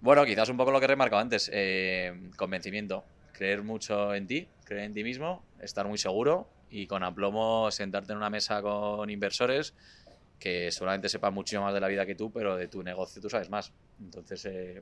Bueno, 0.01 0.25
quizás 0.25 0.49
un 0.49 0.57
poco 0.57 0.71
lo 0.71 0.79
que 0.79 0.85
he 0.85 0.87
remarcado 0.87 1.21
antes, 1.21 1.51
eh, 1.53 2.31
convencimiento 2.35 3.05
creer 3.33 3.63
mucho 3.63 4.13
en 4.13 4.27
ti, 4.27 4.47
en 4.77 4.93
ti 4.93 5.03
mismo, 5.03 5.43
estar 5.61 5.87
muy 5.87 5.97
seguro 5.97 6.47
y 6.69 6.87
con 6.87 7.03
aplomo 7.03 7.69
sentarte 7.71 8.11
en 8.13 8.17
una 8.17 8.29
mesa 8.29 8.61
con 8.61 9.09
inversores 9.09 9.73
que 10.39 10.71
seguramente 10.71 11.07
sepan 11.07 11.33
muchísimo 11.33 11.63
más 11.63 11.73
de 11.73 11.79
la 11.79 11.87
vida 11.87 12.05
que 12.05 12.15
tú, 12.15 12.31
pero 12.31 12.57
de 12.57 12.67
tu 12.67 12.83
negocio 12.83 13.21
tú 13.21 13.29
sabes 13.29 13.49
más. 13.49 13.71
Entonces, 14.01 14.43
eh, 14.45 14.81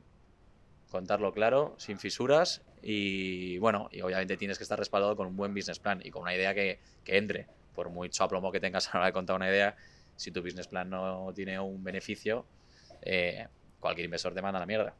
contarlo 0.90 1.32
claro, 1.32 1.76
sin 1.78 2.00
fisuras 2.00 2.64
y 2.82 3.58
bueno, 3.60 3.88
y 3.92 4.02
obviamente 4.02 4.38
tienes 4.38 4.58
que 4.58 4.64
estar 4.64 4.80
respaldado 4.80 5.16
con 5.16 5.28
un 5.28 5.36
buen 5.36 5.54
business 5.54 5.80
plan 5.80 6.02
y 6.04 6.10
con 6.10 6.24
una 6.24 6.36
idea 6.36 6.54
que, 6.54 6.80
entre. 7.06 7.48
Por 7.76 7.90
mucho 7.90 8.24
aplomo 8.24 8.52
que 8.52 8.60
tengas 8.60 8.88
a 8.90 8.94
la 8.94 9.00
hora 9.00 9.06
de 9.08 9.14
contar 9.14 9.36
una 9.36 9.50
idea, 9.50 9.76
si 10.16 10.32
tu 10.32 10.42
business 10.42 10.68
plan 10.68 10.90
no 10.90 11.32
tiene 11.36 11.60
un 11.60 11.84
beneficio, 11.84 12.46
eh, 13.02 13.48
cualquier 13.80 14.06
inversor 14.06 14.34
te 14.34 14.42
manda 14.42 14.60
la 14.60 14.66
mierda. 14.66 14.96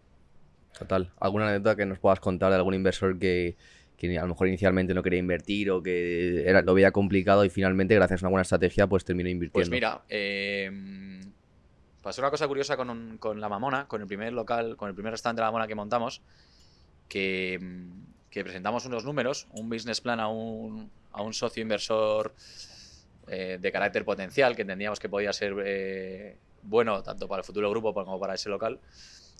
Total. 0.78 1.12
¿Alguna 1.20 1.50
anécdota 1.50 1.76
que 1.76 1.86
nos 1.86 2.00
puedas 2.00 2.20
contar 2.20 2.50
de 2.50 2.58
algún 2.58 2.74
inversor 2.74 3.20
que, 3.20 3.58
a 4.08 4.22
lo 4.22 4.28
mejor 4.28 4.48
inicialmente 4.48 4.94
no 4.94 5.04
quería 5.04 5.20
invertir 5.20 5.72
o 5.72 5.82
que 5.82 6.44
era, 6.48 6.62
lo 6.62 6.74
veía 6.74 6.92
complicado 6.92 7.46
y 7.46 7.50
finalmente, 7.50 7.96
gracias 7.96 8.22
a 8.22 8.26
una 8.26 8.32
buena 8.32 8.42
estrategia, 8.44 8.88
pues 8.88 9.06
terminó 9.06 9.30
invirtiendo? 9.30 9.70
Pues 9.70 9.70
mira, 9.70 10.02
em, 10.10 11.22
pasó 12.02 12.22
una 12.22 12.32
cosa 12.32 12.48
curiosa 12.48 12.78
con, 12.78 13.20
La 13.40 13.50
Mamona, 13.50 13.88
con 13.88 14.02
el 14.02 14.08
primer 14.08 14.34
local, 14.34 14.76
con 14.78 14.90
el 14.90 14.96
primer 14.96 15.12
restaurante 15.12 15.42
de 15.42 15.46
La 15.46 15.52
Mamona 15.52 15.68
que 15.68 15.76
montamos, 15.76 16.22
que, 17.08 17.60
presentamos 18.32 18.86
unos 18.86 19.06
números, 19.06 19.48
un 19.52 19.70
business 19.70 20.02
plan 20.02 20.20
a 20.20 20.28
un, 20.28 20.90
a 21.12 21.22
un 21.22 21.34
socio 21.34 21.62
inversor 21.62 22.34
eh, 23.28 23.58
de 23.62 23.72
carácter 23.72 24.04
potencial, 24.04 24.56
que 24.56 24.64
entendíamos 24.64 25.00
que 25.00 25.08
podía 25.08 25.32
ser 25.32 25.54
eh, 25.64 26.38
bueno 26.64 27.04
tanto 27.04 27.28
para 27.28 27.42
el 27.42 27.46
futuro 27.46 27.70
grupo 27.70 27.94
como 27.94 28.20
para 28.20 28.34
ese 28.34 28.50
local. 28.50 28.80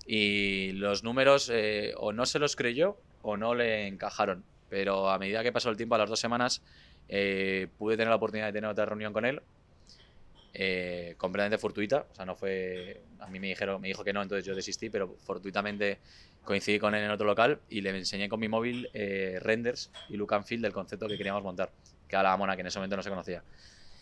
Y 0.06 0.72
los 0.72 1.04
números 1.04 1.50
eh, 1.52 1.92
o 1.96 2.12
no 2.12 2.26
se 2.26 2.38
los 2.38 2.56
creyó 2.56 2.96
o 3.22 3.36
no 3.36 3.54
le 3.54 3.86
encajaron. 3.86 4.44
Pero 4.72 5.10
a 5.10 5.18
medida 5.18 5.42
que 5.42 5.52
pasó 5.52 5.68
el 5.68 5.76
tiempo, 5.76 5.96
a 5.96 5.98
las 5.98 6.08
dos 6.08 6.18
semanas, 6.18 6.62
eh, 7.06 7.68
pude 7.76 7.94
tener 7.94 8.08
la 8.08 8.16
oportunidad 8.16 8.46
de 8.46 8.54
tener 8.54 8.70
otra 8.70 8.86
reunión 8.86 9.12
con 9.12 9.26
él. 9.26 9.42
Eh, 10.54 11.14
completamente 11.18 11.58
fortuita, 11.58 12.06
o 12.10 12.14
sea, 12.14 12.24
no 12.24 12.36
fue. 12.36 13.02
A 13.20 13.26
mí 13.26 13.38
me 13.38 13.48
dijeron, 13.48 13.82
me 13.82 13.88
dijo 13.88 14.02
que 14.02 14.14
no, 14.14 14.22
entonces 14.22 14.46
yo 14.46 14.54
desistí, 14.54 14.88
pero 14.88 15.14
fortuitamente 15.24 15.98
coincidí 16.42 16.78
con 16.78 16.94
él 16.94 17.04
en 17.04 17.10
otro 17.10 17.26
local 17.26 17.60
y 17.68 17.82
le 17.82 17.90
enseñé 17.90 18.30
con 18.30 18.40
mi 18.40 18.48
móvil 18.48 18.88
renders 19.42 19.90
y 20.08 20.16
look 20.16 20.32
and 20.32 20.46
feel 20.46 20.62
del 20.62 20.72
concepto 20.72 21.06
que 21.06 21.18
queríamos 21.18 21.42
montar, 21.42 21.70
que 22.08 22.16
era 22.16 22.22
la 22.22 22.36
mona, 22.38 22.54
que 22.54 22.62
en 22.62 22.68
ese 22.68 22.78
momento 22.78 22.96
no 22.96 23.02
se 23.02 23.10
conocía. 23.10 23.44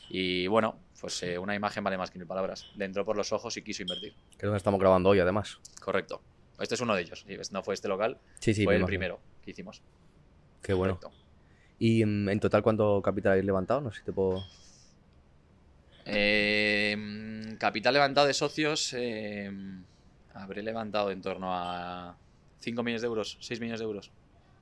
Y 0.08 0.46
bueno, 0.46 0.78
pues 1.00 1.20
eh, 1.24 1.36
una 1.36 1.56
imagen 1.56 1.82
vale 1.82 1.98
más 1.98 2.12
que 2.12 2.18
mil 2.20 2.28
palabras. 2.28 2.70
Le 2.76 2.84
entró 2.84 3.04
por 3.04 3.16
los 3.16 3.32
ojos 3.32 3.56
y 3.56 3.62
quiso 3.62 3.82
invertir. 3.82 4.12
Que 4.30 4.36
es 4.36 4.42
donde 4.42 4.58
estamos 4.58 4.78
grabando 4.78 5.08
hoy, 5.08 5.18
además. 5.18 5.58
Correcto. 5.80 6.22
Este 6.60 6.76
es 6.76 6.80
uno 6.80 6.94
de 6.94 7.02
ellos. 7.02 7.26
No 7.50 7.64
fue 7.64 7.74
este 7.74 7.88
local, 7.88 8.18
sí, 8.38 8.54
sí, 8.54 8.64
fue 8.64 8.76
el 8.76 8.84
primero 8.84 9.18
que 9.44 9.50
hicimos. 9.50 9.82
Qué 10.62 10.72
bueno. 10.72 10.98
¿Y 11.78 12.04
mm, 12.04 12.28
en 12.28 12.40
total 12.40 12.62
cuánto 12.62 13.00
capital 13.02 13.32
habéis 13.32 13.46
levantado? 13.46 13.80
No 13.80 13.90
sé 13.90 14.00
si 14.00 14.04
te 14.04 14.12
puedo... 14.12 14.42
Eh, 16.04 17.56
capital 17.58 17.94
levantado 17.94 18.26
de 18.26 18.34
socios, 18.34 18.92
eh, 18.94 19.50
habré 20.34 20.62
levantado 20.62 21.10
en 21.10 21.20
torno 21.20 21.54
a 21.54 22.16
5 22.58 22.82
millones 22.82 23.02
de 23.02 23.06
euros, 23.06 23.36
6 23.40 23.60
millones 23.60 23.80
de 23.80 23.84
euros. 23.84 24.10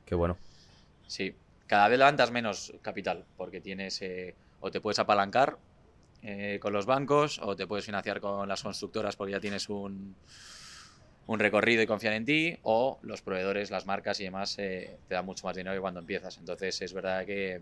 Qué 0.04 0.14
bueno. 0.14 0.36
Sí, 1.06 1.34
cada 1.66 1.88
vez 1.88 1.98
levantas 1.98 2.30
menos 2.30 2.72
capital 2.82 3.24
porque 3.36 3.60
tienes 3.60 4.02
o 4.60 4.70
te 4.70 4.80
puedes 4.80 4.98
apalancar 4.98 5.58
eh, 6.22 6.58
con 6.60 6.72
los 6.72 6.84
bancos 6.84 7.38
o 7.40 7.54
te 7.54 7.66
puedes 7.66 7.84
financiar 7.84 8.20
con 8.20 8.48
las 8.48 8.62
constructoras 8.62 9.14
porque 9.14 9.32
ya 9.32 9.40
tienes 9.40 9.68
un, 9.68 10.16
un 11.28 11.38
recorrido 11.38 11.82
y 11.82 11.86
confían 11.86 12.14
en 12.14 12.24
ti 12.24 12.58
o 12.62 12.98
los 13.02 13.20
proveedores, 13.20 13.70
las 13.70 13.84
marcas 13.84 14.18
y 14.18 14.24
demás 14.24 14.58
eh, 14.58 14.96
te 15.06 15.14
dan 15.14 15.26
mucho 15.26 15.46
más 15.46 15.54
dinero 15.54 15.74
que 15.76 15.80
cuando 15.80 16.00
empiezas. 16.00 16.38
Entonces 16.38 16.80
es 16.80 16.92
verdad 16.94 17.26
que, 17.26 17.60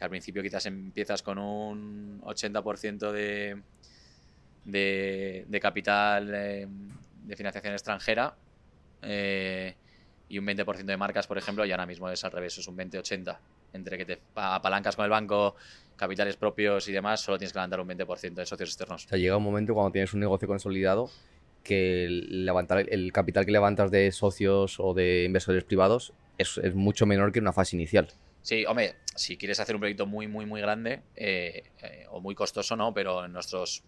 al 0.00 0.08
principio 0.08 0.42
quizás 0.42 0.64
empiezas 0.64 1.22
con 1.22 1.38
un 1.38 2.20
80% 2.22 3.12
de, 3.12 3.60
de, 4.64 5.60
capital 5.60 6.32
eh, 6.34 6.66
de 7.24 7.36
financiación 7.36 7.74
extranjera 7.74 8.34
y 9.02 10.38
un 10.38 10.46
20% 10.46 10.84
de 10.84 10.96
marcas, 10.96 11.26
por 11.26 11.36
ejemplo, 11.36 11.66
y 11.66 11.70
ahora 11.70 11.84
mismo 11.84 12.08
es 12.08 12.24
al 12.24 12.32
revés, 12.32 12.56
es 12.56 12.68
un 12.68 12.76
20-80. 12.76 13.36
Entre 13.74 13.98
que 13.98 14.06
te 14.06 14.18
apalancas 14.34 14.96
con 14.96 15.04
el 15.04 15.10
banco, 15.10 15.56
capitales 15.96 16.36
propios 16.36 16.88
y 16.88 16.92
demás, 16.92 17.20
solo 17.20 17.36
tienes 17.36 17.52
que 17.52 17.58
levantar 17.58 17.80
un 17.80 17.88
20% 17.88 18.32
de 18.32 18.46
socios 18.46 18.70
externos. 18.70 19.04
O 19.04 19.08
sea, 19.08 19.18
llega 19.18 19.36
un 19.36 19.42
momento 19.42 19.74
cuando 19.74 19.92
tienes 19.92 20.14
un 20.14 20.20
negocio 20.20 20.48
consolidado 20.48 21.10
que 21.68 22.08
levantar 22.08 22.86
el 22.88 23.12
capital 23.12 23.44
que 23.44 23.52
levantas 23.52 23.90
de 23.90 24.10
socios 24.10 24.80
o 24.80 24.94
de 24.94 25.24
inversores 25.24 25.64
privados 25.64 26.14
es, 26.38 26.58
mucho 26.74 27.04
menor 27.04 27.30
que 27.30 27.40
una 27.40 27.52
fase 27.52 27.76
inicial. 27.76 28.08
Sí, 28.40 28.64
hombre, 28.64 28.96
si 29.14 29.36
quieres 29.36 29.60
hacer 29.60 29.74
un 29.74 29.80
proyecto 29.80 30.06
muy, 30.06 30.26
muy, 30.26 30.46
muy 30.46 30.60
grande 30.60 31.02
eh, 31.14 31.64
eh, 31.82 32.06
o 32.10 32.20
muy 32.20 32.34
costoso, 32.34 32.74
no, 32.76 32.94
pero 32.94 33.24
en 33.24 33.32
nuestros 33.32 33.82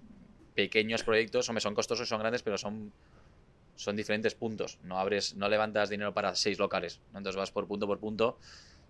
pequeños 0.55 1.03
proyectos, 1.03 1.49
hombre, 1.49 1.63
son 1.63 1.75
costosos, 1.75 2.09
son 2.09 2.21
grandes, 2.21 2.43
pero 2.43 2.59
son, 2.59 2.93
son 3.77 3.97
diferentes 3.97 4.35
puntos. 4.35 4.79
No 4.83 4.99
abres, 4.99 5.35
no 5.37 5.49
levantas 5.49 5.89
dinero 5.89 6.13
para 6.13 6.35
seis 6.35 6.59
locales, 6.59 7.01
entonces 7.09 7.37
vas 7.37 7.51
por 7.51 7.67
punto 7.67 7.87
por 7.87 7.99
punto. 7.99 8.39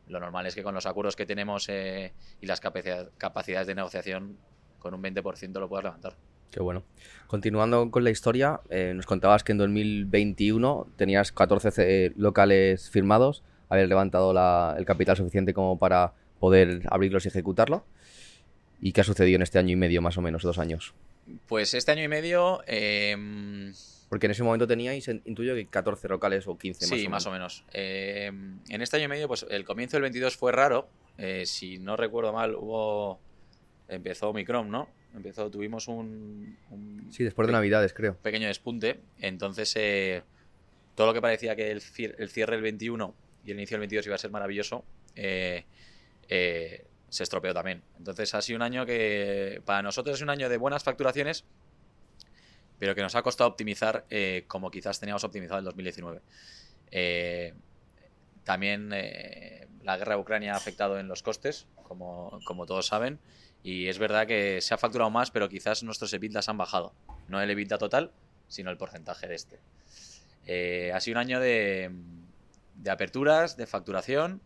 Lo 0.09 0.18
normal 0.18 0.46
es 0.46 0.57
que 0.57 0.64
con 0.64 0.74
los 0.74 0.87
acuerdos 0.87 1.14
que 1.14 1.26
tenemos 1.26 1.68
eh, 1.68 2.12
y 2.40 2.46
las 2.46 2.61
capacidades 2.61 3.66
de 3.68 3.74
negociación, 3.76 4.38
con 4.81 4.94
un 4.94 5.03
20% 5.03 5.61
lo 5.61 5.68
puedas 5.68 5.85
levantar. 5.85 6.16
Qué 6.51 6.61
bueno. 6.61 6.83
Continuando 7.27 7.91
con 7.91 8.03
la 8.03 8.11
historia, 8.11 8.61
nos 8.95 9.07
contabas 9.07 9.45
que 9.45 9.53
en 9.53 9.59
2021 9.59 10.89
tenías 10.97 11.31
14 11.31 12.13
locales 12.17 12.91
firmados 12.91 13.45
haber 13.71 13.89
levantado 13.89 14.33
el 14.77 14.85
capital 14.85 15.17
suficiente 15.17 15.55
como 15.55 15.79
para 15.79 16.13
poder 16.39 16.83
abrirlos 16.91 17.25
y 17.25 17.29
ejecutarlo. 17.29 17.87
¿Y 18.81 18.93
qué 18.93 19.01
ha 19.01 19.05
sucedido 19.05 19.37
en 19.37 19.43
este 19.43 19.59
año 19.59 19.73
y 19.73 19.77
medio, 19.77 20.03
más 20.03 20.19
o 20.19 20.23
menos, 20.23 20.43
dos 20.43 20.59
años? 20.59 20.95
Pues 21.47 21.73
este 21.75 21.93
año 21.93 22.03
y 22.03 22.09
medio... 22.09 22.63
Em, 22.67 23.73
Porque 24.09 24.27
en 24.27 24.33
ese 24.33 24.43
momento 24.43 24.67
teníais, 24.67 25.07
intuyo 25.07 25.55
que 25.55 25.67
14 25.67 26.09
locales 26.09 26.49
o 26.49 26.59
15 26.59 26.87
más 26.87 27.01
sí, 27.01 27.09
más 27.09 27.27
o 27.27 27.31
menos. 27.31 27.65
Em, 27.73 28.59
en 28.69 28.83
este 28.83 28.97
año 28.97 29.05
y 29.05 29.09
medio, 29.09 29.29
pues 29.29 29.47
el 29.49 29.65
comienzo 29.65 29.97
del 29.97 30.03
22 30.03 30.37
fue 30.37 30.51
raro. 30.51 30.89
Eh, 31.17 31.45
si 31.47 31.79
no 31.79 31.97
recuerdo 31.97 32.33
mal, 32.33 32.57
hubo... 32.57 33.21
Empezó 33.87 34.31
Omicron, 34.31 34.71
¿no? 34.71 34.89
Empezó, 35.14 35.51
tuvimos 35.51 35.88
un... 35.88 36.57
sí, 37.11 37.25
después 37.25 37.46
de 37.46 37.53
Navidades, 37.53 37.92
creo. 37.92 38.16
Pequeño 38.16 38.46
despunte. 38.46 39.01
Entonces, 39.18 39.75
eh, 39.77 40.23
todo 40.94 41.09
lo 41.09 41.14
que 41.14 41.20
parecía 41.20 41.57
que 41.57 41.70
el, 41.70 41.83
el 42.18 42.29
cierre 42.29 42.55
del 42.55 42.62
21 42.62 43.14
y 43.44 43.51
el 43.51 43.57
inicio 43.59 43.75
del 43.75 43.81
22 43.81 44.07
iba 44.07 44.14
a 44.14 44.18
ser 44.18 44.31
maravilloso, 44.31 44.85
eh, 45.16 45.64
eh, 46.29 46.87
se 47.09 47.23
estropeó 47.25 47.53
también. 47.53 47.83
Entonces 47.99 48.35
ha 48.35 48.42
sido 48.42 48.57
un 48.57 48.62
año 48.62 48.87
que 48.87 49.61
para 49.64 49.83
nosotros 49.83 50.16
es 50.16 50.23
un 50.23 50.31
año 50.31 50.49
de 50.49 50.57
buenas 50.57 50.85
facturaciones, 50.85 51.44
pero 52.79 52.94
que 52.94 53.03
nos 53.03 53.14
ha 53.16 53.23
costado 53.23 53.51
optimizar 53.51 54.07
como 54.46 54.70
quizás 54.70 55.01
teníamos 55.01 55.25
optimizado 55.25 55.59
en 55.59 55.64
2019. 55.64 56.23
también 58.44 58.90
la 59.83 59.96
guerra 59.96 60.14
de 60.14 60.20
Ucrania 60.20 60.55
ha 60.55 60.57
afectado 60.57 60.99
en 60.99 61.09
los 61.09 61.23
costes, 61.23 61.66
como, 61.83 62.38
como, 62.44 62.66
todos 62.66 62.87
saben, 62.87 63.18
y 63.62 63.88
es 63.88 63.99
verdad 63.99 64.27
que 64.27 64.61
se 64.61 64.75
ha 64.75 64.79
facturado 64.79 65.11
más, 65.11 65.31
pero 65.31 65.49
quizás 65.49 65.83
nuestros 65.83 66.12
EBITDAs 66.12 66.49
han 66.49 66.59
bajado. 66.59 66.94
No 67.29 67.40
el 67.40 67.51
EBITDA 67.51 67.79
total, 67.79 68.12
sino 68.49 68.70
el 68.70 68.77
porcentaje 68.77 69.29
de 69.29 69.35
este. 69.35 70.92
ha 70.92 71.01
sido 71.01 71.14
un 71.14 71.18
año 71.18 71.40
de, 71.40 71.90
de 72.77 72.90
aperturas, 72.90 73.57
de 73.57 73.66
facturación, 73.66 74.40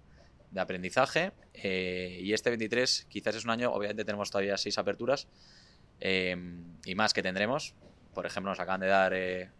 de 0.50 0.61
aprendizaje. 0.61 1.33
Eh, 1.53 2.20
y 2.22 2.33
este 2.33 2.50
23 2.50 3.07
quizás 3.09 3.35
es 3.37 3.44
un 3.44 3.50
año, 3.50 3.72
obviamente 3.72 4.05
tenemos 4.05 4.31
todavía 4.31 4.57
seis 4.57 4.79
aperturas 4.79 5.29
eh, 6.00 6.37
y 6.85 6.94
más 6.94 7.12
que 7.12 7.22
tendremos. 7.22 7.74
Por 8.14 8.27
ejemplo, 8.27 8.50
nos 8.50 8.61
acaban 8.61 8.81
de 8.81 8.87
dar, 8.87 9.12
eh, 9.14 9.50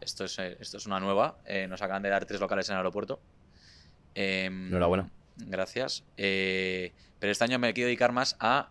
esto, 0.00 0.24
es, 0.24 0.38
esto 0.38 0.78
es 0.78 0.86
una 0.86 1.00
nueva, 1.00 1.38
nos 1.68 1.82
acaban 1.82 2.02
de 2.02 2.08
dar 2.08 2.24
tres 2.24 2.40
locales 2.40 2.68
en 2.68 2.74
el 2.74 2.78
aeropuerto. 2.78 3.20
Enhorabuena. 4.14 5.10
Gracias. 5.36 6.04
Pero 7.18 7.32
este 7.32 7.44
año 7.44 7.58
me 7.58 7.72
quiero 7.74 7.86
dedicar 7.86 8.12
más 8.12 8.36
a, 8.40 8.70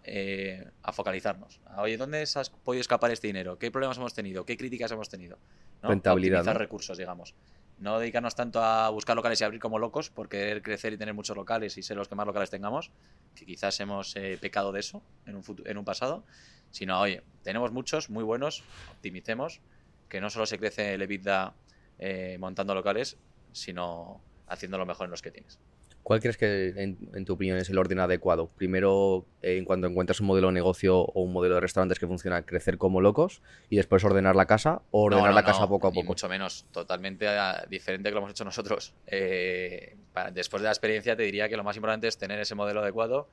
a 0.83 0.91
focalizarnos. 0.93 1.59
Oye, 1.77 1.97
¿dónde 1.97 2.21
has 2.21 2.49
podido 2.49 2.81
escapar 2.81 3.11
este 3.11 3.27
dinero? 3.27 3.57
¿Qué 3.57 3.71
problemas 3.71 3.97
hemos 3.97 4.13
tenido? 4.13 4.45
¿Qué 4.45 4.57
críticas 4.57 4.91
hemos 4.91 5.09
tenido? 5.09 5.37
Rentabilidad. 5.81 6.39
Optimizar 6.39 6.59
recursos, 6.59 6.97
digamos 6.97 7.35
no 7.79 7.99
dedicarnos 7.99 8.35
tanto 8.35 8.61
a 8.61 8.89
buscar 8.89 9.15
locales 9.15 9.39
y 9.41 9.43
abrir 9.43 9.59
como 9.59 9.77
locos 9.79 10.09
por 10.09 10.29
querer 10.29 10.61
crecer 10.61 10.93
y 10.93 10.97
tener 10.97 11.13
muchos 11.13 11.35
locales 11.35 11.77
y 11.77 11.83
ser 11.83 11.97
los 11.97 12.07
que 12.07 12.15
más 12.15 12.25
locales 12.25 12.49
tengamos, 12.49 12.91
que 13.35 13.45
quizás 13.45 13.79
hemos 13.79 14.15
eh, 14.15 14.37
pecado 14.41 14.71
de 14.71 14.79
eso 14.79 15.03
en 15.25 15.35
un, 15.35 15.43
en 15.65 15.77
un 15.77 15.85
pasado, 15.85 16.23
sino, 16.71 16.99
oye, 16.99 17.23
tenemos 17.43 17.71
muchos, 17.71 18.09
muy 18.09 18.23
buenos, 18.23 18.63
optimicemos, 18.91 19.61
que 20.09 20.21
no 20.21 20.29
solo 20.29 20.45
se 20.45 20.57
crece 20.57 20.95
el 20.95 21.01
EBITDA 21.01 21.53
eh, 21.99 22.37
montando 22.39 22.73
locales, 22.73 23.17
sino 23.51 24.21
haciendo 24.47 24.77
lo 24.77 24.85
mejor 24.85 25.05
en 25.05 25.11
los 25.11 25.21
que 25.21 25.31
tienes. 25.31 25.59
¿Cuál 26.07 26.21
crees 26.21 26.37
que, 26.37 26.69
en, 26.77 27.25
tu 27.25 27.33
opinión, 27.33 27.57
es 27.57 27.69
el 27.69 27.77
orden 27.77 27.99
adecuado? 27.99 28.47
Primero, 28.55 29.25
eh, 29.41 29.57
en 29.57 29.65
cuanto 29.65 29.87
encuentras 29.87 30.21
un 30.21 30.27
modelo 30.27 30.47
de 30.47 30.53
negocio 30.53 30.99
o 30.99 31.21
un 31.21 31.33
modelo 31.33 31.55
de 31.55 31.59
restaurantes 31.59 31.99
que 31.99 32.07
funciona, 32.07 32.43
crecer 32.43 32.77
como 32.77 33.01
locos 33.01 33.41
y 33.69 33.75
después 33.75 34.05
ordenar 34.05 34.33
la 34.33 34.45
casa 34.45 34.83
o 34.91 35.03
ordenar 35.03 35.33
la 35.33 35.43
casa 35.43 35.67
poco 35.67 35.87
a 35.87 35.91
poco. 35.91 36.07
mucho 36.07 36.29
menos, 36.29 36.65
totalmente 36.71 37.27
ah, 37.27 37.65
diferente 37.69 38.07
que 38.07 38.13
lo 38.13 38.19
hemos 38.19 38.31
hecho 38.31 38.45
nosotros. 38.45 38.93
Eh, 39.07 39.97
después 40.31 40.61
de 40.61 40.67
la 40.67 40.71
experiencia, 40.71 41.17
te 41.17 41.23
diría 41.23 41.49
que 41.49 41.57
lo 41.57 41.65
más 41.65 41.75
importante 41.75 42.07
es 42.07 42.17
tener 42.17 42.39
ese 42.39 42.55
modelo 42.55 42.79
adecuado, 42.79 43.27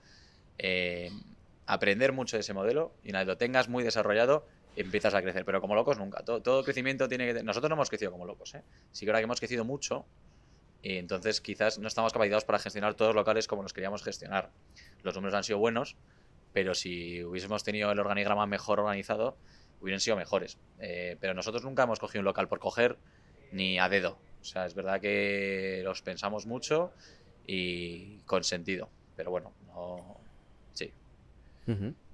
eh, 0.58 1.10
aprender 1.66 2.10
mucho 2.10 2.36
de 2.36 2.40
ese 2.40 2.54
modelo 2.54 2.90
y 3.04 3.10
una 3.10 3.20
vez 3.20 3.28
lo 3.28 3.36
tengas 3.36 3.68
muy 3.68 3.84
desarrollado, 3.84 4.48
empiezas 4.74 5.14
a 5.14 5.22
crecer. 5.22 5.44
Pero 5.44 5.60
como 5.60 5.76
locos, 5.76 5.96
nunca. 5.96 6.24
Todo, 6.24 6.64
crecimiento 6.64 7.08
tiene 7.08 7.32
que. 7.32 7.42
Nosotros 7.44 7.70
no 7.70 7.76
hemos 7.76 7.88
crecido 7.88 8.10
como 8.10 8.26
locos, 8.26 8.52
¿eh? 8.56 8.62
Sí 8.90 9.04
que 9.04 9.12
ahora 9.12 9.20
que 9.20 9.24
hemos 9.24 9.38
crecido 9.38 9.64
mucho, 9.64 10.06
y 10.84 10.98
entonces 10.98 11.40
quizás 11.40 11.78
no 11.78 11.88
estamos 11.88 12.12
capacitados 12.12 12.44
para 12.44 12.58
gestionar 12.58 12.94
todos 12.94 13.14
los 13.14 13.22
locales 13.22 13.48
como 13.48 13.62
los 13.62 13.72
queríamos 13.72 14.02
gestionar. 14.02 14.50
Los 15.02 15.14
números 15.14 15.34
han 15.34 15.42
sido 15.42 15.58
buenos, 15.58 15.96
pero 16.52 16.74
si 16.74 17.24
hubiésemos 17.24 17.64
tenido 17.64 17.90
el 17.90 17.98
organigrama 17.98 18.46
mejor 18.46 18.80
organizado, 18.80 19.38
hubieran 19.80 20.00
sido 20.00 20.14
mejores. 20.16 20.58
Eh, 20.80 21.16
pero 21.20 21.32
nosotros 21.32 21.64
nunca 21.64 21.84
hemos 21.84 21.98
cogido 21.98 22.20
un 22.20 22.26
local 22.26 22.48
por 22.48 22.58
coger 22.58 22.98
ni 23.50 23.78
a 23.78 23.88
dedo. 23.88 24.18
O 24.42 24.44
sea, 24.44 24.66
es 24.66 24.74
verdad 24.74 25.00
que 25.00 25.80
los 25.84 26.02
pensamos 26.02 26.44
mucho 26.44 26.92
y 27.46 28.18
con 28.26 28.44
sentido. 28.44 28.90
Pero 29.16 29.30
bueno, 29.30 29.54
no. 29.68 30.20
Sí. 30.74 30.92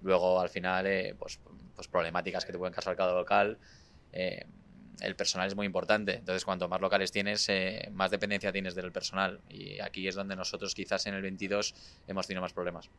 Luego, 0.01 0.41
al 0.41 0.49
final, 0.49 0.87
eh, 0.87 1.17
pues, 1.19 1.41
pues, 1.75 1.89
problemáticas 1.89 2.45
que 2.45 2.53
te 2.53 2.59
pueden 2.59 2.73
causar 2.73 2.95
cada 2.95 3.15
local. 3.15 3.59
Eh, 4.13 4.47
el 5.01 5.17
personal 5.17 5.49
es 5.49 5.55
muy 5.55 5.67
importante. 5.67 6.17
Entonces, 6.17 6.45
cuanto 6.45 6.69
más 6.69 6.81
locales 6.81 7.13
tienes, 7.13 7.49
eh, 7.49 7.89
más 7.93 8.11
dependencia 8.11 8.53
tienes 8.53 8.75
del 8.75 8.93
personal. 8.93 9.41
Y 9.49 9.81
aquí 9.81 10.07
es 10.09 10.15
donde 10.15 10.37
nosotros 10.37 10.75
quizás 10.75 11.07
en 11.07 11.15
el 11.15 11.23
22 11.23 11.75
hemos 12.07 12.27
tenido 12.27 12.43
más 12.43 12.53
problemas. 12.53 12.91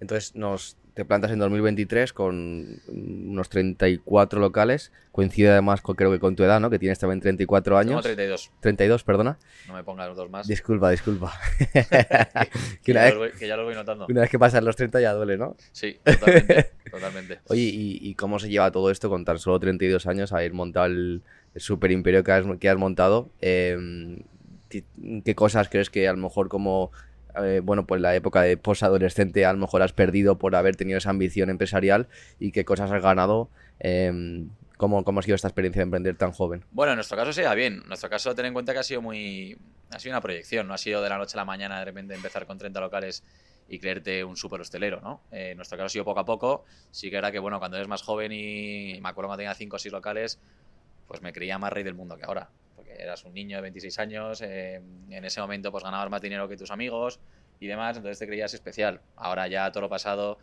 Entonces 0.00 0.34
nos 0.34 0.76
te 0.94 1.04
plantas 1.04 1.30
en 1.30 1.38
2023 1.38 2.12
con 2.12 2.82
unos 2.88 3.48
34 3.48 4.40
locales. 4.40 4.92
Coincide 5.12 5.50
además 5.50 5.80
con, 5.80 5.96
creo 5.96 6.10
que 6.10 6.18
con 6.18 6.36
tu 6.36 6.42
edad, 6.42 6.60
¿no? 6.60 6.68
Que 6.68 6.78
tienes 6.78 6.98
también 6.98 7.20
34 7.20 7.78
años. 7.78 7.94
No, 7.94 8.02
32. 8.02 8.50
32, 8.60 9.04
perdona. 9.04 9.38
No 9.68 9.74
me 9.74 9.84
pongas 9.84 10.08
los 10.08 10.16
dos 10.16 10.30
más. 10.30 10.46
Disculpa, 10.46 10.90
disculpa. 10.90 11.32
que, 12.82 12.92
ya 12.92 13.56
lo 13.56 13.64
voy, 13.64 13.74
notando. 13.74 14.06
Una 14.08 14.22
vez 14.22 14.30
que 14.30 14.38
pasan 14.38 14.64
los 14.64 14.76
30 14.76 15.00
ya 15.00 15.12
duele, 15.12 15.36
¿no? 15.36 15.56
Sí, 15.72 15.98
totalmente. 16.02 16.72
totalmente. 16.90 17.40
Oye, 17.48 17.70
¿y, 17.72 18.14
cómo 18.14 18.38
se 18.38 18.48
lleva 18.48 18.70
todo 18.70 18.90
esto 18.90 19.08
con 19.08 19.24
tan 19.24 19.38
solo 19.38 19.58
32 19.60 20.06
años 20.06 20.32
haber 20.32 20.52
montado 20.52 20.86
el, 20.90 21.22
super 21.56 21.90
imperio 21.90 22.22
que 22.22 22.32
has, 22.32 22.44
que 22.58 22.68
has 22.68 22.76
montado? 22.76 23.30
Em, 23.40 24.22
¿Qué 24.68 25.34
cosas 25.34 25.68
crees 25.68 25.90
que 25.90 26.06
a 26.06 26.12
lo 26.12 26.18
mejor 26.18 26.48
como 26.48 26.92
eh, 27.42 27.60
bueno, 27.62 27.86
pues 27.86 28.00
la 28.00 28.14
época 28.14 28.42
de 28.42 28.56
posadolescente 28.56 29.46
a 29.46 29.52
lo 29.52 29.58
mejor 29.58 29.82
has 29.82 29.92
perdido 29.92 30.38
por 30.38 30.54
haber 30.54 30.76
tenido 30.76 30.98
esa 30.98 31.10
ambición 31.10 31.50
empresarial 31.50 32.08
y 32.38 32.52
qué 32.52 32.64
cosas 32.64 32.90
has 32.90 33.02
ganado. 33.02 33.50
Eh, 33.80 34.46
¿cómo, 34.80 35.04
ha 35.18 35.22
sido 35.22 35.34
esta 35.34 35.48
experiencia 35.48 35.80
de 35.80 35.84
emprender 35.84 36.16
tan 36.16 36.32
joven? 36.32 36.64
Bueno, 36.70 36.92
en 36.92 36.96
nuestro 36.96 37.16
caso 37.16 37.32
sería 37.32 37.54
bien. 37.54 37.80
En 37.82 37.88
nuestro 37.88 38.08
caso, 38.08 38.34
ten 38.34 38.46
en 38.46 38.52
cuenta 38.52 38.72
que 38.72 38.78
ha 38.78 38.82
sido 38.82 39.02
muy. 39.02 39.56
Ha 39.90 39.98
sido 39.98 40.14
una 40.14 40.20
proyección, 40.20 40.66
no 40.66 40.74
ha 40.74 40.78
sido 40.78 41.02
de 41.02 41.08
la 41.08 41.18
noche 41.18 41.36
a 41.36 41.38
la 41.38 41.44
mañana 41.44 41.78
de 41.80 41.84
repente 41.84 42.14
empezar 42.14 42.46
con 42.46 42.58
30 42.58 42.80
locales 42.80 43.24
y 43.68 43.78
creerte 43.78 44.24
un 44.24 44.36
súper 44.36 44.60
hostelero, 44.60 45.00
¿no? 45.00 45.22
Eh, 45.30 45.50
en 45.50 45.56
nuestro 45.56 45.76
caso 45.76 45.86
ha 45.86 45.90
sido 45.90 46.04
poco 46.04 46.20
a 46.20 46.24
poco. 46.24 46.64
Sí 46.90 47.10
que 47.10 47.16
era 47.16 47.30
que, 47.30 47.38
bueno, 47.38 47.58
cuando 47.58 47.76
eres 47.76 47.88
más 47.88 48.02
joven 48.02 48.32
y 48.32 48.98
me 49.00 49.08
acuerdo 49.08 49.28
cuando 49.28 49.42
tenía 49.42 49.54
5 49.54 49.76
o 49.76 49.78
6 49.78 49.92
locales, 49.92 50.40
pues 51.10 51.22
me 51.22 51.32
creía 51.32 51.58
más 51.58 51.72
rey 51.72 51.82
del 51.82 51.94
mundo 51.94 52.16
que 52.16 52.24
ahora 52.24 52.48
eras 52.96 53.24
un 53.24 53.34
niño 53.34 53.56
de 53.56 53.62
26 53.62 53.98
años, 53.98 54.40
eh, 54.42 54.80
en 55.10 55.24
ese 55.24 55.40
momento 55.40 55.72
pues 55.72 55.82
ganabas 55.82 56.08
más 56.08 56.20
dinero 56.20 56.48
que 56.48 56.56
tus 56.56 56.70
amigos 56.70 57.18
y 57.58 57.66
demás, 57.66 57.96
entonces 57.96 58.20
te 58.20 58.28
creías 58.28 58.54
especial. 58.54 59.00
Ahora 59.16 59.48
ya 59.48 59.72
todo 59.72 59.80
lo 59.80 59.88
pasado 59.88 60.38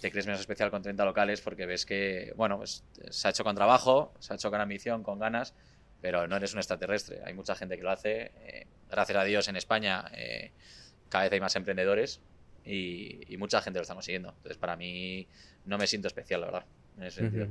te 0.00 0.10
crees 0.10 0.26
menos 0.26 0.40
especial 0.40 0.72
con 0.72 0.82
30 0.82 1.04
locales 1.04 1.40
porque 1.40 1.66
ves 1.66 1.86
que, 1.86 2.32
bueno, 2.34 2.58
pues, 2.58 2.84
se 3.10 3.28
ha 3.28 3.30
hecho 3.30 3.44
con 3.44 3.54
trabajo, 3.54 4.12
se 4.18 4.32
ha 4.32 4.36
hecho 4.36 4.50
con 4.50 4.60
ambición, 4.60 5.04
con 5.04 5.20
ganas, 5.20 5.54
pero 6.00 6.26
no 6.26 6.36
eres 6.36 6.52
un 6.52 6.58
extraterrestre. 6.58 7.20
Hay 7.24 7.34
mucha 7.34 7.54
gente 7.54 7.76
que 7.76 7.84
lo 7.84 7.90
hace. 7.92 8.32
Eh, 8.40 8.66
gracias 8.90 9.18
a 9.18 9.22
Dios 9.22 9.46
en 9.46 9.54
España 9.54 10.10
eh, 10.16 10.50
cada 11.08 11.24
vez 11.24 11.32
hay 11.34 11.40
más 11.40 11.54
emprendedores 11.54 12.20
y, 12.64 13.32
y, 13.32 13.36
mucha 13.36 13.62
gente 13.62 13.78
lo 13.78 13.82
está 13.82 13.94
consiguiendo. 13.94 14.30
Entonces 14.30 14.56
para 14.58 14.74
mí 14.76 15.28
no 15.66 15.78
me 15.78 15.86
siento 15.86 16.08
especial, 16.08 16.40
la 16.40 16.46
verdad. 16.46 16.66
En 16.98 17.02
ese 17.04 17.20
sentido. 17.20 17.46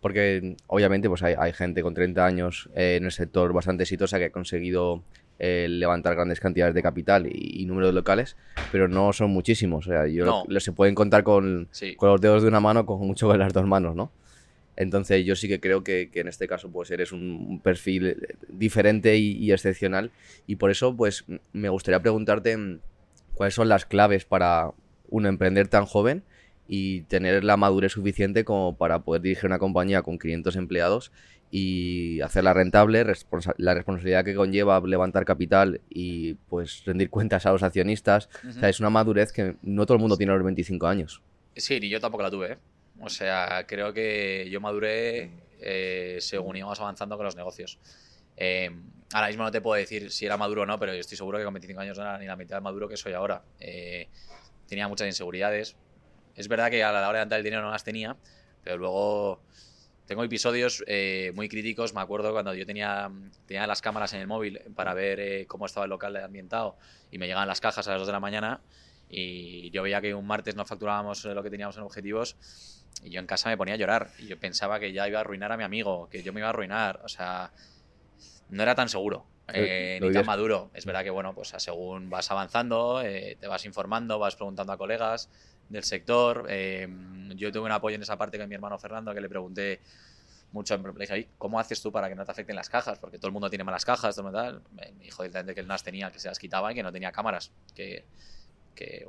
Porque 0.00 0.56
obviamente 0.66 1.08
pues 1.08 1.22
hay, 1.22 1.52
gente 1.52 1.82
con 1.82 1.94
30 1.94 2.24
años 2.24 2.70
eh, 2.74 2.96
en 2.96 3.04
el 3.04 3.12
sector 3.12 3.52
bastante 3.52 3.82
exitosa 3.82 4.18
que 4.18 4.26
ha 4.26 4.32
conseguido 4.32 5.02
eh, 5.40 5.66
levantar 5.68 6.14
grandes 6.14 6.40
cantidades 6.40 6.74
de 6.74 6.82
capital 6.82 7.28
y, 7.30 7.64
números 7.66 7.94
locales, 7.94 8.36
pero 8.72 8.88
no 8.88 9.12
son 9.12 9.30
muchísimos. 9.30 9.86
O 9.86 9.90
sea, 9.90 10.06
yo 10.06 10.44
se 10.58 10.72
pueden 10.72 10.94
contar 10.94 11.24
con, 11.24 11.68
con, 11.96 12.08
los 12.10 12.20
dedos 12.20 12.42
de 12.42 12.48
una 12.48 12.60
mano, 12.60 12.86
con 12.86 12.98
mucho 13.00 13.26
con 13.28 13.38
las 13.38 13.52
dos 13.52 13.66
manos, 13.66 13.94
¿no? 13.94 14.10
Entonces 14.78 15.24
yo 15.24 15.34
sí 15.34 15.48
que 15.48 15.58
creo 15.58 15.82
que, 15.82 16.08
en 16.14 16.28
este 16.28 16.46
caso 16.46 16.70
pues 16.70 16.92
eres 16.92 17.10
un, 17.10 17.60
perfil 17.64 18.16
diferente 18.48 19.16
y, 19.16 19.50
excepcional 19.50 20.12
y 20.46 20.54
por 20.54 20.70
eso 20.70 20.96
pues 20.96 21.24
me 21.52 21.68
gustaría 21.68 22.00
preguntarte 22.00 22.56
mm, 22.56 22.78
cuáles 23.34 23.54
son 23.54 23.68
las 23.68 23.86
claves 23.86 24.24
para 24.24 24.70
uno 25.08 25.28
emprender 25.28 25.66
tan 25.66 25.84
joven 25.84 26.22
y 26.68 27.00
tener 27.02 27.42
la 27.44 27.56
madurez 27.56 27.92
suficiente 27.92 28.44
como 28.44 28.76
para 28.76 29.00
poder 29.00 29.22
dirigir 29.22 29.46
una 29.46 29.58
compañía 29.58 30.02
con 30.02 30.18
500 30.18 30.54
empleados 30.56 31.10
y 31.50 32.20
hacerla 32.20 32.52
rentable, 32.52 33.04
la 33.56 33.74
responsabilidad 33.74 34.24
que 34.24 34.34
conlleva 34.34 34.80
levantar 34.80 35.24
capital 35.24 35.80
y 35.88 36.34
pues 36.34 36.84
rendir 36.84 37.08
cuentas 37.08 37.46
a 37.46 37.52
los 37.52 37.62
accionistas. 37.62 38.28
O 38.46 38.52
sea, 38.52 38.68
es 38.68 38.80
una 38.80 38.90
madurez 38.90 39.32
que 39.32 39.56
no 39.62 39.86
todo 39.86 39.94
el 39.94 40.00
mundo 40.00 40.18
tiene 40.18 40.32
a 40.32 40.36
los 40.36 40.44
25 40.44 40.86
años. 40.86 41.22
Sí, 41.56 41.80
ni 41.80 41.88
yo 41.88 42.00
tampoco 42.00 42.22
la 42.22 42.30
tuve. 42.30 42.52
¿eh? 42.52 42.58
O 43.00 43.08
sea, 43.08 43.64
creo 43.66 43.94
que 43.94 44.46
yo 44.50 44.60
maduré 44.60 45.30
eh, 45.60 46.18
según 46.20 46.56
íbamos 46.56 46.78
avanzando 46.80 47.16
con 47.16 47.24
los 47.24 47.36
negocios. 47.36 47.78
Eh, 48.36 48.70
ahora 49.12 49.28
mismo 49.28 49.42
no 49.42 49.50
te 49.50 49.60
puedo 49.60 49.78
decir 49.78 50.10
si 50.10 50.26
era 50.26 50.36
maduro 50.36 50.62
o 50.62 50.66
no, 50.66 50.78
pero 50.78 50.92
yo 50.94 51.00
estoy 51.00 51.16
seguro 51.16 51.38
que 51.38 51.44
con 51.44 51.54
25 51.54 51.80
años 51.80 51.98
no 51.98 52.04
era 52.04 52.18
ni 52.18 52.26
la 52.26 52.36
mitad 52.36 52.56
de 52.56 52.60
maduro 52.60 52.88
que 52.88 52.96
soy 52.96 53.12
ahora. 53.12 53.42
Eh, 53.58 54.08
tenía 54.68 54.88
muchas 54.88 55.06
inseguridades. 55.06 55.76
Es 56.38 56.48
verdad 56.48 56.70
que 56.70 56.82
a 56.82 56.92
la 56.92 57.00
hora 57.00 57.08
de 57.08 57.12
levantar 57.14 57.38
el 57.38 57.44
dinero 57.44 57.62
no 57.62 57.70
las 57.70 57.84
tenía, 57.84 58.16
pero 58.62 58.78
luego 58.78 59.42
tengo 60.06 60.24
episodios 60.24 60.84
muy 61.34 61.48
críticos. 61.48 61.94
Me 61.94 62.00
acuerdo 62.00 62.32
cuando 62.32 62.54
yo 62.54 62.64
tenía, 62.64 63.10
tenía 63.46 63.66
las 63.66 63.82
cámaras 63.82 64.12
en 64.14 64.20
el 64.20 64.26
móvil 64.26 64.60
para 64.74 64.94
ver 64.94 65.46
cómo 65.46 65.66
estaba 65.66 65.84
el 65.84 65.90
local 65.90 66.16
ambientado 66.16 66.76
y 67.10 67.18
me 67.18 67.26
llegaban 67.26 67.48
las 67.48 67.60
cajas 67.60 67.86
a 67.88 67.92
las 67.92 68.00
2 68.00 68.06
de 68.06 68.12
la 68.12 68.20
mañana 68.20 68.60
y 69.10 69.70
yo 69.70 69.82
veía 69.82 70.00
que 70.00 70.14
un 70.14 70.26
martes 70.26 70.54
no 70.54 70.64
facturábamos 70.64 71.24
lo 71.24 71.42
que 71.42 71.50
teníamos 71.50 71.76
en 71.76 71.82
objetivos 71.82 72.36
y 73.02 73.10
yo 73.10 73.20
en 73.20 73.26
casa 73.26 73.48
me 73.48 73.56
ponía 73.56 73.74
a 73.74 73.76
llorar. 73.76 74.10
Y 74.18 74.26
yo 74.26 74.38
pensaba 74.38 74.80
que 74.80 74.92
ya 74.92 75.08
iba 75.08 75.18
a 75.18 75.20
arruinar 75.22 75.52
a 75.52 75.56
mi 75.56 75.64
amigo, 75.64 76.08
que 76.10 76.22
yo 76.22 76.32
me 76.32 76.40
iba 76.40 76.48
a 76.48 76.50
arruinar. 76.50 77.00
O 77.04 77.08
sea, 77.08 77.52
no 78.50 78.62
era 78.62 78.74
tan 78.74 78.88
seguro. 78.88 79.26
Eh, 79.50 79.98
ni 80.02 80.12
tan 80.12 80.26
maduro. 80.26 80.70
Es 80.74 80.84
verdad 80.84 81.04
que, 81.04 81.10
bueno, 81.10 81.34
pues 81.34 81.54
según 81.56 82.10
vas 82.10 82.30
avanzando, 82.30 83.00
eh, 83.02 83.36
te 83.40 83.46
vas 83.46 83.64
informando, 83.64 84.18
vas 84.18 84.36
preguntando 84.36 84.72
a 84.72 84.76
colegas 84.76 85.30
del 85.68 85.84
sector. 85.84 86.46
Eh, 86.48 86.88
yo 87.36 87.52
tuve 87.52 87.66
un 87.66 87.72
apoyo 87.72 87.96
en 87.96 88.02
esa 88.02 88.16
parte 88.16 88.38
con 88.38 88.48
mi 88.48 88.54
hermano 88.54 88.78
Fernando, 88.78 89.14
que 89.14 89.20
le 89.20 89.28
pregunté 89.28 89.80
mucho, 90.52 90.76
le 90.78 90.92
dije, 90.98 91.28
¿cómo 91.36 91.60
haces 91.60 91.82
tú 91.82 91.92
para 91.92 92.08
que 92.08 92.14
no 92.14 92.24
te 92.24 92.30
afecten 92.30 92.56
las 92.56 92.70
cajas? 92.70 92.98
Porque 92.98 93.18
todo 93.18 93.28
el 93.28 93.32
mundo 93.32 93.50
tiene 93.50 93.64
malas 93.64 93.84
cajas, 93.84 94.16
todo 94.16 94.32
tal. 94.32 94.62
Me 94.72 94.92
dijo 95.02 95.22
directamente 95.22 95.54
que 95.54 95.60
el 95.60 95.66
NAS 95.66 95.82
tenía, 95.82 96.10
que 96.10 96.18
se 96.18 96.28
las 96.28 96.38
quitaba 96.38 96.72
y 96.72 96.74
que 96.74 96.82
no 96.82 96.92
tenía 96.92 97.12
cámaras. 97.12 97.52
Que, 97.74 98.04
que 98.74 99.06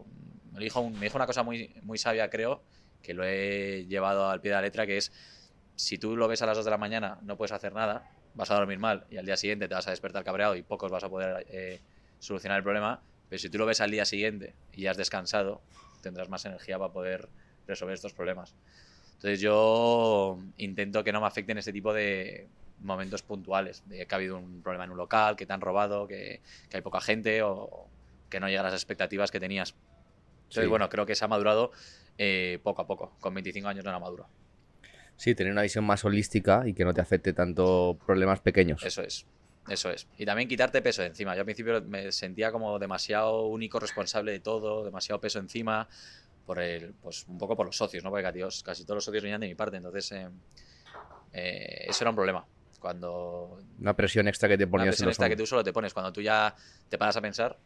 me, 0.51 0.59
dijo 0.59 0.89
me 0.89 0.99
dijo 0.99 1.17
una 1.17 1.25
cosa 1.25 1.43
muy, 1.43 1.73
muy 1.83 1.97
sabia, 1.97 2.29
creo, 2.29 2.61
que 3.01 3.13
lo 3.13 3.23
he 3.23 3.85
llevado 3.87 4.29
al 4.29 4.41
pie 4.41 4.51
de 4.51 4.55
la 4.55 4.61
letra, 4.61 4.85
que 4.85 4.97
es, 4.97 5.11
si 5.75 5.97
tú 5.97 6.17
lo 6.17 6.27
ves 6.27 6.41
a 6.41 6.45
las 6.45 6.57
2 6.57 6.65
de 6.65 6.71
la 6.71 6.77
mañana, 6.77 7.19
no 7.21 7.37
puedes 7.37 7.53
hacer 7.53 7.73
nada, 7.73 8.11
vas 8.33 8.51
a 8.51 8.55
dormir 8.55 8.79
mal 8.79 9.05
y 9.09 9.17
al 9.17 9.25
día 9.25 9.37
siguiente 9.37 9.67
te 9.67 9.75
vas 9.75 9.87
a 9.87 9.91
despertar 9.91 10.23
cabreado 10.23 10.55
y 10.55 10.63
pocos 10.63 10.91
vas 10.91 11.03
a 11.03 11.09
poder 11.09 11.45
eh, 11.49 11.81
solucionar 12.19 12.57
el 12.57 12.63
problema, 12.63 13.01
pero 13.29 13.39
si 13.39 13.49
tú 13.49 13.57
lo 13.57 13.65
ves 13.65 13.79
al 13.81 13.91
día 13.91 14.05
siguiente 14.05 14.55
y 14.73 14.87
has 14.87 14.97
descansado, 14.97 15.61
tendrás 16.01 16.29
más 16.29 16.45
energía 16.45 16.77
para 16.77 16.91
poder 16.91 17.29
resolver 17.67 17.93
estos 17.93 18.13
problemas. 18.13 18.55
Entonces 19.13 19.41
yo 19.41 20.39
intento 20.57 21.03
que 21.03 21.11
no 21.11 21.21
me 21.21 21.27
afecten 21.27 21.57
este 21.57 21.73
tipo 21.73 21.93
de 21.93 22.47
momentos 22.79 23.21
puntuales, 23.21 23.83
de 23.87 24.05
que 24.05 24.15
ha 24.15 24.17
habido 24.17 24.37
un 24.37 24.61
problema 24.61 24.85
en 24.85 24.91
un 24.91 24.97
local, 24.97 25.35
que 25.35 25.45
te 25.45 25.53
han 25.53 25.61
robado, 25.61 26.07
que, 26.07 26.41
que 26.69 26.77
hay 26.77 26.81
poca 26.81 27.01
gente 27.01 27.41
o 27.43 27.87
que 28.29 28.39
no 28.39 28.47
llegan 28.47 28.63
las 28.63 28.73
expectativas 28.73 29.31
que 29.31 29.39
tenías. 29.39 29.75
Entonces, 30.49 30.69
bueno, 30.69 30.89
creo 30.89 31.05
que 31.05 31.15
se 31.15 31.25
ha 31.25 31.27
madurado 31.27 31.71
eh, 32.17 32.59
poco 32.63 32.81
a 32.81 32.87
poco. 32.87 33.15
Con 33.19 33.33
25 33.33 33.67
años 33.67 33.83
no 33.83 33.91
era 33.91 33.99
maduro. 33.99 34.27
Sí, 35.15 35.35
tener 35.35 35.51
una 35.51 35.63
visión 35.63 35.83
más 35.83 36.05
holística 36.05 36.63
y 36.65 36.73
que 36.73 36.85
no 36.85 36.93
te 36.93 37.01
afecte 37.01 37.33
tanto 37.33 37.99
problemas 38.05 38.39
pequeños. 38.39 38.83
Eso 38.83 39.01
es. 39.01 39.25
Eso 39.69 39.91
es. 39.91 40.07
Y 40.17 40.25
también 40.25 40.47
quitarte 40.47 40.81
peso 40.81 41.01
de 41.01 41.09
encima. 41.09 41.35
Yo 41.35 41.41
al 41.41 41.45
principio 41.45 41.81
me 41.81 42.11
sentía 42.11 42.51
como 42.51 42.79
demasiado 42.79 43.47
único 43.47 43.79
responsable 43.79 44.31
de 44.31 44.39
todo, 44.39 44.83
demasiado 44.83 45.19
peso 45.21 45.39
encima, 45.39 45.87
por 46.45 46.59
el, 46.59 46.93
pues 46.93 47.25
un 47.27 47.37
poco 47.37 47.55
por 47.55 47.65
los 47.65 47.77
socios, 47.77 48.03
¿no? 48.03 48.09
Porque 48.09 48.47
casi 48.63 48.83
todos 48.83 48.95
los 48.95 49.05
socios 49.05 49.23
venían 49.23 49.41
de 49.41 49.47
mi 49.47 49.55
parte. 49.55 49.77
Entonces, 49.77 50.11
eh, 50.11 50.27
eh, 51.33 51.85
eso 51.87 52.03
era 52.03 52.09
un 52.09 52.15
problema. 52.15 52.45
Cuando. 52.79 53.59
Una 53.79 53.95
presión 53.95 54.27
extra 54.27 54.49
que 54.49 54.57
te 54.57 54.65
ponías. 54.65 54.85
Una 54.85 54.91
presión 54.91 55.09
extra 55.09 55.29
que 55.29 55.35
tú 55.35 55.45
solo 55.45 55.63
te 55.63 55.73
pones. 55.73 55.93
Cuando 55.93 56.11
tú 56.11 56.21
ya 56.21 56.55
te 56.87 56.97
paras 56.97 57.17
a 57.17 57.21
pensar 57.21 57.57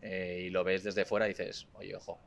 y 0.00 0.50
lo 0.50 0.62
ves 0.62 0.84
desde 0.84 1.04
fuera, 1.04 1.26
dices, 1.26 1.66
oye, 1.74 1.96
ojo, 1.96 2.20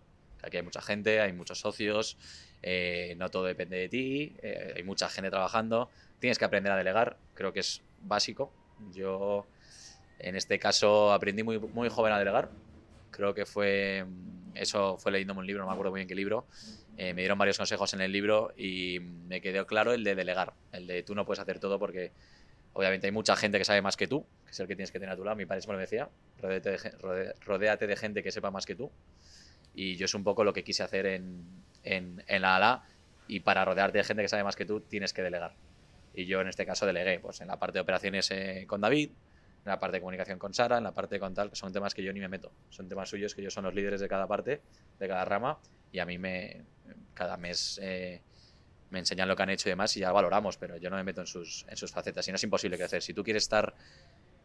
Aquí 0.43 0.57
hay 0.57 0.63
mucha 0.63 0.81
gente, 0.81 1.21
hay 1.21 1.33
muchos 1.33 1.59
socios, 1.59 2.17
eh, 2.61 3.15
no 3.17 3.29
todo 3.29 3.45
depende 3.45 3.77
de 3.77 3.89
ti, 3.89 4.35
eh, 4.41 4.73
hay 4.75 4.83
mucha 4.83 5.09
gente 5.09 5.29
trabajando. 5.29 5.89
Tienes 6.19 6.37
que 6.39 6.45
aprender 6.45 6.71
a 6.71 6.77
delegar, 6.77 7.17
creo 7.33 7.53
que 7.53 7.59
es 7.59 7.81
básico. 8.01 8.51
Yo, 8.93 9.45
en 10.19 10.35
este 10.35 10.59
caso, 10.59 11.11
aprendí 11.13 11.43
muy, 11.43 11.59
muy 11.59 11.89
joven 11.89 12.13
a 12.13 12.19
delegar. 12.19 12.49
Creo 13.11 13.33
que 13.33 13.45
fue, 13.45 14.05
eso 14.55 14.97
fue 14.97 15.11
leyéndome 15.11 15.41
un 15.41 15.47
libro, 15.47 15.61
no 15.63 15.67
me 15.67 15.73
acuerdo 15.73 15.91
muy 15.91 15.99
bien 15.99 16.07
qué 16.07 16.15
libro. 16.15 16.45
Eh, 16.97 17.13
me 17.13 17.21
dieron 17.21 17.37
varios 17.37 17.57
consejos 17.57 17.93
en 17.93 18.01
el 18.01 18.11
libro 18.11 18.53
y 18.57 18.99
me 18.99 19.41
quedó 19.41 19.65
claro 19.65 19.93
el 19.93 20.03
de 20.03 20.15
delegar, 20.15 20.53
el 20.71 20.87
de 20.87 21.03
tú 21.03 21.15
no 21.15 21.25
puedes 21.25 21.39
hacer 21.39 21.59
todo 21.59 21.79
porque 21.79 22.11
obviamente 22.73 23.07
hay 23.07 23.11
mucha 23.11 23.35
gente 23.35 23.57
que 23.57 23.65
sabe 23.65 23.81
más 23.81 23.97
que 23.97 24.07
tú, 24.07 24.25
que 24.45 24.51
es 24.51 24.59
el 24.59 24.67
que 24.67 24.75
tienes 24.75 24.91
que 24.91 24.99
tener 24.99 25.13
a 25.13 25.17
tu 25.17 25.23
lado. 25.23 25.35
Mi 25.35 25.45
padre 25.45 25.61
siempre 25.61 25.77
me 25.77 25.81
decía, 25.81 26.09
rodéate 27.45 27.87
de 27.87 27.95
gente 27.95 28.23
que 28.23 28.31
sepa 28.31 28.51
más 28.51 28.65
que 28.65 28.75
tú. 28.75 28.91
Y 29.73 29.95
yo 29.95 30.05
es 30.05 30.13
un 30.13 30.23
poco 30.23 30.43
lo 30.43 30.53
que 30.53 30.63
quise 30.63 30.83
hacer 30.83 31.05
en, 31.05 31.45
en, 31.83 32.41
la 32.41 32.55
ALA. 32.57 32.83
Y 33.27 33.39
para 33.39 33.63
rodearte 33.63 33.99
de 33.99 34.03
gente 34.03 34.21
que 34.21 34.27
sabe 34.27 34.43
más 34.43 34.55
que 34.55 34.65
tú, 34.65 34.81
tienes 34.81 35.13
que 35.13 35.21
delegar. 35.21 35.55
Y 36.13 36.25
yo 36.25 36.41
en 36.41 36.47
este 36.47 36.65
caso 36.65 36.85
delegué, 36.85 37.19
pues 37.19 37.41
en 37.41 37.47
la 37.47 37.57
parte 37.57 37.77
de 37.77 37.81
operaciones 37.81 38.29
eh, 38.31 38.65
con 38.67 38.81
David, 38.81 39.11
en 39.63 39.69
la 39.69 39.79
parte 39.79 39.97
de 39.97 40.01
comunicación 40.01 40.39
con 40.39 40.53
Sara, 40.53 40.77
en 40.77 40.83
la 40.83 40.93
parte 40.93 41.19
con 41.19 41.33
tal, 41.33 41.49
que 41.49 41.55
son 41.55 41.71
temas 41.71 41.93
que 41.93 42.03
yo 42.03 42.11
ni 42.11 42.19
me 42.19 42.27
meto. 42.27 42.51
Son 42.69 42.89
temas 42.89 43.09
suyos 43.09 43.35
que 43.35 43.41
ellos 43.41 43.53
son 43.53 43.63
los 43.63 43.73
líderes 43.73 44.01
de 44.01 44.07
cada 44.07 44.27
parte, 44.27 44.61
de 44.99 45.07
cada 45.07 45.23
rama, 45.25 45.59
y 45.91 45.99
a 45.99 46.05
mí 46.05 46.17
me 46.17 46.63
cada 47.13 47.37
mes 47.37 47.79
eh, 47.81 48.21
me 48.89 48.99
enseñan 48.99 49.27
lo 49.27 49.35
que 49.35 49.43
han 49.43 49.49
hecho 49.49 49.69
y 49.69 49.71
demás 49.71 49.95
y 49.97 50.01
ya 50.01 50.11
valoramos, 50.11 50.57
pero 50.57 50.77
yo 50.77 50.89
no 50.89 50.97
me 50.97 51.03
meto 51.03 51.21
en 51.21 51.27
sus, 51.27 51.65
en 51.69 51.77
sus 51.77 51.91
facetas. 51.91 52.27
Y 52.27 52.31
no 52.31 52.35
es 52.35 52.43
imposible 52.43 52.77
que 52.77 52.83
hacer. 52.83 53.01
Si 53.01 53.13
tú 53.13 53.23
quieres 53.23 53.43
estar 53.43 53.73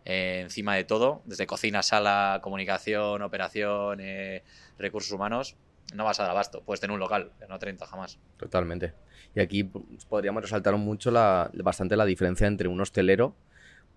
eh, 0.05 0.40
encima 0.42 0.76
de 0.76 0.85
todo, 0.85 1.22
desde 1.24 1.46
cocina, 1.46 1.83
sala, 1.83 2.40
comunicación, 2.42 3.22
operación, 3.22 3.98
eh, 4.00 4.44
recursos 4.79 5.11
humanos, 5.11 5.57
no 5.94 6.05
vas 6.05 6.20
a 6.20 6.22
dar 6.22 6.31
abasto. 6.31 6.62
Puedes 6.62 6.81
tener 6.81 6.94
un 6.94 7.00
local, 7.00 7.33
pero 7.38 7.52
no 7.52 7.59
30 7.59 7.87
jamás. 7.87 8.18
Totalmente. 8.37 8.94
Y 9.37 9.40
aquí 9.40 9.64
podríamos 10.09 10.42
resaltar 10.42 10.75
mucho 10.79 11.11
la, 11.11 11.51
bastante 11.53 11.94
la 11.94 12.07
diferencia 12.07 12.46
entre 12.46 12.68
un 12.68 12.81
hostelero 12.81 13.35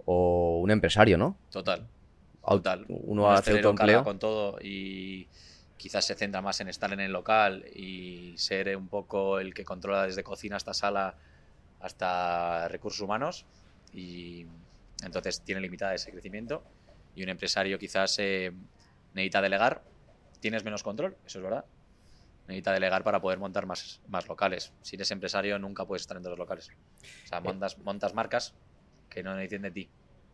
o 0.06 0.60
un 0.60 0.70
empresario, 0.70 1.18
¿no? 1.18 1.38
Total. 1.50 1.88
Total. 2.46 2.86
Uno 2.90 3.32
hace 3.32 3.52
autoempleo. 3.52 4.04
con 4.04 4.20
todo 4.20 4.58
y 4.62 5.30
quizás 5.78 6.06
se 6.06 6.16
centra 6.16 6.42
más 6.42 6.60
en 6.60 6.68
estar 6.68 6.92
en 6.92 7.00
el 7.00 7.14
local 7.14 7.64
y 7.74 8.34
ser 8.36 8.76
un 8.76 8.90
poco 8.90 9.40
el 9.40 9.54
que 9.54 9.64
controla 9.64 10.04
desde 10.04 10.24
cocina 10.24 10.58
hasta 10.58 10.74
sala 10.74 11.16
hasta 11.80 12.68
recursos 12.68 13.00
humanos 13.00 13.46
y 13.94 14.46
entonces 15.06 15.40
tiene 15.40 15.62
limitada 15.62 15.96
ese 15.96 16.12
crecimiento 16.12 16.64
y 17.16 17.24
un 17.24 17.30
empresario 17.30 17.80
quizás 17.80 18.20
eh, 18.20 18.52
necesita 19.14 19.42
delegar. 19.42 19.84
Tienes 20.42 20.66
menos 20.66 20.84
control, 20.84 21.16
eso 21.26 21.40
es 21.40 21.44
verdad. 21.44 21.64
Necesita 22.50 22.74
delegar 22.74 23.04
para 23.04 23.22
poder 23.22 23.38
montar 23.38 23.68
más, 23.68 24.02
más 24.08 24.28
locales. 24.28 24.74
Si 24.82 24.96
eres 24.96 25.12
empresario 25.12 25.60
nunca 25.60 25.86
puedes 25.86 26.02
estar 26.02 26.18
en 26.18 26.24
todos 26.24 26.38
los 26.38 26.40
locales. 26.40 26.72
O 27.26 27.28
sea, 27.28 27.42
montas, 27.42 27.78
montas 27.78 28.14
marcas 28.16 28.56
que 29.08 29.22
no 29.22 29.36
necesiten 29.36 29.62
de 29.62 29.72
ti. 29.72 29.90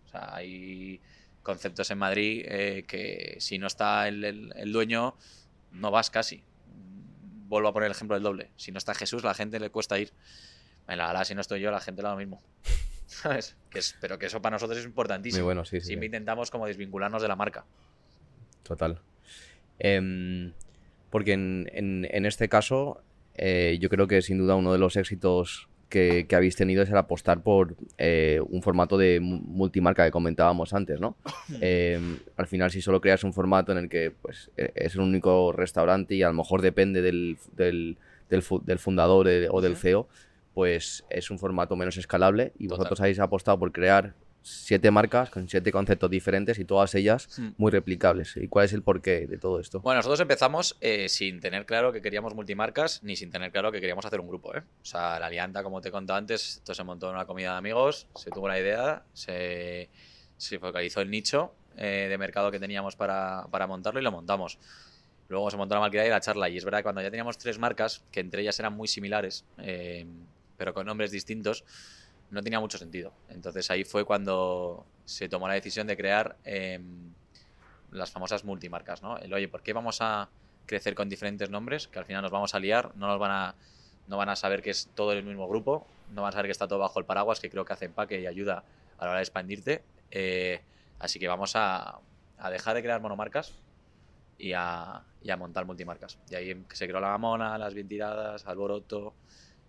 O 0.06 0.08
sea, 0.08 0.34
hay 0.34 1.02
conceptos 1.44 1.92
en 1.92 1.98
Madrid 1.98 2.46
eh, 2.48 2.86
que 2.88 3.36
si 3.40 3.60
no 3.60 3.68
está 3.68 4.08
el, 4.08 4.24
el, 4.24 4.72
dueño, 4.72 5.16
no 5.72 5.92
vas 5.92 6.10
casi. 6.10 6.42
Vuelvo 7.48 7.68
a 7.68 7.74
poner 7.74 7.88
el 7.88 7.92
ejemplo 7.92 8.16
del 8.16 8.24
doble. 8.24 8.50
Si 8.56 8.72
no 8.72 8.78
está 8.78 8.96
Jesús, 8.96 9.24
la 9.24 9.34
gente 9.34 9.60
le 9.60 9.70
cuesta 9.70 10.00
ir. 10.00 10.14
En 10.88 11.00
la 11.00 11.10
ala, 11.10 11.26
si 11.26 11.36
no 11.36 11.42
estoy 11.42 11.60
yo, 11.60 11.70
la 11.70 11.82
gente 11.82 12.02
le 12.02 12.08
da 12.08 12.14
lo 12.14 12.18
mismo. 12.18 12.42
¿sabes? 13.08 13.58
Que 13.70 13.80
es, 13.80 13.96
pero 14.00 14.18
que 14.18 14.28
eso 14.28 14.42
para 14.42 14.56
nosotros 14.56 14.80
es 14.80 14.86
importantísimo. 14.86 15.42
Muy 15.42 15.46
bueno, 15.46 15.66
sí, 15.66 15.82
sí. 15.82 15.88
Siempre 15.88 16.06
intentamos 16.06 16.50
como 16.50 16.66
desvincularnos 16.66 17.22
de 17.22 17.28
la 17.28 17.36
marca. 17.36 17.66
Total. 18.64 19.02
Em, 19.78 20.54
porque 21.10 21.34
en, 21.34 22.26
este 22.26 22.50
caso, 22.50 23.02
eh, 23.36 23.78
yo 23.80 23.90
creo 23.90 24.08
que 24.08 24.22
sin 24.22 24.38
duda 24.38 24.56
uno 24.56 24.72
de 24.72 24.80
los 24.80 24.96
éxitos 24.96 25.70
que, 25.90 26.28
habéis 26.36 26.56
tenido 26.56 26.84
es 26.84 26.90
el 26.90 26.98
apostar 26.98 27.42
por 27.42 27.76
eh, 27.98 28.42
un 28.50 28.62
formato 28.62 28.98
de 28.98 29.20
multimarca 29.22 30.04
que 30.04 30.12
comentábamos 30.12 30.74
antes, 30.74 31.00
¿no? 31.00 31.16
Em, 31.62 32.18
al 32.38 32.48
final, 32.48 32.72
si 32.72 32.82
solo 32.82 33.02
creas 33.02 33.24
un 33.24 33.34
formato 33.34 33.72
en 33.72 33.78
el 33.78 33.90
que 33.90 34.12
pues, 34.12 34.52
e, 34.58 34.72
es 34.76 34.96
el 34.96 35.02
único 35.02 35.52
restaurante 35.52 36.16
y 36.16 36.24
a 36.24 36.28
lo 36.28 36.34
mejor 36.34 36.62
depende 36.62 37.02
del, 37.02 37.38
del, 37.56 38.78
fundador 38.78 39.28
eh, 39.28 39.48
o 39.50 39.62
del 39.62 39.78
CEO, 39.78 40.08
pues 40.54 41.06
es 41.10 41.32
un 41.32 41.40
formato 41.40 41.76
menos 41.76 41.98
escalable 41.98 42.54
y 42.58 42.68
vosotros 42.68 43.00
habéis 43.02 43.20
apostado 43.20 43.60
por 43.60 43.72
crear 43.72 44.14
siete 44.46 44.92
marcas 44.92 45.32
con 45.32 45.50
siete 45.50 45.72
conceptos 45.72 46.10
diferentes 46.10 46.60
y 46.60 46.66
todas 46.66 46.94
ellas 46.94 47.28
muy 47.58 47.72
replicables. 47.72 48.38
¿Y 48.38 48.48
cuál 48.48 48.66
es 48.66 48.74
el 48.74 48.84
porqué 48.84 49.26
de 49.26 49.40
todo 49.40 49.60
esto? 49.60 49.80
Bueno, 49.80 49.98
nosotros 49.98 50.20
empezamos 50.20 50.78
eh, 50.82 51.10
sin 51.10 51.40
tener 51.40 51.66
claro 51.66 51.92
que 51.92 52.00
queríamos 52.00 52.36
multimarcas 52.36 53.02
ni 53.02 53.16
sin 53.16 53.32
tener 53.32 53.52
claro 53.52 53.72
que 53.72 53.80
queríamos 53.80 54.06
hacer 54.06 54.20
un 54.20 54.28
grupo. 54.28 54.56
¿eh? 54.56 54.60
O 54.60 54.86
sea, 54.86 55.20
la 55.20 55.26
alianza, 55.26 55.64
como 55.64 55.82
te 55.82 55.90
he 55.90 55.92
contado 55.92 56.20
antes, 56.20 56.58
esto 56.58 56.76
se 56.76 56.84
montó 56.84 57.10
en 57.10 57.16
una 57.16 57.26
comida 57.26 57.54
de 57.54 57.58
amigos, 57.58 58.08
se 58.16 58.30
tuvo 58.30 58.48
la 58.48 58.60
idea, 58.60 59.04
se, 59.14 59.90
focalizó 60.60 61.02
el 61.02 61.10
nicho 61.10 61.56
eh, 61.76 62.06
de 62.08 62.18
mercado 62.20 62.52
que 62.52 62.60
teníamos 62.60 62.96
para, 62.96 63.48
montarlo 63.68 64.00
y 64.00 64.04
lo 64.04 64.12
montamos. 64.12 64.60
Luego 65.28 65.50
se 65.50 65.58
montó 65.58 65.74
la 65.74 65.82
marca 65.82 66.06
y 66.06 66.10
la 66.10 66.22
charla. 66.22 66.50
Y 66.50 66.58
es 66.58 66.66
verdad 66.66 66.80
que 66.80 66.84
cuando 66.84 67.02
ya 67.02 67.10
teníamos 67.10 67.40
tres 67.40 67.58
marcas, 67.58 68.04
que 68.12 68.20
entre 68.20 68.44
ellas 68.44 68.60
eran 68.60 68.74
muy 68.74 68.88
similares, 68.88 69.44
pero 70.56 70.76
con 70.76 70.86
nombres 70.86 71.10
distintos, 71.10 71.66
no 72.32 72.42
tenía 72.42 72.60
mucho 72.60 72.78
sentido. 72.78 73.14
Entonces 73.30 73.70
ahí 73.72 73.84
fue 73.84 74.06
cuando 74.06 74.86
se 75.06 75.30
tomó 75.30 75.48
la 75.48 75.54
decisión 75.54 75.88
de 75.88 75.96
crear 75.96 76.38
em, 76.44 77.14
las 77.92 78.12
famosas 78.12 78.44
multimarcas, 78.44 79.02
¿no? 79.02 79.18
El, 79.18 79.34
oye, 79.34 79.48
¿por 79.48 79.62
qué 79.62 79.74
vamos 79.74 80.00
a 80.02 80.30
crecer 80.66 80.96
con 80.96 81.10
diferentes 81.10 81.50
nombres? 81.50 81.88
Que 81.88 82.00
al 82.00 82.06
final 82.06 82.22
nos 82.22 82.32
vamos 82.32 82.56
a 82.56 82.60
liar, 82.60 82.92
no 82.96 83.08
nos 83.08 83.20
van 83.20 83.32
a, 83.32 83.56
no 84.08 84.18
van 84.18 84.30
a 84.30 84.36
saber 84.36 84.62
que 84.62 84.72
es 84.72 84.90
todo 84.96 85.14
el 85.14 85.24
mismo 85.24 85.48
grupo, 85.48 85.88
no 86.12 86.24
van 86.24 86.30
a 86.30 86.32
saber 86.34 86.48
que 86.48 86.52
está 86.52 86.68
todo 86.68 86.80
bajo 86.80 87.00
el 87.00 87.06
paraguas, 87.06 87.40
que 87.40 87.50
creo 87.50 87.66
que 87.66 87.74
hace 87.74 87.86
empaque 87.86 88.20
y 88.20 88.28
ayuda 88.28 88.64
a 88.98 89.06
la 89.06 89.12
hora 89.12 89.20
de 89.20 89.24
expandirte. 89.24 89.84
Eh, 90.12 90.62
así 91.00 91.20
que 91.20 91.28
vamos 91.28 91.54
a, 91.56 92.00
dejar 92.52 92.76
de 92.76 92.82
crear 92.82 93.02
monomarcas 93.02 93.54
y 94.38 94.54
a, 94.54 95.04
montar 95.38 95.66
multimarcas. 95.66 96.18
Y 96.30 96.36
ahí 96.36 96.66
se 96.72 96.88
creó 96.88 97.00
la 97.00 97.10
Gamona, 97.10 97.58
las 97.58 97.74
bien 97.74 97.88
tiradas, 97.88 98.46
Alboroto, 98.46 99.14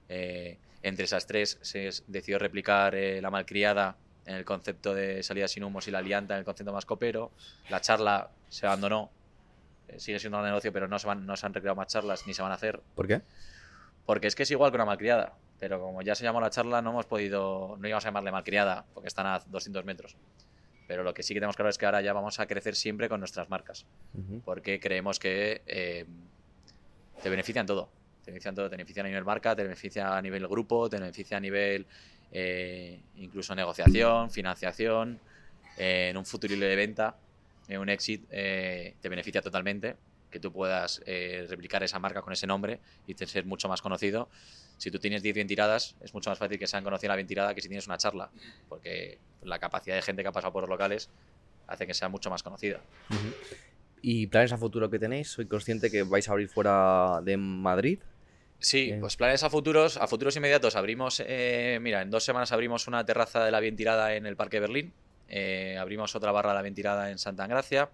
eh, 0.09 0.59
entre 0.83 1.05
esas 1.05 1.27
tres 1.27 1.59
se 1.63 1.91
decidió 2.07 2.39
replicar 2.39 2.95
eh, 2.95 3.21
la 3.21 3.31
malcriada 3.31 3.97
en 4.25 4.35
el 4.35 4.45
concepto 4.45 4.95
de 4.95 5.23
salida 5.23 5.49
sin 5.49 5.65
humos 5.65 5.87
y 5.89 5.91
la 5.91 5.99
alianta 5.99 6.35
en 6.35 6.41
el 6.41 6.45
concepto 6.45 6.73
más 6.73 6.85
copero. 6.85 7.31
La 7.71 7.81
charla 7.81 8.31
se 8.49 8.67
abandonó, 8.67 9.11
eh, 9.89 9.99
sigue 10.01 10.19
siendo 10.19 10.39
un 10.39 10.45
negocio, 10.45 10.73
pero 10.73 10.89
no 10.89 10.99
se, 10.99 11.07
van, 11.07 11.27
no 11.27 11.37
se 11.37 11.47
han 11.47 11.55
recreado 11.55 11.77
más 11.77 11.89
charlas 11.89 12.27
ni 12.27 12.35
se 12.35 12.43
van 12.43 12.53
a 12.53 12.57
hacer. 12.57 12.81
¿Por 12.95 13.07
qué? 13.07 13.23
Porque 14.05 14.27
es 14.27 14.35
que 14.35 14.43
es 14.43 14.51
igual 14.51 14.71
que 14.71 14.77
una 14.77 14.85
malcriada, 14.85 15.35
pero 15.59 15.81
como 15.81 16.03
ya 16.03 16.15
se 16.15 16.25
llamó 16.25 16.41
la 16.41 16.51
charla, 16.51 16.83
no 16.83 16.91
hemos 16.91 17.07
podido, 17.07 17.77
no 17.79 17.89
íbamos 17.89 18.05
a 18.05 18.09
llamarle 18.09 18.33
malcriada, 18.33 18.85
porque 18.95 19.09
están 19.09 19.27
a 19.27 19.41
200 19.41 19.85
metros. 19.85 20.17
Pero 20.87 21.03
lo 21.03 21.15
que 21.15 21.25
sí 21.25 21.35
que 21.35 21.41
tenemos 21.41 21.57
claro 21.57 21.71
es 21.71 21.79
que 21.79 21.87
ahora 21.87 22.01
ya 22.01 22.13
vamos 22.13 22.39
a 22.39 22.47
crecer 22.47 22.77
siempre 22.77 23.09
con 23.09 23.19
nuestras 23.21 23.49
marcas, 23.51 23.87
porque 24.45 24.79
creemos 24.79 25.19
que 25.19 25.63
eh, 25.67 26.07
te 27.23 27.29
benefician 27.29 27.67
todo 27.67 27.91
te 28.27 28.77
beneficia 28.77 29.03
a 29.03 29.07
nivel 29.07 29.25
marca, 29.25 29.55
te 29.55 29.63
beneficia 29.63 30.17
a 30.17 30.21
nivel 30.21 30.47
grupo, 30.47 30.89
te 30.89 30.99
beneficia 30.99 31.37
a 31.37 31.41
nivel 31.41 31.87
eh, 32.33 33.01
incluso 33.17 33.55
negociación, 33.55 34.31
financiación, 34.31 35.19
eh, 35.79 36.09
en 36.11 36.17
un 36.17 36.27
futuro 36.27 36.57
de 36.57 36.77
venta, 36.77 37.17
en 37.69 37.81
un 37.81 37.89
exit, 37.89 38.25
eh, 38.31 38.95
te 39.01 39.09
beneficia 39.09 39.41
totalmente 39.41 39.97
que 40.31 40.41
tú 40.41 40.53
puedas 40.53 41.01
replicar 41.49 41.83
esa 41.83 41.99
marca 41.99 42.21
con 42.21 42.33
ese 42.33 42.47
nombre 42.47 42.81
y 43.07 43.15
ser 43.15 43.47
mucho 43.47 43.69
más 43.69 43.81
conocido. 43.81 44.29
Si 44.77 44.91
tú 44.91 44.99
tienes 44.99 45.23
10 45.23 45.35
bien 45.35 45.47
tiradas, 45.47 45.97
es 46.03 46.13
mucho 46.13 46.29
más 46.29 46.39
fácil 46.39 46.59
que 46.59 46.67
sean 46.67 46.85
conocidas 46.85 47.11
la 47.11 47.17
bien 47.17 47.27
tirada 47.27 47.55
que 47.55 47.63
si 47.63 47.69
tienes 47.69 47.87
una 47.87 47.97
charla, 47.97 48.29
porque 48.69 49.19
la 49.43 49.59
capacidad 49.59 49.95
de 49.95 50.03
gente 50.03 50.23
que 50.23 50.29
ha 50.29 50.33
pasado 50.33 50.53
por 50.53 50.63
los 50.65 50.69
locales 50.69 51.09
hace 51.69 51.87
que 51.87 51.95
sea 51.95 52.11
mucho 52.11 52.29
más 52.29 52.43
conocida. 52.43 52.81
¿Y 54.03 54.27
planes 54.27 54.53
a 54.53 54.59
futuro 54.59 54.91
que 54.91 54.99
tenéis? 54.99 55.29
Soy 55.29 55.47
consciente 55.47 55.91
que 55.91 56.03
vais 56.03 56.29
a 56.29 56.33
abrir 56.33 56.49
fuera 56.49 57.21
de 57.23 57.37
Madrid. 57.37 58.01
Sí, 58.59 58.95
pues 59.01 59.17
planes 59.17 59.43
a 59.43 59.51
futuros, 59.51 59.97
a 59.97 60.07
futuros 60.07 60.37
inmediatos. 60.37 60.77
Abrimos, 60.77 61.23
eh, 61.25 61.79
mira, 61.81 62.03
en 62.03 62.11
dos 62.11 62.25
semanas 62.25 62.53
abrimos 62.53 62.87
una 62.87 63.05
terraza 63.05 63.45
de 63.45 63.51
la 63.51 63.61
bien 63.61 63.77
tirada 63.77 64.15
en 64.15 64.27
el 64.27 64.37
Parque 64.37 64.61
Berlín. 64.61 64.93
Eh, 65.29 65.77
abrimos 65.79 66.15
otra 66.15 66.33
barra 66.33 66.51
de 66.51 66.57
la 66.57 66.63
bien 66.63 66.75
tirada 66.75 67.11
en 67.11 67.19
Santa 67.19 67.47
Gracia. 67.47 67.91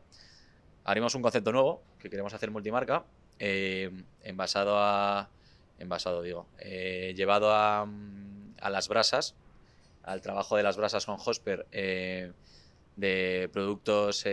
Abrimos 0.85 1.15
un 1.15 1.23
concepto 1.23 1.53
nuevo 1.53 1.83
que 1.99 2.11
queremos 2.11 2.33
hacer 2.35 2.51
multimarca, 2.51 3.05
eh, 3.39 3.91
envasado 4.23 4.79
a, 4.79 5.29
envasado 5.79 6.23
digo, 6.23 6.47
llevado 6.59 7.53
a, 7.53 7.87
a, 8.61 8.71
las 8.71 8.89
brasas, 8.89 9.35
al 10.03 10.21
trabajo 10.21 10.57
de 10.57 10.63
las 10.63 10.77
brasas 10.77 11.07
con 11.07 11.17
Hosper, 11.25 11.67
de 12.97 13.51
productos 13.53 14.25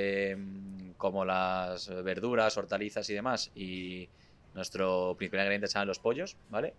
como 0.98 1.26
las 1.26 1.88
verduras, 2.04 2.58
hortalizas 2.58 3.10
y 3.10 3.14
demás 3.14 3.52
y 3.56 4.10
nuestro 4.60 5.16
principal 5.18 5.40
ingrediente 5.40 5.68
son 5.68 5.88
los 5.88 6.00
pollos, 6.00 6.36
¿vale? 6.50 6.74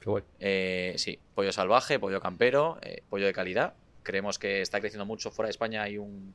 Qué 0.00 0.08
guay. 0.08 0.22
Eh, 0.40 0.94
sí, 0.96 1.18
pollo 1.34 1.52
salvaje, 1.52 1.98
pollo 1.98 2.18
campero, 2.18 2.78
eh, 2.80 3.02
pollo 3.10 3.26
de 3.26 3.32
calidad. 3.34 3.74
Creemos 4.02 4.38
que 4.38 4.62
está 4.62 4.80
creciendo 4.80 5.04
mucho 5.04 5.30
fuera 5.30 5.48
de 5.48 5.50
España. 5.50 5.82
Hay 5.82 5.98
un. 5.98 6.34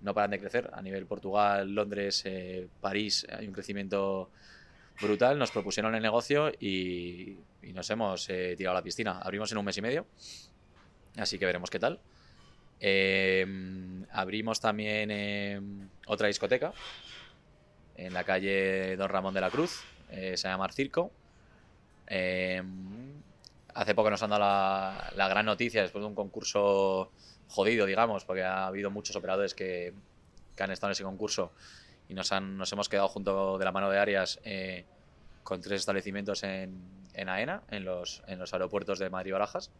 No 0.00 0.14
paran 0.14 0.30
de 0.30 0.38
crecer. 0.38 0.70
A 0.72 0.80
nivel 0.80 1.04
Portugal, 1.04 1.74
Londres, 1.74 2.22
eh, 2.24 2.66
París, 2.80 3.26
hay 3.30 3.46
un 3.46 3.52
crecimiento 3.52 4.30
brutal. 5.02 5.38
Nos 5.38 5.50
propusieron 5.50 5.94
el 5.94 6.02
negocio 6.02 6.50
y, 6.58 7.36
nos 7.74 7.88
hemos 7.90 8.26
tirado 8.26 8.70
a 8.70 8.80
la 8.80 8.82
piscina. 8.82 9.18
Abrimos 9.18 9.52
en 9.52 9.58
un 9.58 9.64
mes 9.66 9.76
y 9.76 9.82
medio. 9.82 10.06
Así 11.16 11.38
que 11.38 11.44
veremos 11.44 11.68
qué 11.68 11.78
tal. 11.78 12.00
abrimos 14.12 14.60
también 14.60 15.90
otra 16.06 16.28
discoteca 16.28 16.72
en 18.00 18.14
la 18.14 18.24
calle 18.24 18.96
Don 18.96 19.08
Ramón 19.10 19.34
de 19.34 19.42
la 19.42 19.50
Cruz, 19.50 19.82
eh, 20.10 20.36
se 20.36 20.48
llama 20.48 20.72
Circo. 20.72 21.10
Em, 22.06 23.12
hace 23.74 23.94
poco 23.94 24.10
nos 24.10 24.22
han 24.22 24.30
dado 24.30 24.40
la, 24.40 25.28
gran 25.28 25.44
noticia 25.44 25.82
después 25.82 26.02
de 26.02 26.08
un 26.08 26.14
concurso 26.14 27.12
jodido, 27.48 27.84
digamos, 27.84 28.24
porque 28.24 28.42
ha 28.42 28.66
habido 28.66 28.90
muchos 28.90 29.14
operadores 29.16 29.54
que, 29.54 29.92
han 30.58 30.70
estado 30.70 30.90
en 30.90 30.92
ese 30.92 31.04
concurso 31.04 31.52
y 32.06 32.12
nos, 32.12 32.32
han, 32.32 32.58
nos 32.58 32.70
hemos 32.70 32.90
quedado 32.90 33.08
junto 33.08 33.56
de 33.56 33.64
la 33.64 33.72
mano 33.72 33.88
de 33.88 33.98
Arias 33.98 34.38
eh, 34.44 34.84
con 35.42 35.62
tres 35.62 35.80
establecimientos 35.80 36.42
en, 36.42 36.82
en, 37.14 37.30
AENA, 37.30 37.62
en 37.70 37.86
los, 37.86 38.22
en 38.26 38.38
los 38.38 38.52
aeropuertos 38.52 38.98
de 38.98 39.08
Madrid 39.08 39.30
y 39.30 39.32
Barajas, 39.32 39.70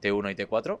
T1 0.00 0.32
y 0.32 0.34
T4. 0.34 0.80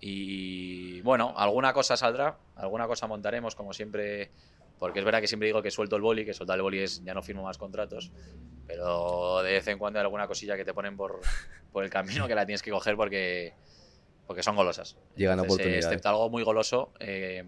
Y 0.00 1.00
bueno, 1.00 1.34
alguna 1.36 1.72
cosa 1.72 1.96
saldrá, 1.96 2.38
alguna 2.56 2.86
cosa 2.86 3.06
montaremos, 3.06 3.54
como 3.54 3.72
siempre, 3.72 4.30
porque 4.78 5.00
es 5.00 5.04
verdad 5.04 5.20
que 5.20 5.26
siempre 5.26 5.46
digo 5.46 5.60
que 5.62 5.70
suelto 5.70 5.96
el 5.96 6.02
boli, 6.02 6.24
que 6.24 6.34
soltar 6.34 6.56
el 6.56 6.62
boli 6.62 6.80
es 6.80 7.02
ya 7.04 7.14
no 7.14 7.22
firmo 7.22 7.42
más 7.42 7.58
contratos, 7.58 8.12
pero 8.66 9.42
de 9.42 9.52
vez 9.52 9.66
en 9.68 9.78
cuando 9.78 9.98
hay 9.98 10.04
alguna 10.04 10.28
cosilla 10.28 10.56
que 10.56 10.64
te 10.64 10.72
ponen 10.72 10.96
por, 10.96 11.20
por 11.72 11.82
el 11.84 11.90
camino 11.90 12.28
que 12.28 12.34
la 12.34 12.46
tienes 12.46 12.62
que 12.62 12.70
coger 12.70 12.96
porque, 12.96 13.54
porque 14.26 14.42
son 14.42 14.54
golosas. 14.54 14.96
Llegan 15.16 15.34
Entonces, 15.38 15.52
oportunidades. 15.54 15.84
excepto 15.86 16.08
algo 16.10 16.30
muy 16.30 16.44
goloso, 16.44 16.92
eh, 17.00 17.44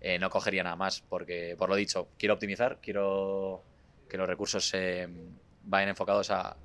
eh, 0.00 0.18
no 0.18 0.30
cogería 0.30 0.62
nada 0.62 0.76
más, 0.76 1.02
porque 1.06 1.54
por 1.58 1.68
lo 1.68 1.74
dicho, 1.76 2.08
quiero 2.18 2.34
optimizar, 2.34 2.78
quiero 2.80 3.62
que 4.08 4.16
los 4.16 4.26
recursos 4.26 4.72
eh, 4.74 5.06
vayan 5.64 5.90
enfocados 5.90 6.30
a, 6.30 6.56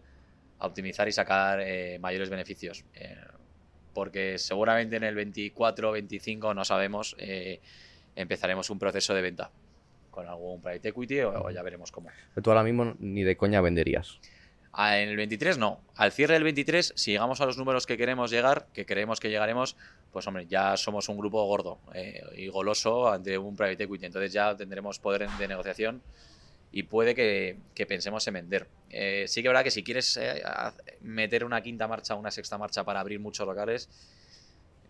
a 0.60 0.66
optimizar 0.66 1.08
y 1.10 1.12
sacar 1.12 1.60
mayores 2.00 2.30
beneficios 2.30 2.86
porque 3.98 4.38
seguramente 4.38 4.96
en 4.98 5.04
el 5.04 5.16
24 5.16 5.92
25 5.92 6.54
no 6.54 6.64
sabemos, 6.64 7.16
eh, 7.18 7.60
empezaremos 8.16 8.70
un 8.70 8.78
proceso 8.78 9.16
de 9.16 9.24
venta 9.24 9.50
con 10.12 10.28
algún 10.28 10.62
private 10.62 10.90
equity 10.90 11.22
o, 11.22 11.50
ya 11.50 11.64
veremos 11.64 11.92
cómo. 11.92 12.10
Pero 12.36 12.44
tú 12.44 12.52
ahora 12.52 12.62
mismo 12.62 12.94
ni 13.00 13.24
de 13.24 13.36
coña 13.36 13.60
venderías. 13.60 14.20
Ah, 14.72 15.00
en 15.00 15.10
el 15.10 15.18
23 15.18 15.58
no. 15.58 15.82
Al 15.96 16.12
cierre 16.12 16.36
del 16.36 16.44
23, 16.44 16.94
si 16.96 17.14
llegamos 17.14 17.42
a 17.42 17.48
los 17.48 17.58
números 17.58 17.88
que 17.88 17.98
queremos 17.98 18.30
llegar, 18.30 18.68
que 18.72 18.86
creemos 18.86 19.20
que 19.20 19.32
llegaremos, 19.32 19.76
pues 20.12 20.28
hombre, 20.28 20.46
ya 20.46 20.78
somos 20.78 21.10
un 21.10 21.18
grupo 21.18 21.44
gordo 21.48 21.80
eh, 21.96 22.22
y 22.36 22.50
goloso 22.50 23.12
ante 23.12 23.36
un 23.40 23.56
private 23.56 23.86
equity. 23.86 24.06
Entonces 24.06 24.32
ya 24.32 24.56
tendremos 24.56 25.00
poder 25.00 25.28
de 25.28 25.48
negociación 25.48 26.04
y 26.72 26.84
puede 26.84 27.16
que, 27.16 27.86
pensemos 27.88 28.28
en 28.28 28.36
vender. 28.36 28.68
Eh, 28.90 29.26
sí 29.28 29.42
que 29.42 29.48
es 29.48 29.52
verdad 29.52 29.64
que 29.64 29.72
si 29.72 29.84
quieres 29.84 30.18
eh, 30.18 30.42
meter 31.02 31.44
una 31.44 31.62
quinta 31.62 31.88
marcha 31.88 32.16
o 32.16 32.20
una 32.20 32.32
sexta 32.32 32.58
marcha 32.58 32.84
para 32.84 33.00
abrir 33.00 33.20
muchos 33.20 33.46
locales, 33.46 33.90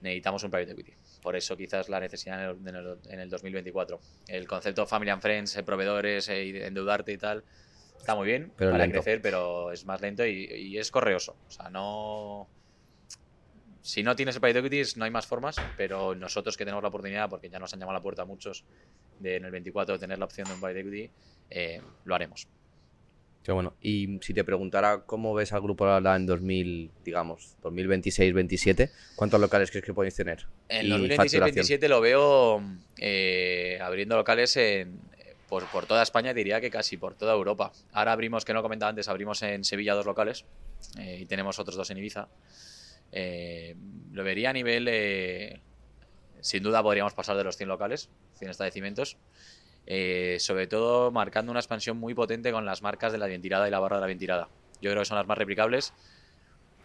necesitamos 0.01 0.43
un 0.43 0.51
private 0.51 0.71
equity. 0.73 0.93
Por 1.21 1.35
eso 1.35 1.57
quizás 1.57 1.89
la 1.89 1.99
necesidad 1.99 2.51
en 2.51 3.19
el, 3.19 3.29
2024. 3.29 3.99
El 4.27 4.47
concepto 4.47 4.85
Family 4.85 5.11
and 5.11 5.21
Friends, 5.21 5.57
eh, 5.57 5.63
proveedores, 5.63 6.29
endeudarte 6.29 7.11
y 7.11 7.17
tal, 7.17 7.43
está 7.97 8.15
muy 8.15 8.27
bien 8.27 8.51
para 8.57 8.89
crecer, 8.89 9.21
pero 9.21 9.71
es 9.71 9.85
más 9.85 9.99
lento 10.01 10.25
y, 10.25 10.77
es 10.77 10.91
correoso. 10.91 11.35
O 11.47 11.51
sea, 11.51 11.69
no... 11.69 12.47
Si 13.81 14.03
no 14.03 14.17
tienes 14.17 14.35
el 14.35 14.41
private 14.41 14.59
equity 14.59 14.99
no 14.99 15.05
hay 15.05 15.11
más 15.11 15.25
formas, 15.25 15.55
pero 15.77 16.13
nosotros 16.13 16.57
que 16.57 16.65
tenemos 16.65 16.83
la 16.83 16.89
oportunidad, 16.89 17.29
porque 17.29 17.49
ya 17.49 17.57
nos 17.57 17.73
han 17.73 17.79
llamado 17.79 17.95
a 17.95 17.99
la 17.99 18.03
puerta 18.03 18.25
muchos 18.25 18.65
de 19.19 19.37
en 19.37 19.45
el 19.45 19.51
24 19.51 19.93
de 19.93 19.99
tener 19.99 20.19
la 20.19 20.25
opción 20.25 20.45
de 20.45 20.55
un 20.55 20.59
private 20.59 20.81
equity, 20.81 21.09
eh, 21.49 21.81
lo 22.03 22.13
haremos. 22.13 22.49
Qué 23.47 23.53
bueno. 23.53 23.75
Y 23.81 24.19
si 24.23 24.33
te 24.33 24.43
preguntara 24.43 25.03
cómo 25.05 25.33
ves 25.33 25.53
al 25.53 25.61
grupo 25.61 25.87
en 25.97 26.25
2000, 26.25 26.91
digamos, 27.05 27.55
2026-27, 27.63 28.91
¿cuántos 29.15 29.39
locales 29.39 29.71
crees 29.71 29.85
que 29.85 29.93
podéis 29.93 30.15
tener? 30.15 30.47
En 30.67 30.87
2026-27 30.87 31.87
lo 31.87 32.01
veo 32.01 32.61
eh, 32.97 33.79
abriendo 33.81 34.17
locales 34.17 34.57
en, 34.57 34.99
por, 35.47 35.65
por, 35.67 35.85
toda 35.85 36.03
España, 36.03 36.33
diría 36.33 36.59
que 36.59 36.69
casi 36.69 36.97
por 36.97 37.15
toda 37.15 37.33
Europa. 37.35 37.71
Ahora 37.93 38.11
abrimos, 38.11 38.43
que 38.43 38.53
no 38.53 38.61
comentaba 38.61 38.89
antes, 38.89 39.07
abrimos 39.07 39.41
en 39.43 39.63
Sevilla 39.63 39.93
dos 39.93 40.05
locales 40.05 40.43
eh, 40.99 41.19
y 41.21 41.25
tenemos 41.25 41.57
otros 41.57 41.77
dos 41.77 41.89
en 41.89 41.99
Ibiza. 41.99 42.27
Eh, 43.13 43.77
lo 44.11 44.25
vería 44.25 44.49
a 44.49 44.53
nivel, 44.53 44.89
eh, 44.89 45.61
sin 46.41 46.63
duda 46.63 46.83
podríamos 46.83 47.13
pasar 47.13 47.37
de 47.37 47.45
los 47.45 47.55
100 47.55 47.69
locales, 47.69 48.09
100 48.39 48.51
establecimientos. 48.51 49.15
Sobre 50.39 50.67
todo 50.67 51.11
marcando 51.11 51.51
una 51.51 51.59
expansión 51.59 51.97
muy 51.97 52.13
potente 52.13 52.51
con 52.51 52.65
las 52.65 52.81
marcas 52.81 53.11
de 53.11 53.17
la 53.17 53.27
ventilada 53.27 53.67
y 53.67 53.71
la 53.71 53.79
barra 53.79 53.97
de 53.97 54.01
la 54.01 54.07
ventilada. 54.07 54.49
Yo 54.81 54.91
creo 54.91 55.01
que 55.01 55.05
son 55.05 55.17
las 55.17 55.27
más 55.27 55.37
replicables 55.37 55.93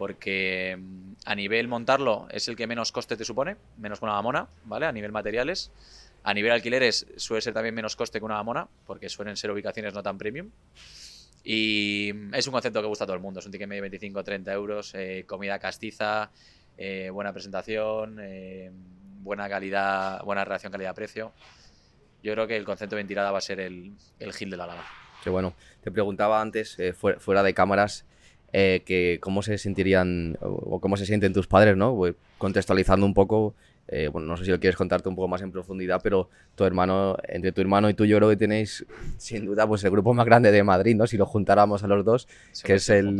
porque 0.03 0.77
mm, 0.77 1.13
a 1.27 1.35
nivel 1.37 1.69
montarlo 1.69 2.27
es 2.31 2.49
el 2.49 2.57
que 2.57 2.67
menos 2.67 2.91
coste 2.91 3.17
te 3.17 3.25
supone, 3.25 3.57
menos 3.79 4.01
que 4.01 4.05
una 4.05 4.15
mamona, 4.15 4.49
¿vale? 4.65 4.87
A 4.87 4.93
nivel 4.93 5.13
materiales. 5.13 5.71
A 6.25 6.35
nivel 6.35 6.51
alquileres 6.51 7.07
suele 7.17 7.41
ser 7.41 7.55
también 7.55 7.75
menos 7.75 7.95
coste 7.95 8.19
que 8.19 8.25
una 8.25 8.35
mamona, 8.35 8.67
porque 8.87 9.09
suelen 9.09 9.37
ser 9.37 9.51
ubicaciones 9.51 9.95
no 9.95 10.03
tan 10.03 10.19
premium. 10.19 10.51
Y 11.45 12.13
es 12.33 12.47
un 12.49 12.53
concepto 12.53 12.81
que 12.81 12.87
gusta 12.87 13.05
a 13.05 13.07
todo 13.07 13.17
el 13.17 13.23
mundo. 13.23 13.39
Es 13.41 13.47
un 13.47 13.53
ticket 13.53 13.69
medio 13.69 13.85
25-30 13.85 14.53
euros, 14.53 14.93
eh, 14.95 15.25
comida 15.27 15.59
castiza, 15.61 16.31
eh, 16.77 17.11
buena 17.11 17.33
presentación, 17.33 18.19
eh, 18.21 18.73
buena 19.21 19.49
calidad, 19.49 20.23
buena 20.25 20.45
relación 20.45 20.73
calidad-precio. 20.73 21.33
Yo 22.23 22.33
creo 22.33 22.47
que 22.47 22.57
el 22.57 22.65
concepto 22.65 22.97
de 22.97 23.01
ventilada 23.01 23.31
va 23.31 23.39
a 23.39 23.43
ser 23.43 23.61
el, 23.61 23.93
el 24.19 24.33
gil 24.33 24.51
de 24.51 24.57
la 24.57 24.67
lava. 24.67 24.85
Qué 25.23 25.31
bueno. 25.31 25.55
Te 25.83 25.91
preguntaba 25.91 26.41
antes, 26.41 26.77
fuera 27.19 27.43
de 27.43 27.55
cámaras, 27.55 28.05
que 28.53 29.19
cómo 29.21 29.43
se 29.43 29.59
sentirían 29.59 30.37
o 30.41 30.81
cómo 30.81 30.97
se 30.97 31.07
sienten 31.07 31.33
tus 31.33 31.47
padres, 31.47 31.77
¿no? 31.77 31.95
Pues, 31.95 32.15
contextualizando 32.39 33.07
un 33.07 33.15
poco, 33.15 33.55
eh, 33.89 34.09
bueno, 34.09 34.27
no 34.27 34.37
sé 34.37 34.45
si 34.45 34.51
lo 34.51 34.59
quieres 34.59 34.77
contarte 34.77 35.09
un 35.09 35.15
poco 35.15 35.29
más 35.29 35.43
en 35.43 35.53
profundidad, 35.53 36.01
pero 36.03 36.29
tu 36.55 36.65
hermano, 36.65 37.17
entre 37.29 37.53
tu 37.53 37.61
hermano 37.61 37.89
y 37.91 37.95
tú, 37.95 38.05
yo 38.05 38.17
creo 38.17 38.29
que 38.31 38.37
tenéis 38.37 38.85
sin 39.17 39.45
duda 39.45 39.67
pues 39.67 39.85
el 39.85 39.91
grupo 39.91 40.15
más 40.15 40.27
grande 40.27 40.51
de 40.51 40.63
Madrid, 40.63 40.97
¿no? 40.97 41.07
Si 41.07 41.17
lo 41.17 41.27
juntáramos 41.27 41.83
a 41.85 41.87
los 41.87 42.05
dos, 42.05 42.29
que 42.65 42.75
es 42.75 42.89
el, 42.89 43.17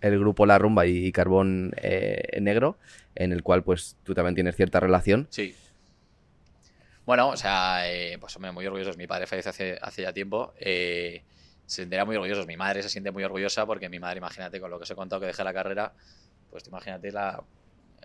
el 0.00 0.18
grupo 0.18 0.46
La 0.46 0.58
Rumba 0.58 0.86
y, 0.86 1.12
Carbón 1.12 1.74
eh, 1.76 2.38
Negro, 2.40 2.78
en 3.14 3.32
el 3.32 3.42
cual 3.42 3.62
pues 3.62 3.96
tú 4.02 4.14
también 4.14 4.34
tienes 4.34 4.56
cierta 4.56 4.80
relación. 4.80 5.26
Sí. 5.30 5.54
Bueno, 7.04 7.30
o 7.30 7.36
sea, 7.36 7.90
eh, 7.90 8.16
pues 8.18 8.34
hombre, 8.36 8.52
muy 8.52 8.66
orgullosos. 8.66 8.96
Mi 8.96 9.06
padre 9.06 9.26
falleció 9.26 9.50
hace, 9.50 9.78
hace 9.80 10.02
ya 10.02 10.12
tiempo. 10.12 10.54
se 10.58 11.22
sentiría 11.66 12.04
muy 12.04 12.16
orgullosos. 12.16 12.46
Mi 12.46 12.56
madre 12.56 12.82
se 12.82 12.88
siente 12.88 13.10
muy 13.10 13.24
orgullosa 13.24 13.66
porque 13.66 13.88
mi 13.88 13.98
madre, 13.98 14.18
imagínate, 14.18 14.60
con 14.60 14.70
lo 14.70 14.78
que 14.78 14.84
os 14.84 14.90
he 14.90 14.94
contado 14.94 15.20
que 15.20 15.26
dejé 15.26 15.42
la 15.44 15.52
carrera, 15.52 15.92
pues 16.50 16.66
imagínate 16.68 17.10
la 17.10 17.42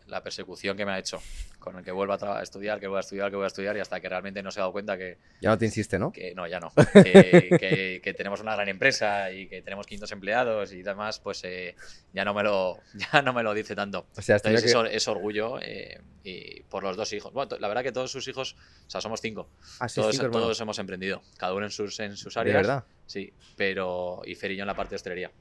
la 0.07 0.23
persecución 0.23 0.77
que 0.77 0.85
me 0.85 0.91
ha 0.91 0.99
hecho 0.99 1.21
con 1.59 1.77
el 1.77 1.83
que 1.83 1.91
vuelva 1.91 2.17
a 2.21 2.41
estudiar, 2.41 2.79
que 2.79 2.87
voy 2.87 2.97
a 2.97 3.01
estudiar, 3.01 3.29
que 3.29 3.35
voy 3.35 3.43
a 3.43 3.47
estudiar 3.47 3.75
y 3.75 3.79
hasta 3.79 3.99
que 3.99 4.07
realmente 4.07 4.41
no 4.41 4.51
se 4.51 4.59
ha 4.59 4.63
dado 4.63 4.71
cuenta 4.71 4.97
que... 4.97 5.17
Ya 5.41 5.49
no 5.49 5.57
te 5.57 5.65
insiste, 5.65 5.99
¿no? 5.99 6.11
Que 6.11 6.33
no, 6.33 6.47
ya 6.47 6.59
no. 6.59 6.71
que, 6.93 8.13
tenemos 8.15 8.39
una 8.39 8.55
gran 8.55 8.69
empresa 8.69 9.31
y 9.31 9.47
que 9.47 9.61
tenemos 9.61 9.85
500 9.85 10.11
empleados 10.13 10.71
y 10.71 10.81
demás, 10.81 11.19
pues 11.19 11.43
eh, 11.43 11.75
ya, 12.13 12.23
no 12.23 12.33
me 12.33 12.43
lo, 12.43 12.79
ya 13.13 13.21
no 13.21 13.33
me 13.33 13.43
lo 13.43 13.53
dice 13.53 13.75
tanto. 13.75 14.07
O 14.15 14.21
sea, 14.21 14.37
Entonces 14.37 14.73
es, 14.91 15.07
orgullo 15.07 15.59
eh, 15.61 15.99
y 16.23 16.61
por 16.63 16.83
los 16.83 16.95
dos 16.95 17.11
hijos. 17.11 17.33
Bueno, 17.33 17.57
la 17.59 17.67
verdad 17.67 17.83
que 17.83 17.91
todos 17.91 18.11
sus 18.11 18.27
hijos, 18.27 18.55
o 18.85 18.89
sea, 18.89 19.01
somos 19.01 19.19
cinco. 19.19 19.49
Ah, 19.79 19.87
todos, 19.93 20.17
todos 20.17 20.61
hemos 20.61 20.79
emprendido, 20.79 21.21
cada 21.37 21.53
uno 21.53 21.65
en 21.65 21.71
sus, 21.71 21.99
en 21.99 22.15
sus 22.15 22.37
áreas. 22.37 22.53
¿De 22.53 22.61
verdad? 22.61 22.85
Sí, 23.05 23.33
pero... 23.57 24.21
Y 24.25 24.35
Fer 24.35 24.51
y 24.51 24.55
yo 24.55 24.63
en 24.63 24.67
la 24.67 24.75
parte 24.75 24.91
de 24.91 24.95
hostelería 24.97 25.31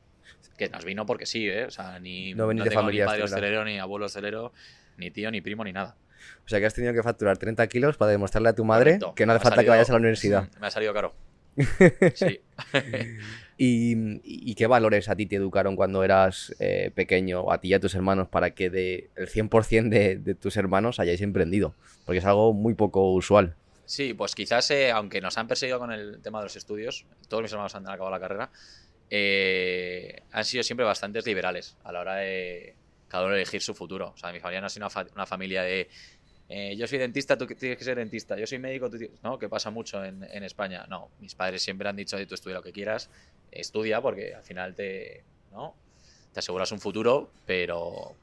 que 0.57 0.69
nos 0.69 0.85
vino 0.85 1.07
porque 1.07 1.27
sí, 1.27 1.49
¿eh? 1.49 1.65
O 1.65 1.71
sea, 1.71 1.99
ni, 1.99 2.35
no, 2.35 2.53
no 2.53 2.65
tengo 2.65 2.91
ni 2.91 2.99
padre 3.01 3.23
hostelero, 3.23 3.65
ni 3.65 3.79
abuelo 3.79 4.07
hostelero, 4.07 4.53
ni 4.97 5.11
tío, 5.11 5.31
ni 5.31 5.41
primo, 5.41 5.65
ni 5.65 5.73
nada. 5.73 5.97
O 6.45 6.49
sea 6.49 6.61
que 6.61 6.67
has 6.67 6.75
tenido 6.75 6.93
que 6.93 7.03
facturar 7.03 7.37
30 7.37 7.67
kilos 7.69 7.97
para 7.97 8.11
demostrarle 8.11 8.49
a 8.49 8.55
tu 8.55 8.65
madre 8.65 8.99
que 9.15 9.27
no 9.27 9.33
hace 9.33 9.43
falta 9.43 9.63
que 9.63 9.71
vayas 9.71 9.89
a 9.91 9.93
la 9.93 9.99
universidad. 9.99 10.49
Me 10.61 10.67
ha 10.67 10.71
salido 10.71 10.93
caro. 10.95 11.15
sí. 12.15 12.41
¿Y, 13.59 14.55
qué 14.55 14.67
valores 14.67 15.09
a 15.09 15.17
ti 15.17 15.27
te 15.27 15.37
educaron 15.37 15.77
cuando 15.77 16.05
eras 16.05 16.55
eh, 16.59 16.91
pequeño, 16.95 17.51
a 17.51 17.61
ti 17.61 17.69
y 17.69 17.75
a 17.75 17.81
tus 17.81 17.95
hermanos, 17.95 18.29
para 18.29 18.51
que 18.51 18.71
de 18.71 19.11
el 19.17 19.29
100% 19.29 19.89
de, 19.89 20.17
de, 20.17 20.35
tus 20.35 20.57
hermanos 20.57 21.01
hayáis 21.01 21.23
emprendido? 21.23 21.75
Porque 22.05 22.19
es 22.19 22.25
algo 22.25 22.53
muy 22.53 22.75
poco 22.75 23.13
usual. 23.13 23.55
Sí, 23.87 24.15
pues 24.15 24.35
quizás, 24.35 24.71
eh, 24.73 24.91
aunque 24.91 25.21
nos 25.21 25.39
han 25.39 25.47
perseguido 25.47 25.79
con 25.79 25.93
el 25.93 26.21
tema 26.21 26.41
de 26.41 26.47
los 26.47 26.57
estudios, 26.57 27.07
todos 27.29 27.43
mis 27.43 27.53
hermanos 27.53 27.75
han 27.77 27.89
acabado 27.89 28.11
la 28.11 28.21
carrera, 28.21 28.51
eh, 29.11 30.23
han 30.33 30.45
sido 30.45 30.63
siempre 30.63 30.85
bastante 30.85 31.21
liberales 31.23 31.77
a 31.85 31.93
la 31.93 32.01
hora 32.01 32.17
de 32.17 32.75
cada 33.09 33.27
uno 33.27 33.35
elegir 33.35 33.63
su 33.63 33.75
futuro. 33.75 34.13
O 34.15 34.17
sea, 34.17 34.33
mi 34.33 34.41
familia 34.41 34.61
no 34.61 34.67
ha 34.67 34.71
sido 34.71 34.89
una, 35.15 35.27
familia 35.27 35.63
de 35.63 35.89
eh, 36.49 36.77
yo 36.77 36.87
soy 36.87 36.99
dentista, 36.99 37.37
tú 37.37 37.47
tienes 37.47 37.79
que 37.79 37.85
ser 37.85 37.97
dentista, 37.97 38.37
yo 38.37 38.47
soy 38.47 38.59
médico, 38.59 38.91
¿no? 39.23 39.39
Que 39.39 39.49
pasa 39.49 39.71
mucho 39.71 40.05
en, 40.05 40.23
España. 40.43 40.87
No, 40.89 41.11
mis 41.21 41.35
padres 41.35 41.63
siempre 41.63 41.89
han 41.89 41.97
dicho, 41.97 42.17
tú 42.27 42.35
estudia 42.35 42.57
lo 42.57 42.63
que 42.63 42.73
quieras, 42.73 43.11
estudia 43.51 44.01
porque 44.01 44.35
al 44.35 44.45
final 44.45 44.75
te, 44.75 45.25
te 46.33 46.39
aseguras 46.39 46.71
un 46.73 46.81
futuro, 46.81 47.31
pero 47.47 48.15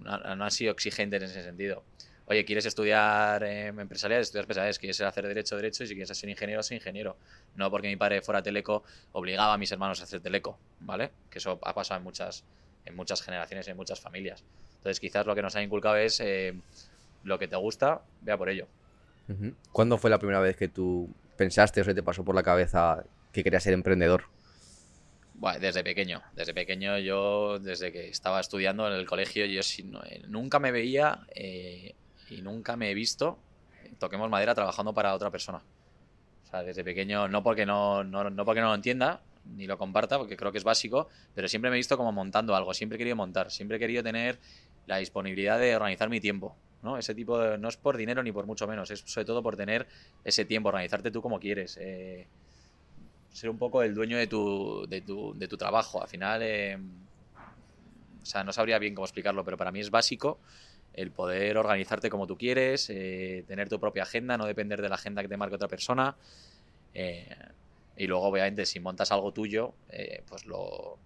no, 0.00 0.36
no 0.36 0.44
han 0.44 0.50
sido 0.50 0.72
exigentes 0.72 1.22
en 1.22 1.30
ese 1.30 1.42
sentido 1.42 1.84
oye, 2.28 2.44
¿quieres 2.44 2.66
estudiar 2.66 3.42
eh, 3.42 3.68
empresarial? 3.68 4.20
Estudias 4.20 4.44
empresariales, 4.44 4.78
¿quieres 4.78 5.00
hacer 5.00 5.26
derecho, 5.26 5.56
derecho? 5.56 5.84
Y 5.84 5.86
si 5.86 5.94
quieres 5.94 6.16
ser 6.16 6.28
ingeniero, 6.28 6.62
ser 6.62 6.76
ingeniero. 6.76 7.16
No 7.56 7.70
porque 7.70 7.88
mi 7.88 7.96
padre 7.96 8.20
fuera 8.20 8.42
teleco, 8.42 8.84
obligaba 9.12 9.54
a 9.54 9.58
mis 9.58 9.72
hermanos 9.72 10.00
a 10.00 10.04
hacer 10.04 10.20
teleco, 10.20 10.58
¿vale? 10.80 11.10
Que 11.30 11.38
eso 11.38 11.58
ha 11.62 11.74
pasado 11.74 11.98
en 11.98 12.04
muchas, 12.04 12.44
en 12.84 12.94
muchas 12.94 13.22
generaciones, 13.22 13.66
en 13.68 13.76
muchas 13.76 14.00
familias. 14.00 14.44
Entonces, 14.76 15.00
quizás 15.00 15.26
lo 15.26 15.34
que 15.34 15.42
nos 15.42 15.56
ha 15.56 15.62
inculcado 15.62 15.96
es 15.96 16.20
eh, 16.20 16.54
lo 17.24 17.38
que 17.38 17.48
te 17.48 17.56
gusta, 17.56 18.02
vea 18.20 18.36
por 18.36 18.48
ello. 18.48 18.66
¿Cuándo 19.72 19.98
fue 19.98 20.08
la 20.08 20.18
primera 20.18 20.40
vez 20.40 20.56
que 20.56 20.68
tú 20.68 21.10
pensaste 21.36 21.82
o 21.82 21.84
se 21.84 21.94
te 21.94 22.02
pasó 22.02 22.24
por 22.24 22.34
la 22.34 22.42
cabeza 22.42 23.04
que 23.32 23.44
querías 23.44 23.62
ser 23.62 23.74
emprendedor? 23.74 24.24
Bueno, 25.34 25.60
desde 25.60 25.84
pequeño, 25.84 26.22
desde 26.34 26.54
pequeño 26.54 26.98
yo, 26.98 27.58
desde 27.58 27.92
que 27.92 28.08
estaba 28.08 28.40
estudiando 28.40 28.88
en 28.88 28.94
el 28.94 29.06
colegio, 29.06 29.44
yo 29.46 29.60
eh, 29.60 30.22
nunca 30.26 30.58
me 30.58 30.72
veía 30.72 31.20
y 32.30 32.42
nunca 32.42 32.76
me 32.76 32.90
he 32.90 32.94
visto, 32.94 33.38
toquemos 33.98 34.28
madera, 34.30 34.54
trabajando 34.54 34.92
para 34.92 35.14
otra 35.14 35.30
persona. 35.30 35.62
O 36.44 36.50
sea, 36.50 36.62
desde 36.62 36.84
pequeño, 36.84 37.28
no 37.28 37.42
porque 37.42 37.66
no, 37.66 38.04
no, 38.04 38.44
porque 38.44 38.60
no 38.60 38.68
lo 38.68 38.74
entienda, 38.74 39.20
ni 39.56 39.66
lo 39.66 39.78
comparta, 39.78 40.18
porque 40.18 40.36
creo 40.36 40.52
que 40.52 40.58
es 40.58 40.64
básico, 40.64 41.08
pero 41.34 41.48
siempre 41.48 41.70
me 41.70 41.76
he 41.76 41.78
visto 41.78 41.96
como 41.96 42.12
montando 42.12 42.54
algo, 42.54 42.72
siempre 42.74 42.96
he 42.96 42.98
querido 42.98 43.16
montar, 43.16 43.50
siempre 43.50 43.76
he 43.76 43.80
querido 43.80 44.02
tener 44.02 44.38
la 44.86 44.98
disponibilidad 44.98 45.58
de 45.58 45.76
organizar 45.76 46.08
mi 46.08 46.20
tiempo. 46.20 46.56
¿no? 46.82 46.96
Ese 46.96 47.14
tipo 47.14 47.38
de, 47.38 47.58
no 47.58 47.68
es 47.68 47.76
por 47.76 47.96
dinero 47.96 48.22
ni 48.22 48.32
por 48.32 48.46
mucho 48.46 48.66
menos, 48.66 48.90
es 48.90 49.00
sobre 49.00 49.24
todo 49.24 49.42
por 49.42 49.56
tener 49.56 49.86
ese 50.24 50.44
tiempo, 50.44 50.68
organizarte 50.68 51.10
tú 51.10 51.20
como 51.20 51.40
quieres. 51.40 51.76
Eh, 51.80 52.26
ser 53.32 53.50
un 53.50 53.58
poco 53.58 53.82
el 53.82 53.94
dueño 53.94 54.16
de 54.16 54.26
tu, 54.26 54.86
de 54.88 55.00
tu, 55.00 55.34
de 55.34 55.48
tu 55.48 55.56
trabajo. 55.56 56.02
Al 56.02 56.08
final, 56.08 56.40
eh, 56.42 56.78
o 58.22 58.26
sea, 58.26 58.42
no 58.44 58.52
sabría 58.52 58.78
bien 58.78 58.94
cómo 58.94 59.04
explicarlo, 59.04 59.44
pero 59.44 59.56
para 59.56 59.70
mí 59.70 59.80
es 59.80 59.90
básico 59.90 60.38
el 60.98 61.12
poder 61.12 61.56
organizarte 61.56 62.10
como 62.10 62.26
tú 62.26 62.36
quieres, 62.36 62.90
eh, 62.90 63.44
tener 63.46 63.68
tu 63.68 63.78
propia 63.78 64.02
agenda, 64.02 64.36
no 64.36 64.46
depender 64.46 64.82
de 64.82 64.88
la 64.88 64.96
agenda 64.96 65.22
que 65.22 65.28
te 65.28 65.36
marque 65.36 65.54
otra 65.54 65.68
persona. 65.68 66.16
Eh, 66.92 67.36
y 67.96 68.06
luego, 68.08 68.24
obviamente, 68.24 68.66
si 68.66 68.80
montas 68.80 69.12
algo 69.12 69.32
tuyo, 69.32 69.74
eh, 69.90 70.22
pues 70.28 70.44
lo, 70.44 70.98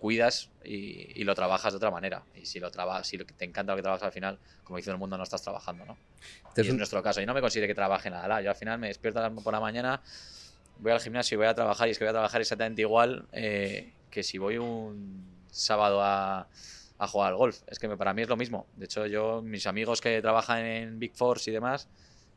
cuidas 0.00 0.48
y, 0.64 1.22
lo 1.24 1.34
trabajas 1.34 1.74
de 1.74 1.76
otra 1.76 1.90
manera. 1.90 2.22
Y 2.34 2.46
si 2.46 2.60
lo 2.60 2.70
trabajas, 2.70 3.06
si 3.06 3.18
te 3.18 3.44
encanta 3.44 3.72
lo 3.72 3.76
que 3.76 3.82
trabajas 3.82 4.06
al 4.06 4.12
final, 4.12 4.38
como 4.64 4.78
dice 4.78 4.90
el 4.90 4.96
mundo, 4.96 5.18
no 5.18 5.22
estás 5.22 5.42
trabajando, 5.42 5.84
¿no? 5.84 5.98
Este 6.48 6.62
es 6.62 6.74
nuestro 6.74 7.02
caso. 7.02 7.20
Yo 7.20 7.26
no 7.26 7.34
me 7.34 7.42
considero 7.42 7.68
que 7.68 7.74
trabaje 7.74 8.08
nada. 8.08 8.40
Yo 8.40 8.48
al 8.48 8.56
final 8.56 8.78
me 8.78 8.88
despierto 8.88 9.20
por 9.42 9.52
la 9.52 9.60
mañana, 9.60 10.00
voy 10.78 10.92
al 10.92 11.00
gimnasio 11.00 11.36
y 11.36 11.38
voy 11.38 11.46
a 11.46 11.54
trabajar, 11.54 11.88
y 11.88 11.90
es 11.90 11.98
que 11.98 12.04
voy 12.04 12.10
a 12.10 12.14
trabajar 12.14 12.40
exactamente 12.40 12.80
igual 12.80 13.26
que 13.32 14.22
si 14.22 14.38
voy 14.38 14.56
un 14.56 15.26
sábado 15.50 16.00
a 16.02 16.48
a 16.98 17.06
jugar 17.06 17.32
al 17.32 17.36
golf. 17.36 17.60
Es 17.66 17.78
que 17.78 17.88
para 17.88 18.14
mí 18.14 18.22
es 18.22 18.28
lo 18.28 18.36
mismo. 18.36 18.66
De 18.76 18.86
hecho, 18.86 19.06
yo, 19.06 19.42
mis 19.42 19.66
amigos 19.66 20.00
que 20.00 20.20
trabajan 20.20 20.64
en 20.64 20.98
Big 20.98 21.14
Force 21.14 21.50
y 21.50 21.52
demás, 21.52 21.88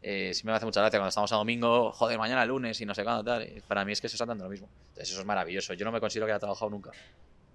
eh, 0.01 0.31
sí 0.33 0.45
me 0.45 0.53
hace 0.53 0.65
mucha 0.65 0.81
gracia 0.81 0.99
cuando 0.99 1.09
estamos 1.09 1.31
a 1.31 1.35
domingo, 1.35 1.91
joder, 1.91 2.17
mañana 2.17 2.45
lunes 2.45 2.79
y 2.81 2.85
no 2.85 2.93
sé 2.93 3.03
cuándo 3.03 3.23
tal. 3.23 3.47
Para 3.67 3.85
mí 3.85 3.91
es 3.91 4.01
que 4.01 4.09
se 4.09 4.15
está 4.15 4.25
dando 4.25 4.45
lo 4.45 4.49
mismo. 4.49 4.69
Entonces, 4.89 5.11
eso 5.11 5.19
es 5.19 5.25
maravilloso. 5.25 5.73
Yo 5.73 5.85
no 5.85 5.91
me 5.91 5.99
considero 5.99 6.25
que 6.25 6.33
haya 6.33 6.39
trabajado 6.39 6.69
nunca. 6.71 6.91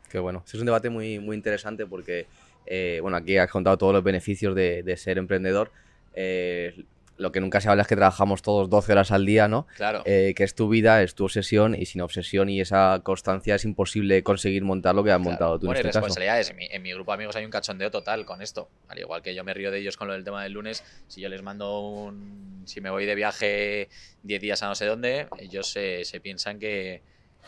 Qué 0.09 0.19
bueno. 0.19 0.45
Es 0.47 0.55
un 0.55 0.67
debate 0.67 0.91
muy, 0.91 1.19
muy 1.19 1.37
interesante 1.37 1.87
porque, 1.87 2.27
eh, 2.67 2.99
bueno, 3.03 3.17
aquí 3.17 3.37
has 3.37 3.51
contado 3.51 3.77
todos 3.79 3.93
los 3.93 4.05
beneficios 4.05 4.55
de, 4.55 4.83
de 4.83 4.97
ser 4.97 5.19
emprendedor. 5.19 5.73
Eh, 6.15 6.85
lo 7.17 7.33
que 7.33 7.41
nunca 7.41 7.61
se 7.61 7.69
habla 7.69 7.83
es 7.83 7.89
que 7.89 7.97
trabajamos 7.97 8.43
todos 8.43 8.69
12 8.69 8.93
horas 8.93 9.13
al 9.13 9.25
día, 9.25 9.49
¿no? 9.49 9.67
Claro. 9.77 10.03
Eh, 10.05 10.35
que 10.37 10.45
es 10.45 10.55
tu 10.55 10.69
vida, 10.69 11.03
es 11.03 11.15
tu 11.15 11.25
obsesión 11.25 11.75
y 11.75 11.87
sin 11.87 12.01
obsesión 12.01 12.49
y 12.49 12.61
esa 12.61 13.01
constancia 13.03 13.55
es 13.55 13.65
imposible 13.65 14.23
conseguir 14.23 14.65
montar 14.65 14.95
lo 14.95 15.05
que 15.05 15.13
has 15.13 15.21
montado 15.21 15.59
tú. 15.59 15.67
Bueno, 15.67 15.81
en 15.81 15.87
este 15.87 15.99
responsabilidades. 15.99 16.51
En 16.51 16.57
mi, 16.57 16.67
en 16.71 16.83
mi, 16.83 16.93
grupo 16.93 17.13
de 17.13 17.15
amigos 17.15 17.37
hay 17.37 17.45
un 17.45 17.51
cachondeo 17.51 17.91
total 17.91 18.25
con 18.25 18.43
esto. 18.43 18.69
Al 18.89 18.99
igual 18.99 19.23
que 19.23 19.35
yo 19.35 19.45
me 19.45 19.55
río 19.55 19.71
de 19.71 19.79
ellos 19.79 19.97
con 19.97 20.09
lo 20.09 20.15
del 20.15 20.25
tema 20.25 20.43
del 20.43 20.53
lunes, 20.53 20.83
si 21.09 21.21
yo 21.21 21.29
les 21.29 21.43
mando 21.43 21.81
un. 21.81 22.63
Si 22.67 22.81
me 22.81 22.91
voy 22.91 23.05
de 23.05 23.15
viaje 23.15 23.89
10 24.23 24.41
días 24.41 24.63
a 24.63 24.69
no 24.69 24.75
sé 24.75 24.87
dónde, 24.87 25.29
ellos 25.39 25.71
se, 25.71 26.05
se 26.05 26.19
piensan 26.19 26.59
que, 26.59 27.03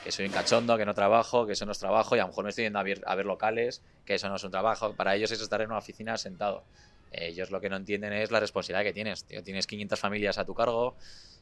que 0.04 0.12
soy 0.12 0.26
un 0.26 0.32
cachondo, 0.32 0.76
que 0.76 0.84
no 0.84 0.94
trabajo, 0.94 1.46
que 1.46 1.54
eso 1.54 1.66
no 1.66 1.72
es 1.72 1.78
trabajo 1.78 2.16
y 2.16 2.18
a 2.18 2.22
lo 2.22 2.28
mejor 2.28 2.44
me 2.44 2.50
estoy 2.50 2.64
yendo 2.64 2.78
a 2.78 2.82
ver, 2.82 3.02
a 3.06 3.14
ver 3.14 3.26
locales, 3.26 3.82
que 4.04 4.14
eso 4.14 4.28
no 4.28 4.36
es 4.36 4.44
un 4.44 4.50
trabajo. 4.50 4.94
Para 4.94 5.16
ellos 5.16 5.30
es 5.30 5.40
estar 5.40 5.60
en 5.60 5.68
una 5.68 5.78
oficina 5.78 6.16
sentado 6.18 6.64
Ellos 7.10 7.50
lo 7.50 7.60
que 7.60 7.68
no 7.68 7.76
entienden 7.76 8.12
es 8.12 8.30
la 8.30 8.40
responsabilidad 8.40 8.84
que 8.84 8.92
tienes. 8.92 9.24
Tienes 9.24 9.66
500 9.66 9.98
familias 9.98 10.38
a 10.38 10.44
tu 10.44 10.54
cargo, 10.54 10.96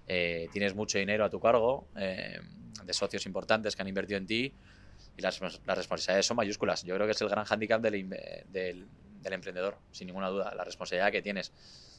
eh, 0.07 0.49
tienes 0.53 0.75
mucho 0.75 0.99
dinero 0.99 1.25
a 1.25 1.31
tu 1.31 1.41
cargo, 1.41 1.87
eh, 1.97 2.39
de 2.85 2.93
socios 2.93 3.27
importantes 3.27 3.75
que 3.75 3.83
han 3.83 3.89
invertido 3.89 4.19
en 4.19 4.27
ti 4.27 4.53
y 5.17 5.23
las, 5.23 5.41
responsabilidades 5.41 6.27
son 6.27 6.37
mayúsculas. 6.37 6.83
Yo 6.85 6.95
creo 6.95 7.07
que 7.07 7.13
es 7.13 7.21
el 7.21 7.29
gran 7.29 7.45
hándicap 7.45 7.81
del, 7.81 8.09
del, 8.51 8.87
del, 9.23 9.33
emprendedor, 9.33 9.79
sin 9.93 10.07
ninguna 10.07 10.29
duda, 10.29 10.55
la 10.55 10.65
responsabilidad 10.65 11.13
que 11.13 11.23
tienes. 11.23 11.53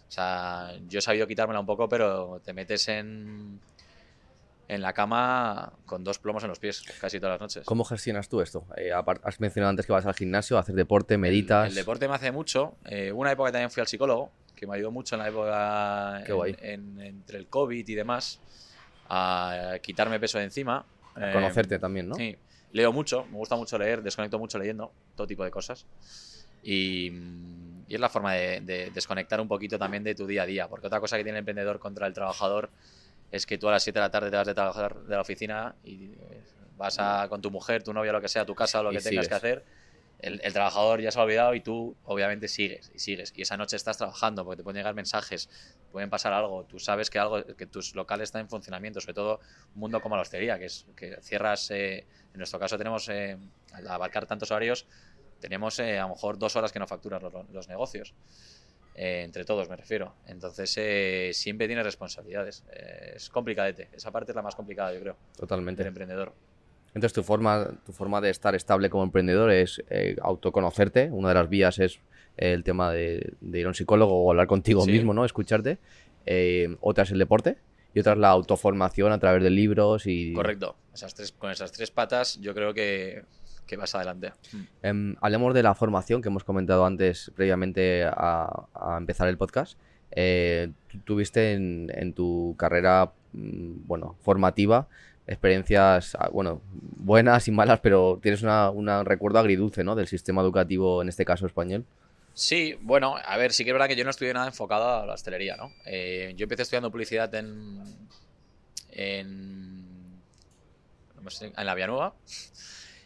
O 0.08 0.12
sea, 0.12 0.74
yo 0.88 1.00
he 1.00 1.02
sabido 1.02 1.26
quitármela 1.26 1.60
un 1.60 1.66
poco, 1.66 1.90
pero 1.90 2.42
te 2.44 2.54
metes 2.54 2.88
en, 2.90 3.60
en 4.68 4.82
la 4.82 4.94
cama 4.94 5.74
con 5.86 6.04
dos 6.04 6.20
plomos 6.20 6.44
en 6.44 6.50
los 6.50 6.60
pies 6.60 6.84
casi 7.00 7.20
todas 7.20 7.34
las 7.34 7.42
noches. 7.42 7.66
¿Cómo 7.66 7.84
gestionas 7.84 8.30
tú 8.30 8.42
esto? 8.42 8.66
Eh, 8.78 8.92
has 8.92 9.40
mencionado 9.40 9.70
antes 9.70 9.86
que 9.86 9.92
vas 9.92 10.06
al 10.06 10.14
gimnasio, 10.14 10.58
a 10.58 10.62
hacer 10.62 10.76
deporte, 10.76 11.18
meditas. 11.18 11.70
El, 11.70 11.76
deporte 11.76 12.08
me 12.08 12.16
hace 12.16 12.32
mucho. 12.32 12.76
Eh, 12.86 13.12
una 13.12 13.32
época 13.32 13.52
también 13.52 13.70
fui 13.70 13.82
al 13.82 13.88
psicólogo, 13.88 14.32
que 14.56 14.66
me 14.66 14.76
ayudó 14.76 14.92
mucho 14.92 15.16
en 15.16 15.20
la 15.20 15.28
época 15.28 16.24
entre 16.62 17.38
el 17.38 17.48
COVID 17.48 17.88
y 17.88 17.96
demás 17.96 18.40
a 19.10 19.78
quitarme 19.82 20.20
peso 20.20 20.40
de 20.40 20.46
encima. 20.46 20.86
A 21.16 21.32
conocerte 21.32 21.78
también, 21.80 22.10
¿no? 22.10 22.16
Sí. 22.16 22.36
Leo 22.72 22.92
mucho, 22.92 23.26
me 23.32 23.38
gusta 23.38 23.56
mucho 23.56 23.78
leer, 23.78 24.02
desconecto 24.02 24.38
mucho 24.38 24.60
leyendo, 24.60 24.92
todo 25.16 25.28
tipo 25.28 25.44
de 25.44 25.52
cosas. 25.52 25.86
Y, 26.64 27.12
es 27.88 28.00
la 28.00 28.10
forma 28.10 28.34
de, 28.34 28.62
de, 28.62 28.90
desconectar 28.90 29.40
un 29.40 29.48
poquito 29.48 29.78
también 29.78 30.04
de 30.04 30.16
tu 30.16 30.26
día 30.26 30.42
a 30.42 30.46
día, 30.46 30.68
porque 30.68 30.88
otra 30.88 31.00
cosa 31.00 31.16
que 31.18 31.24
tiene 31.24 31.38
el 31.38 31.42
emprendedor 31.42 31.78
contra 31.80 32.08
el 32.08 32.14
trabajador 32.14 32.72
es 33.32 33.46
que 33.46 33.58
tú 33.58 33.68
a 33.68 33.72
las 33.72 33.84
7 33.84 34.00
de 34.00 34.04
la 34.06 34.12
tarde 34.12 34.30
te 34.30 34.38
vas 34.38 34.48
de 34.48 34.54
trabajar 34.54 35.02
de 35.02 35.16
la 35.16 35.22
oficina 35.22 35.76
y 35.84 36.06
eh, 36.06 36.44
vas 36.78 36.98
a, 37.00 37.28
con 37.30 37.42
tu 37.42 37.52
mujer, 37.52 37.84
tu 37.84 37.94
novia, 37.94 38.12
lo 38.12 38.22
que 38.22 38.28
sea, 38.28 38.44
a 38.44 38.46
tu 38.46 38.56
casa, 38.56 38.82
lo 38.82 38.92
que 38.92 39.00
tengas 39.00 39.28
que 39.28 39.34
hacer. 39.34 39.64
El, 40.20 40.54
trabajador 40.54 41.02
ya 41.02 41.12
se 41.12 41.20
ha 41.20 41.24
olvidado 41.24 41.54
y 41.54 41.60
tú 41.60 41.96
obviamente 42.06 42.48
sigues 42.48 42.92
y 42.96 43.00
sigues. 43.00 43.34
Y 43.36 43.44
esa 43.44 43.58
noche 43.58 43.76
estás 43.76 43.98
trabajando 43.98 44.44
porque 44.44 44.58
te 44.58 44.64
pueden 44.64 44.78
llegar 44.78 44.96
mensajes, 44.96 45.50
pueden 45.92 46.10
pasar 46.10 46.34
algo. 46.34 46.64
Tú 46.64 46.80
sabes 46.80 47.10
que 47.10 47.20
algo 47.20 47.46
que 47.46 47.68
tus 47.68 47.94
locales 47.94 48.30
están 48.30 48.42
en 48.42 48.50
funcionamiento, 48.50 49.02
sobre 49.02 49.14
todo 49.14 49.40
un 49.76 49.82
mundo 49.82 50.02
como 50.02 50.16
la 50.16 50.24
hostelería, 50.24 50.58
que 50.58 50.66
es 50.66 50.88
que 50.96 51.18
cierras. 51.22 51.70
Eh, 51.70 52.08
en 52.34 52.38
nuestro 52.38 52.60
caso 52.60 52.78
tenemos 52.78 53.08
eh, 53.10 53.38
al 53.74 53.88
abarcar 53.88 54.26
tantos 54.26 54.50
horarios, 54.50 54.88
tenemos 55.40 55.80
a 55.80 56.02
lo 56.02 56.10
mejor 56.10 56.40
dos 56.40 56.56
horas 56.56 56.72
que 56.72 56.80
no 56.80 56.88
facturan 56.88 57.22
los 57.52 57.68
negocios. 57.68 58.14
Eh, 58.96 59.24
entre 59.24 59.44
todos 59.44 59.70
me 59.70 59.76
refiero. 59.76 60.14
Entonces 60.28 60.74
eh, 60.78 61.32
siempre 61.34 61.68
tiene 61.68 61.84
responsabilidades. 61.84 62.64
Eh, 62.72 63.14
es 63.16 63.30
complicadete. 63.30 63.90
Esa 63.94 64.12
parte 64.12 64.32
es 64.32 64.36
la 64.36 64.42
más 64.42 64.56
complicada, 64.56 64.94
yo 64.94 65.02
creo. 65.02 65.18
Totalmente. 65.38 65.84
Del 65.84 65.90
emprendedor. 65.90 66.34
Entonces 66.88 67.14
tu 67.14 67.24
forma, 67.24 67.70
tu 67.86 67.92
forma 67.92 68.22
de 68.22 68.30
estar 68.30 68.56
estable 68.56 68.90
como 68.90 69.04
emprendedor 69.04 69.52
es 69.52 69.84
autoconocerte. 70.22 71.10
Una 71.12 71.30
de 71.30 71.36
las 71.36 71.50
vías 71.50 71.78
es 71.80 72.00
el 72.38 72.64
tema 72.64 72.92
de, 72.92 73.34
ir 73.42 73.66
a 73.66 73.68
un 73.68 73.74
psicólogo 73.74 74.24
o 74.24 74.32
hablar 74.32 74.48
contigo 74.48 74.86
mismo, 74.86 75.14
¿no? 75.14 75.26
Escucharte. 75.26 75.78
otra 76.80 77.04
es 77.04 77.12
el 77.12 77.20
deporte 77.20 77.58
y 77.94 78.00
otra 78.00 78.14
es 78.14 78.20
la 78.20 78.30
autoformación 78.30 79.12
a 79.12 79.20
través 79.20 79.44
de 79.44 79.50
libros 79.50 80.08
y... 80.08 80.32
Correcto. 80.32 80.78
Esas 80.94 81.14
tres, 81.14 81.34
con 81.34 81.52
esas 81.52 81.74
tres 81.74 81.92
patas 81.92 82.40
yo 82.40 82.54
creo 82.54 82.74
que 82.74 83.24
que 83.66 83.78
vas 83.78 83.96
adelante. 83.96 84.34
Em, 84.82 85.16
hablemos 85.22 85.54
de 85.54 85.64
la 85.64 85.76
formación 85.76 86.22
que 86.22 86.30
hemos 86.30 86.44
comentado 86.44 86.86
antes, 86.86 87.32
previamente 87.36 88.04
a, 88.06 88.68
empezar 88.98 89.28
el 89.28 89.38
podcast. 89.38 89.78
Eh, 90.12 90.72
tuviste 91.04 91.54
en, 91.54 92.14
tu 92.14 92.56
carrera, 92.58 93.12
mm, 93.34 93.88
bueno, 93.88 94.16
formativa, 94.22 94.88
experiencias, 95.28 96.16
ah, 96.20 96.30
bueno, 96.32 96.62
buenas 96.72 97.48
y 97.48 97.52
malas, 97.52 97.80
pero 97.80 98.20
tienes 98.22 98.44
un 98.44 99.06
recuerdo 99.06 99.40
agridulce, 99.40 99.84
¿no? 99.84 99.96
Del 99.96 100.08
sistema 100.08 100.42
educativo, 100.42 101.02
en 101.02 101.10
este 101.10 101.26
caso 101.26 101.46
español. 101.46 101.86
Sí, 102.34 102.76
bueno, 102.82 103.16
a 103.24 103.38
ver, 103.38 103.54
sí 103.54 103.64
que 103.64 103.70
es 103.70 103.74
verdad 103.74 103.88
que 103.88 103.96
yo 103.96 104.04
no 104.04 104.10
estudié 104.10 104.34
nada 104.34 104.48
enfocado 104.48 105.02
a 105.02 105.06
la 105.06 105.14
hostelería, 105.14 105.56
¿no? 105.56 105.72
Eh, 105.86 106.34
yo 106.36 106.44
empecé 106.44 106.64
estudiando 106.64 106.92
publicidad 106.92 107.34
en, 107.34 107.82
en, 108.92 109.86
en 111.42 111.66
la 111.66 111.76
Villanueva 111.76 112.14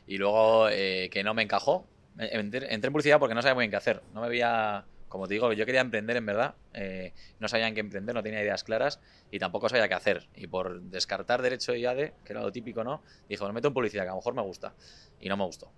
y 0.09 0.17
luego 0.17 0.69
eh, 0.69 1.07
que 1.11 1.23
no 1.23 1.35
me 1.35 1.43
encajó. 1.43 1.85
Entré, 2.17 2.73
en 2.73 2.81
publicidad 2.81 3.19
porque 3.19 3.35
no 3.35 3.43
sabía 3.43 3.53
muy 3.53 3.61
bien 3.61 3.69
qué 3.69 3.77
hacer. 3.77 4.01
No 4.15 4.21
me 4.21 4.27
veía, 4.27 4.83
como 5.07 5.27
te 5.27 5.35
digo, 5.35 5.53
yo 5.53 5.67
quería 5.67 5.81
emprender 5.81 6.17
en 6.17 6.25
verdad. 6.25 6.55
Eh, 6.73 7.13
no 7.39 7.47
sabía 7.47 7.67
en 7.67 7.75
qué 7.75 7.81
emprender, 7.81 8.15
no 8.15 8.23
tenía 8.23 8.41
ideas 8.41 8.63
claras 8.63 8.99
y 9.29 9.37
tampoco 9.37 9.69
sabía 9.69 9.87
qué 9.87 9.93
hacer. 9.93 10.27
Y 10.35 10.47
por 10.47 10.81
descartar 10.81 11.43
Derecho 11.43 11.75
y 11.75 11.85
ADE, 11.85 12.13
que 12.25 12.33
era 12.33 12.41
lo 12.41 12.51
típico, 12.51 12.83
¿no? 12.83 13.03
Dijo, 13.29 13.45
me 13.45 13.53
meto 13.53 13.67
en 13.67 13.75
publicidad, 13.75 14.01
que 14.01 14.09
a 14.09 14.13
lo 14.13 14.17
mejor 14.17 14.33
me 14.33 14.41
gusta. 14.41 14.73
Y 15.21 15.29
no 15.29 15.37
me 15.37 15.43
gustó. 15.43 15.71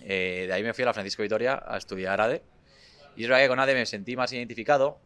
Eh, 0.00 0.46
de 0.48 0.52
ahí 0.54 0.62
me 0.62 0.72
fui 0.72 0.84
a 0.84 0.86
la 0.86 0.94
Francisco 0.94 1.22
Vitoria 1.22 1.62
a 1.62 1.76
estudiar 1.76 2.18
ADE. 2.18 2.42
Y 3.14 3.24
es 3.24 3.28
verdad 3.28 3.42
que 3.42 3.48
con 3.48 3.60
ADE 3.60 3.74
me 3.74 3.84
sentí 3.84 4.16
más 4.16 4.32
identificado. 4.32 5.02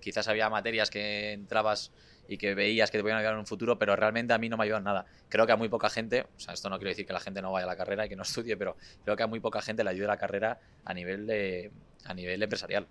quizás 0.00 0.28
había 0.28 0.48
materias 0.48 0.90
que 0.90 1.32
entrabas 1.32 1.90
y 2.28 2.38
que 2.38 2.54
veías 2.54 2.90
que 2.90 2.98
te 2.98 3.02
podían 3.02 3.18
ayudar 3.18 3.34
en 3.34 3.40
un 3.40 3.46
futuro, 3.46 3.78
pero 3.78 3.96
realmente 3.96 4.32
a 4.32 4.38
mí 4.38 4.48
no 4.48 4.56
me 4.56 4.64
ayudan 4.64 4.84
nada. 4.84 5.06
Creo 5.28 5.46
que 5.46 5.52
a 5.52 5.56
muy 5.56 5.68
poca 5.68 5.90
gente, 5.90 6.22
o 6.22 6.40
sea, 6.40 6.54
esto 6.54 6.70
no 6.70 6.78
quiero 6.78 6.90
decir 6.90 7.06
que 7.06 7.12
la 7.12 7.20
gente 7.20 7.42
no 7.42 7.52
vaya 7.52 7.64
a 7.64 7.68
la 7.68 7.76
carrera 7.76 8.06
y 8.06 8.08
que 8.08 8.16
no 8.16 8.22
estudie, 8.24 8.56
pero 8.56 8.76
creo 9.04 9.16
que 9.16 9.22
a 9.22 9.26
muy 9.26 9.40
poca 9.40 9.60
gente 9.60 9.84
le 9.84 9.90
ayuda 9.90 10.08
la 10.08 10.16
carrera 10.16 10.60
a 10.84 10.94
nivel, 10.94 11.26
de, 11.26 11.70
a 12.04 12.14
nivel 12.14 12.42
empresarial. 12.42 12.86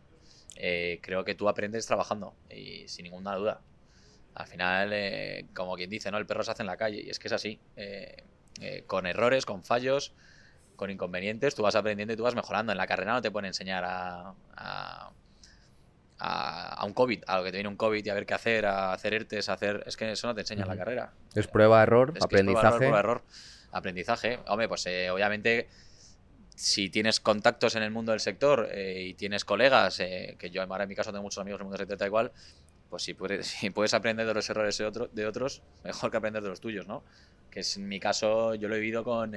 Eh, 0.58 1.00
creo 1.02 1.26
que 1.26 1.36
tú 1.36 1.50
aprendes 1.50 1.86
trabajando 1.86 2.36
y 2.50 2.88
sin 2.88 3.04
ninguna 3.04 3.36
duda. 3.36 3.62
Al 4.36 4.48
final, 4.48 4.92
eh, 4.94 5.46
como 5.54 5.76
quien 5.76 5.90
dice, 5.90 6.12
¿no? 6.12 6.18
El 6.18 6.26
perro 6.26 6.44
se 6.44 6.52
hace 6.52 6.64
en 6.64 6.68
la 6.68 6.78
calle 6.78 7.02
y 7.06 7.10
es 7.10 7.20
que 7.20 7.28
es 7.28 7.34
así. 7.34 7.60
Eh, 7.76 8.24
con 8.88 9.06
errores, 9.06 9.46
con 9.46 9.64
fallos, 9.64 10.14
con 10.76 10.90
inconvenientes, 10.90 11.56
tú 11.56 11.64
vas 11.64 11.76
aprendiendo 11.76 12.14
y 12.14 12.18
tú 12.18 12.24
vas 12.24 12.36
mejorando. 12.36 12.72
En 12.72 12.78
la 12.78 12.88
carrera 12.88 13.14
no 13.14 13.22
te 13.22 13.32
pueden 13.32 13.48
enseñar 13.48 13.84
a, 13.86 15.12
un 16.20 16.94
COVID, 16.94 17.24
a 17.28 17.38
lo 17.38 17.44
que 17.44 17.52
te 17.52 17.58
viene 17.58 17.70
un 17.70 17.76
COVID 17.76 18.06
y 18.06 18.10
a 18.10 18.14
ver 18.14 18.26
qué 18.26 18.34
hacer, 18.34 18.66
a 18.66 18.94
hacer 18.94 19.14
ERTES, 19.14 19.50
a 19.50 19.54
hacer. 19.54 19.84
Es 19.86 19.98
que 19.98 20.12
eso 20.12 20.28
no 20.28 20.36
te 20.36 20.42
enseña 20.42 20.66
la 20.66 20.78
carrera. 20.78 21.14
Es 21.34 21.48
prueba, 21.48 21.82
error, 21.84 22.14
aprendizaje. 22.20 22.78
prueba, 22.78 23.00
error, 23.00 23.24
aprendizaje. 23.72 24.40
Hombre, 24.48 24.68
pues 24.68 24.86
eh, 24.86 25.10
obviamente, 25.10 25.68
si 26.56 26.90
tienes 26.90 27.20
contactos 27.20 27.76
en 27.76 27.84
el 27.84 27.92
mundo 27.92 28.12
del 28.12 28.22
sector 28.22 28.70
eh, 28.72 29.04
y 29.04 29.14
tienes 29.14 29.44
colegas, 29.44 30.00
eh, 30.00 30.36
que 30.40 30.50
yo 30.50 30.62
ahora 30.62 30.84
en 30.84 30.90
mi 30.90 30.96
caso 30.96 31.12
tengo 31.12 31.24
muchos 31.24 31.42
amigos 31.42 31.60
en 31.60 31.62
el 31.62 31.66
mundo 31.66 31.78
del 31.78 31.86
sector, 31.86 31.98
da 31.98 32.06
igual, 32.06 32.32
pues 32.90 33.04
si 33.04 33.14
puedes, 33.14 33.48
si 33.60 33.70
puedes 33.70 33.94
aprender 33.94 34.26
de 34.26 34.34
los 34.34 34.50
errores 34.50 34.78
de, 34.78 34.86
otro, 34.86 35.08
de 35.08 35.26
otros, 35.26 35.62
mejor 35.84 36.12
que 36.12 36.18
aprender 36.18 36.42
de 36.42 36.50
los 36.50 36.62
tuyos, 36.62 36.88
¿no? 36.88 37.04
Que 37.52 37.62
es 37.62 37.78
en 37.78 37.88
mi 37.88 38.00
caso, 38.00 38.56
yo 38.56 38.68
lo 38.68 38.76
he 38.76 38.80
vivido 38.80 39.04
con, 39.04 39.34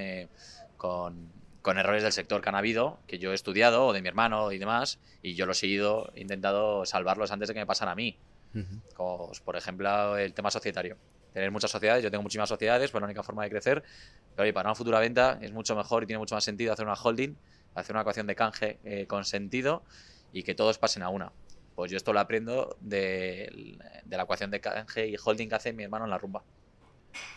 con 0.76 1.30
con 1.62 1.78
errores 1.78 2.02
del 2.02 2.12
sector 2.12 2.40
que 2.40 2.48
han 2.48 2.54
habido, 2.54 2.98
que 3.06 3.18
yo 3.18 3.32
he 3.32 3.34
estudiado, 3.34 3.86
o 3.86 3.92
de 3.92 4.02
mi 4.02 4.08
hermano 4.08 4.52
y 4.52 4.58
demás, 4.58 4.98
y 5.22 5.34
yo 5.34 5.46
los 5.46 5.62
he 5.62 5.66
ido, 5.66 6.12
he 6.14 6.20
intentado 6.20 6.84
salvarlos 6.86 7.30
antes 7.30 7.48
de 7.48 7.54
que 7.54 7.60
me 7.60 7.66
pasaran 7.66 7.92
a 7.92 7.96
mí. 7.96 8.18
Como, 8.94 9.28
pues, 9.28 9.40
por 9.40 9.56
ejemplo, 9.56 10.16
el 10.16 10.34
tema 10.34 10.50
societario. 10.50 10.96
Tener 11.32 11.50
muchas 11.50 11.70
sociedades, 11.70 12.02
yo 12.02 12.10
tengo 12.10 12.22
muchísimas 12.22 12.48
sociedades, 12.48 12.90
pues 12.90 13.00
la 13.00 13.06
única 13.06 13.22
forma 13.22 13.44
de 13.44 13.50
crecer. 13.50 13.82
Pero 14.34 14.44
oye, 14.44 14.52
para 14.52 14.70
una 14.70 14.74
futura 14.74 14.98
venta 14.98 15.38
es 15.42 15.52
mucho 15.52 15.76
mejor 15.76 16.02
y 16.02 16.06
tiene 16.06 16.18
mucho 16.18 16.34
más 16.34 16.44
sentido 16.44 16.72
hacer 16.72 16.86
una 16.86 16.94
holding, 16.94 17.36
hacer 17.74 17.94
una 17.94 18.00
ecuación 18.00 18.26
de 18.26 18.34
canje 18.34 18.78
eh, 18.84 19.06
con 19.06 19.24
sentido 19.24 19.82
y 20.32 20.42
que 20.42 20.54
todos 20.54 20.78
pasen 20.78 21.02
a 21.02 21.10
una. 21.10 21.32
Pues 21.74 21.90
yo 21.90 21.96
esto 21.96 22.12
lo 22.12 22.20
aprendo 22.20 22.76
de, 22.80 23.76
la 24.08 24.22
ecuación 24.22 24.50
de 24.50 24.60
canje 24.60 25.06
y 25.06 25.16
holding 25.22 25.48
que 25.48 25.54
hace 25.54 25.72
mi 25.72 25.84
hermano 25.84 26.06
en 26.06 26.10
la 26.10 26.18
rumba. 26.18 26.42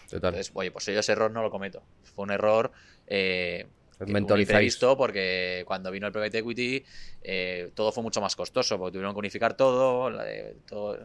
Total. 0.10 0.30
Entonces, 0.30 0.52
oye, 0.56 0.72
pues 0.72 0.86
yo 0.86 1.00
ese 1.00 1.12
error 1.12 1.30
no 1.30 1.44
lo 1.44 1.52
cometo. 1.52 1.84
Fue 2.16 2.24
un 2.24 2.32
error 2.32 2.72
eh, 3.08 3.68
visto 4.60 4.98
porque 4.98 5.64
cuando 5.66 5.92
vino 5.92 6.08
el 6.08 6.14
private 6.14 6.40
equity 6.40 6.84
eh, 7.24 7.72
todo 7.74 7.92
fue 7.92 8.04
mucho 8.04 8.22
más 8.22 8.36
costoso 8.36 8.78
porque 8.78 8.94
tuvieron 8.94 9.14
que 9.14 9.20
unificar 9.20 9.56
todo, 9.56 10.12
todo, 10.68 11.00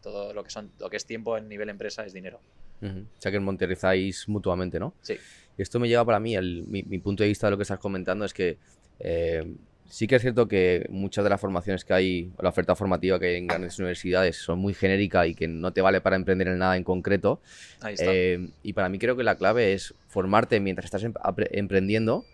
todo, 0.00 0.32
lo 0.32 0.44
que 0.44 0.50
son 0.50 0.72
lo 0.78 0.90
que 0.90 0.96
es 0.96 1.06
tiempo 1.06 1.36
en 1.36 1.48
nivel 1.48 1.68
empresa 1.68 2.04
es 2.04 2.12
dinero. 2.12 2.40
O 2.82 3.20
sea 3.20 3.30
que 3.30 3.38
monetarizáis 3.38 4.28
mutuamente, 4.28 4.80
¿no? 4.80 4.94
Sí. 5.02 5.16
Y 5.56 5.62
esto 5.62 5.78
me 5.78 5.88
lleva 5.88 6.04
para 6.04 6.18
mí, 6.18 6.34
el, 6.34 6.64
mi, 6.66 6.82
punto 6.98 7.22
de 7.22 7.28
vista 7.28 7.46
de 7.46 7.52
lo 7.52 7.56
que 7.56 7.62
estás 7.62 7.78
comentando 7.78 8.24
es 8.24 8.34
que 8.34 8.58
eh, 8.98 9.54
sí 9.92 10.06
que 10.06 10.16
es 10.16 10.22
cierto 10.22 10.48
que 10.48 10.86
muchas 10.88 11.22
de 11.22 11.30
las 11.30 11.40
formaciones 11.40 11.84
que 11.84 11.92
hay, 11.92 12.32
la 12.40 12.48
oferta 12.48 12.74
formativa 12.74 13.20
que 13.20 13.26
hay 13.26 13.36
en 13.36 13.46
grandes 13.46 13.78
universidades 13.78 14.36
son 14.36 14.58
muy 14.58 14.72
genérica 14.72 15.26
y 15.26 15.34
que 15.34 15.46
no 15.48 15.72
te 15.72 15.82
vale 15.82 16.00
para 16.00 16.16
emprender 16.16 16.48
en 16.48 16.58
nada 16.58 16.78
en 16.78 16.82
concreto. 16.82 17.40
Ahí 17.82 17.94
está. 17.94 18.06
Eh, 18.08 18.48
y 18.62 18.72
para 18.72 18.88
mí 18.88 18.98
creo 18.98 19.16
que 19.16 19.22
la 19.22 19.36
clave 19.36 19.74
es 19.74 19.94
formarte 20.08 20.60
mientras 20.60 20.86
estás 20.86 21.04
em, 21.04 21.12
emprendiendo 21.50 22.24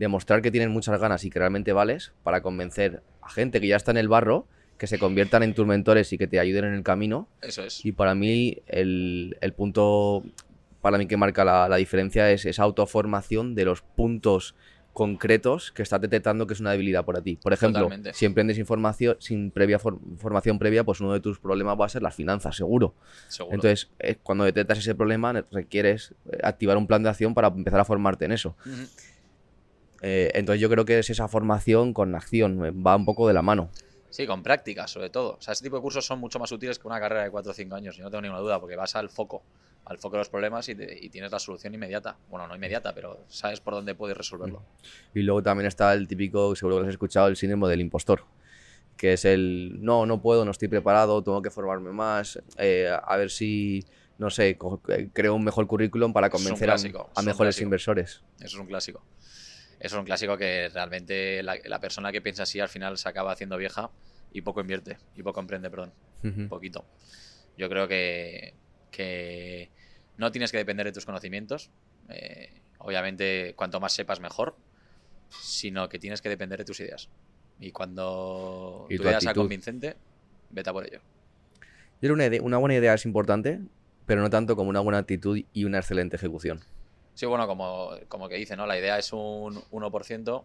demostrar 0.00 0.40
que 0.40 0.50
tienes 0.50 0.70
muchas 0.70 0.98
ganas 0.98 1.24
y 1.24 1.30
que 1.30 1.38
realmente 1.38 1.74
vales 1.74 2.12
para 2.24 2.40
convencer 2.40 3.02
a 3.20 3.28
gente 3.28 3.60
que 3.60 3.68
ya 3.68 3.76
está 3.76 3.90
en 3.90 3.98
el 3.98 4.08
barro 4.08 4.46
que 4.78 4.86
se 4.86 4.98
conviertan 4.98 5.42
en 5.42 5.52
tus 5.52 5.66
mentores 5.66 6.10
y 6.14 6.16
que 6.16 6.26
te 6.26 6.40
ayuden 6.40 6.64
en 6.64 6.72
el 6.72 6.82
camino. 6.82 7.28
Eso 7.42 7.62
es. 7.62 7.84
Y 7.84 7.92
para 7.92 8.14
mí 8.14 8.62
el, 8.66 9.36
punto 9.54 10.24
para 10.80 10.96
mí 10.96 11.06
que 11.06 11.18
marca 11.18 11.44
la, 11.44 11.76
diferencia 11.76 12.30
es 12.30 12.46
esa 12.46 12.62
autoformación 12.62 13.54
de 13.54 13.66
los 13.66 13.82
puntos 13.82 14.54
concretos 14.94 15.70
que 15.70 15.82
estás 15.82 16.00
detectando 16.00 16.46
que 16.46 16.54
es 16.54 16.60
una 16.60 16.70
debilidad 16.70 17.04
para 17.04 17.20
ti. 17.20 17.36
Por 17.36 17.52
ejemplo, 17.52 17.90
si 18.14 18.24
emprendes 18.24 18.56
información 18.56 19.16
sin 19.20 19.50
previa 19.50 19.78
formación 19.78 20.58
previa, 20.58 20.82
pues 20.82 21.02
uno 21.02 21.12
de 21.12 21.20
tus 21.20 21.38
problemas 21.38 21.78
va 21.78 21.84
a 21.84 21.90
ser 21.90 22.00
las 22.00 22.14
finanzas, 22.14 22.56
seguro. 22.56 22.94
Entonces, 23.50 23.90
eh, 23.98 24.16
cuando 24.22 24.44
detectas 24.44 24.78
ese 24.78 24.94
problema, 24.94 25.44
requieres 25.52 26.14
activar 26.42 26.78
un 26.78 26.86
plan 26.86 27.02
de 27.02 27.10
acción 27.10 27.34
para 27.34 27.48
empezar 27.48 27.80
a 27.80 27.84
formarte 27.84 28.24
en 28.24 28.32
eso. 28.32 28.56
Eh, 30.02 30.30
entonces 30.34 30.60
yo 30.60 30.70
creo 30.70 30.84
que 30.84 30.98
es 30.98 31.10
esa 31.10 31.28
formación 31.28 31.92
con 31.92 32.14
acción, 32.14 32.64
eh, 32.64 32.70
va 32.70 32.96
un 32.96 33.04
poco 33.04 33.28
de 33.28 33.34
la 33.34 33.42
mano. 33.42 33.70
Sí, 34.10 34.26
con 34.26 34.42
práctica, 34.42 34.88
sobre 34.88 35.08
todo. 35.08 35.36
O 35.38 35.40
sea, 35.40 35.52
este 35.52 35.64
tipo 35.64 35.76
de 35.76 35.82
cursos 35.82 36.04
son 36.04 36.18
mucho 36.18 36.38
más 36.38 36.50
útiles 36.50 36.78
que 36.78 36.88
una 36.88 36.98
carrera 36.98 37.22
de 37.22 37.30
4 37.30 37.52
o 37.52 37.54
5 37.54 37.74
años, 37.74 37.96
y 37.98 38.02
no 38.02 38.10
tengo 38.10 38.22
ninguna 38.22 38.40
duda, 38.40 38.60
porque 38.60 38.74
vas 38.74 38.96
al 38.96 39.08
foco, 39.08 39.42
al 39.84 39.98
foco 39.98 40.16
de 40.16 40.18
los 40.18 40.28
problemas 40.28 40.68
y, 40.68 40.74
tienes 41.10 41.30
la 41.30 41.38
solución 41.38 41.74
inmediata. 41.74 42.16
Bueno, 42.28 42.48
no 42.48 42.56
inmediata, 42.56 42.92
pero 42.92 43.24
sabes 43.28 43.60
por 43.60 43.74
dónde 43.74 43.94
puedes 43.94 44.16
resolverlo. 44.16 44.62
Y 45.14 45.22
luego 45.22 45.42
también 45.42 45.66
está 45.66 45.94
el 45.94 46.08
típico, 46.08 46.56
seguro 46.56 46.78
que 46.78 46.88
has 46.88 46.90
escuchado, 46.90 47.28
el 47.28 47.36
síndrome 47.36 47.68
del 47.68 47.80
impostor, 47.80 48.24
que 48.96 49.12
es 49.12 49.24
el, 49.24 49.78
no, 49.80 50.06
no 50.06 50.20
puedo, 50.20 50.44
no 50.44 50.50
estoy 50.50 50.68
preparado, 50.68 51.22
tengo 51.22 51.40
que 51.40 51.50
formarme 51.50 51.92
más, 51.92 52.42
eh, 52.58 52.90
a 52.90 53.16
ver 53.16 53.30
si, 53.30 53.84
no 54.18 54.28
sé, 54.28 54.58
creo 55.12 55.36
un 55.36 55.44
mejor 55.44 55.68
currículum 55.68 56.12
para 56.12 56.30
convencer 56.30 56.68
a, 56.68 57.22
mejores 57.22 57.60
inversores. 57.60 58.22
Eso 58.38 58.46
es 58.46 58.54
un 58.54 58.66
clásico. 58.66 59.02
Eso 59.80 59.96
es 59.96 59.98
un 60.00 60.04
clásico 60.04 60.36
que 60.36 60.68
realmente 60.68 61.42
la, 61.42 61.80
persona 61.80 62.12
que 62.12 62.20
piensa 62.20 62.42
así 62.42 62.60
al 62.60 62.68
final 62.68 62.98
se 62.98 63.08
acaba 63.08 63.32
haciendo 63.32 63.56
vieja 63.56 63.90
y 64.30 64.42
poco 64.42 64.60
invierte, 64.60 64.98
y 65.16 65.22
poco 65.22 65.40
emprende, 65.40 65.70
perdón. 65.70 65.92
Poquito. 66.50 66.84
Yo 67.56 67.68
creo 67.70 67.88
que, 67.88 68.52
que, 68.90 69.70
no 70.18 70.30
tienes 70.30 70.52
que 70.52 70.58
depender 70.58 70.84
de 70.84 70.92
tus 70.92 71.06
conocimientos. 71.06 71.70
Eh, 72.10 72.60
obviamente, 72.78 73.54
cuanto 73.56 73.80
más 73.80 73.94
sepas, 73.94 74.20
mejor. 74.20 74.54
Sino 75.30 75.88
que 75.88 75.98
tienes 75.98 76.20
que 76.20 76.28
depender 76.28 76.58
de 76.58 76.64
tus 76.66 76.78
ideas. 76.80 77.08
Y 77.58 77.72
cuando 77.72 78.84
tu, 78.86 78.94
idea 78.94 79.20
sea 79.20 79.32
convincente, 79.32 79.96
vete 80.50 80.68
a 80.68 80.72
por 80.74 80.86
ello. 80.86 81.00
Yo 82.02 82.12
una, 82.12 82.28
una 82.42 82.58
buena 82.58 82.74
idea 82.74 82.94
es 82.94 83.06
importante, 83.06 83.60
pero 84.04 84.20
no 84.20 84.28
tanto 84.28 84.56
como 84.56 84.68
una 84.68 84.80
buena 84.80 84.98
actitud 84.98 85.40
y 85.52 85.64
una 85.64 85.78
excelente 85.78 86.16
ejecución. 86.16 86.60
Sí, 87.14 87.26
bueno, 87.26 87.46
como, 87.46 87.92
como 88.08 88.28
que 88.28 88.36
dice, 88.36 88.56
¿no? 88.56 88.66
La 88.66 88.78
idea 88.78 88.98
es 88.98 89.12
un 89.12 89.62
1% 89.70 90.44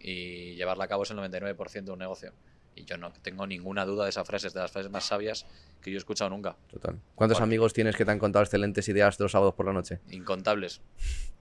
y 0.00 0.54
llevarla 0.54 0.84
a 0.84 0.88
cabo 0.88 1.02
es 1.02 1.10
el 1.10 1.18
99% 1.18 1.84
de 1.84 1.90
un 1.90 1.98
negocio. 1.98 2.32
Y 2.74 2.84
yo 2.84 2.96
no 2.96 3.12
tengo 3.12 3.46
ninguna 3.46 3.84
duda 3.84 4.04
de 4.04 4.10
esa 4.10 4.24
frase, 4.24 4.46
es 4.46 4.54
de 4.54 4.60
las 4.60 4.70
frases 4.70 4.90
más 4.90 5.04
sabias 5.04 5.46
que 5.82 5.90
yo 5.90 5.96
he 5.96 5.98
escuchado 5.98 6.30
nunca. 6.30 6.56
Total. 6.70 7.00
¿Cuántos 7.14 7.40
amigos 7.40 7.72
tienes 7.72 7.96
que 7.96 8.04
te 8.04 8.10
han 8.10 8.18
contado 8.18 8.44
excelentes 8.44 8.88
ideas 8.88 9.18
los 9.18 9.32
sábados 9.32 9.54
por 9.54 9.66
la 9.66 9.72
noche? 9.72 10.00
Incontables. 10.10 10.80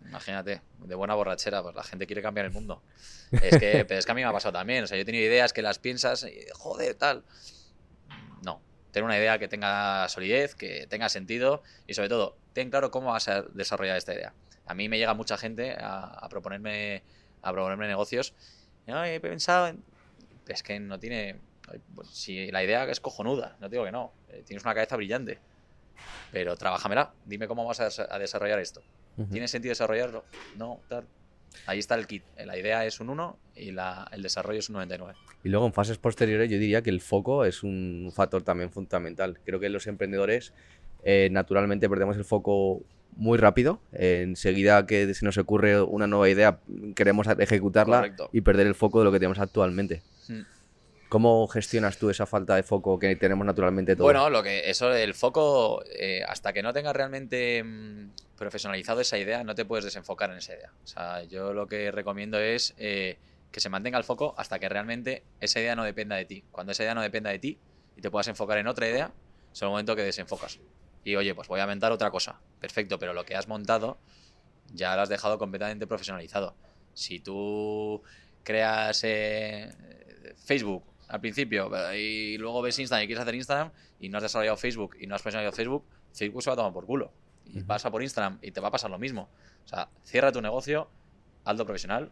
Imagínate, 0.08 0.62
de 0.80 0.96
buena 0.96 1.14
borrachera, 1.16 1.62
pues 1.62 1.76
la 1.76 1.84
gente 1.84 2.08
quiere 2.08 2.22
cambiar 2.22 2.46
el 2.46 2.52
mundo. 2.52 2.82
Es 3.32 3.60
que, 3.60 3.86
es 3.90 4.06
que 4.06 4.12
a 4.12 4.16
mí 4.16 4.22
me 4.22 4.28
ha 4.28 4.32
pasado 4.32 4.54
también. 4.54 4.84
O 4.86 4.88
sea, 4.88 4.98
yo 4.98 5.02
he 5.02 5.06
tenido 5.06 5.26
ideas 5.26 5.52
que 5.54 5.62
las 5.62 5.80
piensas 5.80 6.24
y, 6.24 6.46
joder, 6.54 6.96
tal. 6.96 7.24
No. 8.44 8.62
Tener 8.92 9.04
una 9.04 9.18
idea 9.18 9.38
que 9.38 9.48
tenga 9.48 10.08
solidez, 10.08 10.56
que 10.56 10.88
tenga 10.88 11.10
sentido 11.10 11.62
y 11.88 11.94
sobre 11.94 12.10
todo, 12.10 12.38
ten 12.54 12.70
claro 12.70 12.90
cómo 12.90 13.12
vas 13.12 13.28
a 13.28 13.42
desarrollar 13.42 13.98
esta 13.98 14.14
idea. 14.14 14.34
A 14.68 14.74
mí 14.74 14.90
me 14.90 14.98
llega 14.98 15.14
mucha 15.14 15.38
gente 15.38 15.76
a, 15.80 16.28
proponerme 16.30 17.04
a 17.42 17.52
proponerme 17.52 17.88
negocios. 17.88 18.34
he 18.86 19.20
pensado 19.20 19.68
en... 19.68 19.84
Es 20.48 20.64
que 20.64 20.80
no 20.80 21.00
tiene... 21.00 21.40
Pues, 21.96 22.10
si 22.10 22.52
la 22.52 22.64
idea 22.64 22.86
es 22.86 23.00
cojonuda, 23.00 23.58
no 23.60 23.70
digo 23.70 23.84
que 23.84 23.92
no. 23.92 24.14
Eh, 24.30 24.44
tienes 24.46 24.64
una 24.64 24.74
cabeza 24.74 24.96
brillante. 24.96 25.40
Pero 26.32 26.56
trabájamela. 26.56 27.14
Dime 27.26 27.48
cómo 27.48 27.66
vas 27.66 27.80
a, 27.80 28.20
desarrollar 28.20 28.60
esto. 28.60 28.82
¿Tiene 29.32 29.48
sentido 29.48 29.72
desarrollarlo? 29.72 30.24
No, 30.56 30.80
tal. 30.88 31.08
Ahí 31.66 31.80
está 31.80 31.96
el 31.96 32.06
kit. 32.06 32.24
La 32.38 32.58
idea 32.58 32.86
es 32.86 33.00
un 33.00 33.10
1 33.10 33.40
y 33.56 33.70
el 33.70 34.22
desarrollo 34.22 34.60
es 34.60 34.70
un 34.70 34.74
99. 34.74 35.18
Y 35.44 35.50
luego 35.50 35.66
en 35.66 35.74
fases 35.74 35.98
posteriores 35.98 36.50
yo 36.50 36.60
diría 36.60 36.82
que 36.82 36.90
el 36.90 37.02
foco 37.02 37.46
es 37.46 37.64
un 37.64 38.12
factor 38.14 38.44
también 38.44 38.72
fundamental. 38.72 39.40
Creo 39.44 39.60
que 39.60 39.70
los 39.70 39.88
emprendedores 39.88 40.54
eh, 41.04 41.30
naturalmente 41.32 41.90
perdemos 41.90 42.18
el 42.18 42.26
foco 42.26 42.82
muy 43.18 43.38
rápido. 43.38 43.82
enseguida 43.92 44.86
que 44.86 45.14
se 45.14 45.26
nos 45.26 45.38
ocurre 45.38 45.82
una 45.82 46.08
nueva 46.08 46.30
idea, 46.30 46.60
queremos 46.96 47.28
ejecutarla 47.40 48.16
y 48.32 48.42
perder 48.42 48.68
el 48.68 48.76
foco 48.76 49.00
de 49.00 49.06
lo 49.06 49.12
que 49.12 49.20
tenemos 49.20 49.40
actualmente. 49.40 50.02
Hmm. 50.28 50.44
¿Cómo 51.10 51.48
gestionas 51.48 51.98
tú 51.98 52.10
esa 52.10 52.26
falta 52.26 52.56
de 52.56 52.64
foco 52.64 53.00
que 53.00 53.16
tenemos 53.16 53.46
naturalmente 53.46 53.96
todos? 53.96 54.06
Bueno, 54.06 54.30
lo 54.30 54.44
que 54.44 54.70
eso 54.70 54.94
el 54.94 55.14
foco, 55.14 55.82
eh, 55.86 56.22
hasta 56.28 56.52
que 56.52 56.62
no 56.62 56.74
tengas 56.74 56.94
realmente 56.94 57.64
mm, 57.64 58.10
profesionalizado 58.36 59.00
esa 59.00 59.18
idea, 59.18 59.44
no 59.44 59.56
te 59.56 59.64
puedes 59.64 59.86
desenfocar 59.86 60.32
en 60.32 60.38
esa 60.38 60.54
idea. 60.54 60.72
O 60.84 60.88
sea, 60.88 61.24
yo 61.24 61.54
lo 61.54 61.68
que 61.68 61.92
recomiendo 61.92 62.40
es 62.40 62.74
eh, 62.78 63.18
que 63.52 63.62
se 63.62 63.70
mantenga 63.70 63.98
el 63.98 64.04
foco 64.04 64.36
hasta 64.38 64.60
que 64.60 64.68
realmente 64.68 65.24
esa 65.40 65.62
idea 65.62 65.76
no 65.78 65.86
dependa 65.86 66.18
de 66.18 66.26
ti. 66.26 66.44
Cuando 66.52 66.74
esa 66.74 66.84
idea 66.84 66.94
no 66.94 67.02
dependa 67.02 67.30
de 67.30 67.40
ti 67.40 67.58
y 67.96 68.02
te 68.02 68.12
puedas 68.12 68.28
enfocar 68.28 68.58
en 68.58 68.68
otra 68.68 68.90
idea, 68.90 69.12
es 69.54 69.62
el 69.62 69.70
momento 69.70 69.96
que 69.96 70.04
desenfocas 70.04 70.60
y 71.04 71.16
oye, 71.16 71.34
pues 71.36 71.48
voy 71.48 71.60
a 71.60 71.68
montar 71.68 71.92
otra 71.92 72.12
cosa. 72.12 72.40
Perfecto, 72.60 73.00
pero 73.00 73.14
lo 73.14 73.26
que 73.26 73.36
has 73.36 73.48
montado 73.48 73.98
ya 74.74 74.96
lo 74.96 75.02
has 75.02 75.10
dejado 75.10 75.38
completamente 75.38 75.88
profesionalizado. 75.88 76.56
Si 76.94 77.20
tú 77.20 78.02
creas 78.44 79.02
eh, 79.04 79.72
Facebook 80.46 80.84
al 81.08 81.22
principio 81.22 81.70
y 81.96 82.38
luego 82.38 82.62
ves 82.62 82.80
Instagram 82.80 83.04
y 83.04 83.08
quieres 83.08 83.22
hacer 83.22 83.36
Instagram 83.36 83.72
y 84.00 84.10
no 84.10 84.18
has 84.18 84.24
desarrollado 84.24 84.58
Facebook 84.58 84.98
y 85.00 85.08
no 85.08 85.16
has 85.16 85.22
profesionalizado 85.22 85.56
Facebook, 85.56 85.86
Facebook 86.14 86.44
se 86.44 86.50
va 86.50 86.54
a 86.54 86.58
tomar 86.58 86.74
por 86.74 86.86
culo. 86.86 87.12
Y 87.46 87.62
vas 87.62 87.86
a 87.86 87.92
por 87.92 88.04
Instagram 88.04 88.40
y 88.42 88.52
te 88.52 88.60
va 88.60 88.68
a 88.68 88.72
pasar 88.72 88.92
lo 88.92 89.00
mismo. 89.00 89.30
O 89.64 89.68
sea, 89.68 89.90
cierra 90.04 90.34
tu 90.34 90.42
negocio, 90.42 90.90
alto 91.46 91.66
profesional 91.66 92.12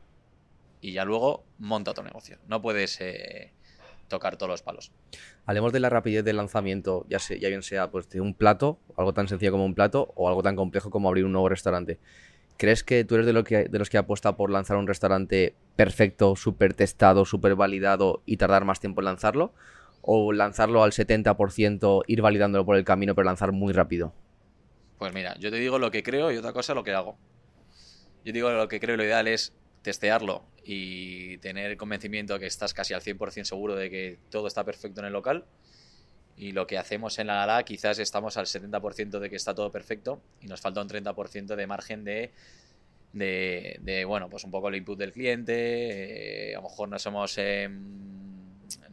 y 0.80 0.94
ya 0.94 1.04
luego 1.04 1.46
monta 1.58 1.94
tu 1.94 2.04
negocio. 2.04 2.38
No 2.48 2.62
puedes 2.62 3.02
eh, 3.02 3.54
tocar 4.08 4.38
todos 4.38 4.50
los 4.50 4.62
palos. 4.62 4.92
Hablemos 5.46 5.74
de 5.74 5.80
la 5.80 5.90
rapidez 5.90 6.24
del 6.24 6.38
lanzamiento, 6.38 7.06
ya, 7.10 7.20
sea, 7.20 7.38
ya 7.38 7.50
bien 7.50 7.62
sea 7.62 7.92
pues, 7.92 8.10
de 8.10 8.22
un 8.22 8.34
plato, 8.34 8.80
algo 8.98 9.14
tan 9.14 9.28
sencillo 9.28 9.52
como 9.52 9.66
un 9.66 9.76
plato, 9.76 10.14
o 10.16 10.28
algo 10.28 10.44
tan 10.44 10.56
complejo 10.56 10.90
como 10.90 11.10
abrir 11.10 11.26
un 11.26 11.32
nuevo 11.32 11.50
restaurante. 11.50 12.00
¿Crees 12.58 12.84
que 12.84 13.04
tú 13.04 13.16
eres 13.16 13.28
de, 13.28 13.34
lo 13.34 13.44
que, 13.44 13.66
de 13.66 13.80
los 13.80 13.90
que 13.90 13.98
apuesta 13.98 14.38
por 14.38 14.50
lanzar 14.50 14.78
un 14.78 14.88
restaurante 14.88 15.56
perfecto, 15.76 16.36
súper 16.36 16.74
testado, 16.74 17.26
súper 17.26 17.56
validado 17.56 18.22
y 18.26 18.38
tardar 18.38 18.64
más 18.64 18.80
tiempo 18.80 19.02
en 19.02 19.06
lanzarlo? 19.06 19.54
¿O 20.02 20.32
lanzarlo 20.32 20.84
al 20.84 20.92
70%, 20.92 22.04
ir 22.08 22.22
validándolo 22.22 22.66
por 22.66 22.78
el 22.78 22.86
camino, 22.86 23.16
pero 23.16 23.26
lanzar 23.26 23.52
muy 23.52 23.74
rápido? 23.74 24.14
Pues 25.00 25.14
mira, 25.14 25.36
yo 25.40 25.52
te 25.52 25.58
digo 25.58 25.80
lo 25.80 25.92
que 25.92 26.04
creo 26.04 26.32
y 26.32 26.38
otra 26.38 26.54
cosa 26.54 26.74
lo 26.74 26.84
que 26.84 26.94
hago. 26.94 27.18
Yo 28.24 28.32
digo 28.32 28.50
lo 28.52 28.68
que 28.68 28.80
creo 28.80 28.96
lo 28.96 29.04
ideal 29.04 29.28
es 29.28 29.54
testearlo 29.82 30.44
y 30.66 31.38
tener 31.38 31.70
el 31.72 31.78
convencimiento 31.78 32.40
que 32.40 32.48
estás 32.48 32.74
casi 32.74 32.96
al 32.96 33.02
100% 33.02 33.44
seguro 33.44 33.76
de 33.76 33.90
que 33.92 34.18
todo 34.32 34.48
está 34.48 34.64
perfecto 34.64 35.00
en 35.02 35.06
el 35.08 35.14
local. 35.14 35.46
Y 36.38 36.52
lo 36.52 36.66
que 36.66 36.78
hacemos 36.78 37.20
en 37.20 37.28
la 37.28 37.36
gala, 37.36 37.64
quizás 37.64 38.00
estamos 38.00 38.36
al 38.36 38.48
70% 38.48 39.20
de 39.20 39.30
que 39.30 39.36
está 39.36 39.54
todo 39.54 39.72
perfecto 39.72 40.22
y 40.42 40.48
nos 40.48 40.60
falta 40.60 40.82
un 40.82 40.90
30% 40.90 41.56
de 41.56 41.68
margen 41.68 42.04
de, 42.04 42.32
de, 43.14 44.06
bueno, 44.06 44.28
pues 44.28 44.44
un 44.44 44.52
poco 44.52 44.68
el 44.70 44.76
input 44.76 44.98
del 44.98 45.12
cliente. 45.14 46.50
Eh, 46.50 46.56
a 46.56 46.58
lo 46.58 46.64
mejor 46.64 46.90
no 46.90 46.98
somos, 46.98 47.38
em, 47.38 48.35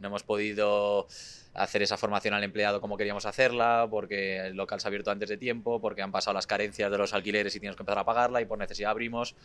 no 0.03 0.09
hemos 0.09 0.23
podido 0.23 1.07
hacer 1.55 1.81
esa 1.81 1.97
formación 1.97 2.33
al 2.33 2.43
empleado 2.43 2.81
como 2.81 2.97
queríamos 2.97 3.25
hacerla, 3.25 3.87
porque 3.89 4.37
el 4.37 4.55
local 4.55 4.79
se 4.79 4.87
ha 4.87 4.89
abierto 4.89 5.09
antes 5.09 5.29
de 5.29 5.37
tiempo, 5.37 5.81
porque 5.81 6.01
han 6.01 6.11
pasado 6.11 6.33
las 6.33 6.45
carencias 6.45 6.91
de 6.91 6.97
los 6.97 7.13
alquileres 7.13 7.55
y 7.55 7.59
tienes 7.59 7.75
que 7.75 7.81
empezar 7.81 7.99
a 7.99 8.05
pagarla 8.05 8.41
y 8.41 8.45
por 8.45 8.59
necesidad 8.59 8.91
abrimos. 8.91 9.35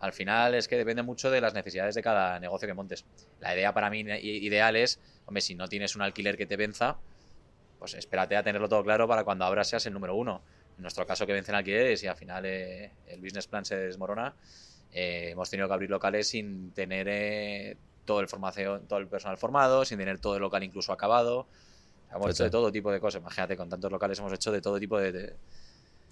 Al 0.00 0.12
final 0.12 0.54
es 0.54 0.68
que 0.68 0.76
depende 0.76 1.02
mucho 1.02 1.30
de 1.30 1.40
las 1.40 1.54
necesidades 1.54 1.94
de 1.94 2.02
cada 2.02 2.38
negocio 2.40 2.66
que 2.66 2.74
montes. 2.74 3.04
La 3.40 3.54
idea 3.54 3.72
para 3.72 3.90
mí 3.90 4.00
ideal 4.00 4.76
es, 4.76 5.00
hombre, 5.26 5.40
si 5.40 5.54
no 5.54 5.68
tienes 5.68 5.96
un 5.96 6.02
alquiler 6.02 6.36
que 6.36 6.46
te 6.46 6.56
venza, 6.56 6.98
pues 7.78 7.94
espérate 7.94 8.36
a 8.36 8.42
tenerlo 8.42 8.68
todo 8.68 8.82
claro 8.84 9.06
para 9.06 9.24
cuando 9.24 9.44
abras 9.44 9.68
seas 9.68 9.86
el 9.86 9.92
número 9.92 10.14
uno. 10.14 10.42
En 10.76 10.82
nuestro 10.82 11.06
caso 11.06 11.26
que 11.26 11.32
vencen 11.32 11.56
alquileres 11.56 12.02
y 12.04 12.06
al 12.06 12.16
final 12.16 12.44
eh, 12.46 12.92
el 13.08 13.20
business 13.20 13.48
plan 13.48 13.64
se 13.64 13.76
desmorona, 13.76 14.36
eh, 14.92 15.30
hemos 15.32 15.50
tenido 15.50 15.68
que 15.68 15.74
abrir 15.74 15.90
locales 15.90 16.28
sin 16.28 16.72
tener 16.72 17.08
eh, 17.08 17.76
todo 18.08 18.20
el 18.20 18.28
formación, 18.28 18.88
todo 18.88 18.98
el 18.98 19.06
personal 19.06 19.36
formado, 19.36 19.84
sin 19.84 19.98
tener 19.98 20.18
todo 20.18 20.36
el 20.36 20.40
local 20.40 20.64
incluso 20.64 20.94
acabado. 20.94 21.46
hemos 22.10 22.30
hecho 22.30 22.44
de 22.44 22.50
todo 22.50 22.72
tipo 22.72 22.90
de 22.90 23.00
cosas. 23.00 23.20
Imagínate, 23.20 23.54
con 23.54 23.68
tantos 23.68 23.92
locales 23.92 24.18
hemos 24.18 24.32
hecho 24.32 24.50
de 24.50 24.62
todo 24.62 24.80
tipo 24.80 24.98
de 24.98 25.36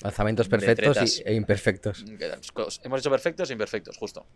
Lanzamientos 0.02 0.46
perfectos 0.48 1.22
e 1.24 1.34
imperfectos. 1.34 2.04
Hemos 2.84 3.00
hecho 3.00 3.10
perfectos 3.10 3.48
e 3.48 3.52
imperfectos, 3.54 3.96
justo. 3.96 4.26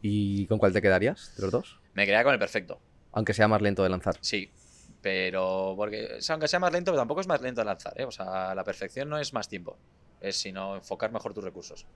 ¿Y 0.00 0.46
con 0.46 0.58
cuál 0.58 0.72
te 0.72 0.80
quedarías 0.80 1.34
de 1.36 1.42
los 1.42 1.50
dos? 1.50 1.80
Me 1.94 2.06
quedaría 2.06 2.22
con 2.22 2.34
el 2.34 2.38
perfecto. 2.38 2.80
Aunque 3.10 3.34
sea 3.34 3.48
más 3.48 3.60
lento 3.60 3.82
de 3.82 3.88
lanzar. 3.88 4.16
Sí, 4.20 4.48
pero 5.02 5.74
porque 5.76 6.20
aunque 6.28 6.46
sea 6.46 6.60
más 6.60 6.72
lento, 6.72 6.92
pero 6.92 7.00
tampoco 7.00 7.20
es 7.20 7.26
más 7.26 7.40
lento 7.40 7.62
de 7.62 7.64
lanzar. 7.64 8.00
¿eh? 8.00 8.04
O 8.04 8.12
sea, 8.12 8.54
la 8.54 8.62
perfección 8.62 9.08
no 9.08 9.18
es 9.18 9.32
más 9.32 9.48
tiempo, 9.48 9.76
es 10.20 10.36
sino 10.36 10.76
enfocar 10.76 11.12
mejor 11.12 11.34
tus 11.34 11.44
recursos. 11.44 11.86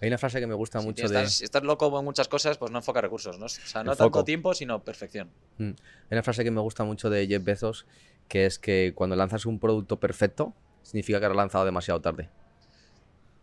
Hay 0.00 0.08
una 0.08 0.18
frase 0.18 0.40
que 0.40 0.46
me 0.46 0.54
gusta 0.54 0.80
mucho 0.80 1.08
de... 1.08 1.26
Si 1.28 1.44
estás 1.44 1.62
loco 1.62 1.98
en 1.98 2.04
muchas 2.04 2.28
cosas, 2.28 2.58
pues 2.58 2.70
no 2.70 2.78
enfoca 2.78 3.00
recursos. 3.00 3.38
¿no? 3.38 3.46
O 3.46 3.48
sea, 3.48 3.82
no 3.82 3.96
tanto 3.96 4.24
tiempo, 4.24 4.54
sino 4.54 4.82
perfección. 4.82 5.30
Mm. 5.58 5.70
Hay 5.70 5.76
una 6.12 6.22
frase 6.22 6.44
que 6.44 6.50
me 6.50 6.60
gusta 6.60 6.84
mucho 6.84 7.10
de 7.10 7.26
Jeff 7.26 7.42
Bezos, 7.42 7.86
que 8.28 8.46
es 8.46 8.58
que 8.58 8.92
cuando 8.94 9.16
lanzas 9.16 9.46
un 9.46 9.58
producto 9.58 9.98
perfecto, 9.98 10.54
significa 10.82 11.20
que 11.20 11.26
lo 11.26 11.32
has 11.32 11.36
lanzado 11.36 11.64
demasiado 11.64 12.00
tarde. 12.00 12.28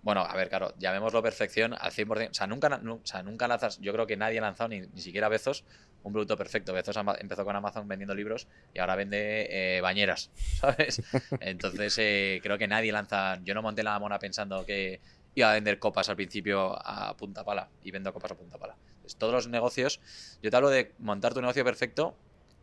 Bueno, 0.04 0.22
a 0.22 0.34
ver, 0.36 0.48
claro, 0.48 0.74
llamémoslo 0.78 1.22
perfección 1.22 1.74
al 1.74 1.92
100%. 1.92 2.30
O 2.30 2.34
sea, 2.34 2.48
nunca, 2.48 2.82
o 2.82 3.00
sea, 3.04 3.24
nunca 3.24 3.48
lanzas, 3.48 3.80
yo 3.80 3.92
creo 3.92 4.08
que 4.08 4.16
nadie 4.16 4.40
ha 4.40 4.42
lanzado, 4.42 4.70
ni, 4.70 4.82
ni 4.82 5.02
siquiera 5.02 5.28
Bezos, 5.28 5.66
un 6.04 6.14
producto 6.14 6.38
perfecto. 6.38 6.76
Empezó 6.76 7.46
con 7.46 7.56
Amazon 7.56 7.88
vendiendo 7.88 8.16
libros 8.16 8.48
y 8.74 8.80
ahora 8.80 8.96
vende 8.96 9.48
eh, 9.50 9.82
bañeras, 9.82 10.32
¿sabes? 10.60 11.02
Entonces, 11.40 11.98
eh, 12.00 12.40
creo 12.42 12.58
que 12.58 12.68
nadie 12.68 12.92
lanza. 12.92 13.40
Yo 13.44 13.54
no 13.54 13.62
monté 13.62 13.84
la 13.84 14.00
mona 14.00 14.20
pensando 14.20 14.66
que 14.66 15.02
iba 15.36 15.52
a 15.52 15.54
vender 15.54 15.80
copas 15.80 16.10
al 16.10 16.16
principio 16.16 16.76
a 16.84 17.16
punta 17.16 17.44
pala 17.44 17.70
y 17.84 17.92
vendo 17.92 18.12
copas 18.12 18.32
a 18.32 18.36
punta 18.36 18.58
pala. 18.58 18.76
todos 19.18 19.34
los 19.34 19.48
negocios, 19.48 20.00
yo 20.42 20.50
te 20.50 20.56
hablo 20.58 20.70
de 20.70 20.94
montar 20.98 21.34
tu 21.34 21.42
negocio 21.42 21.64
perfecto 21.64 22.16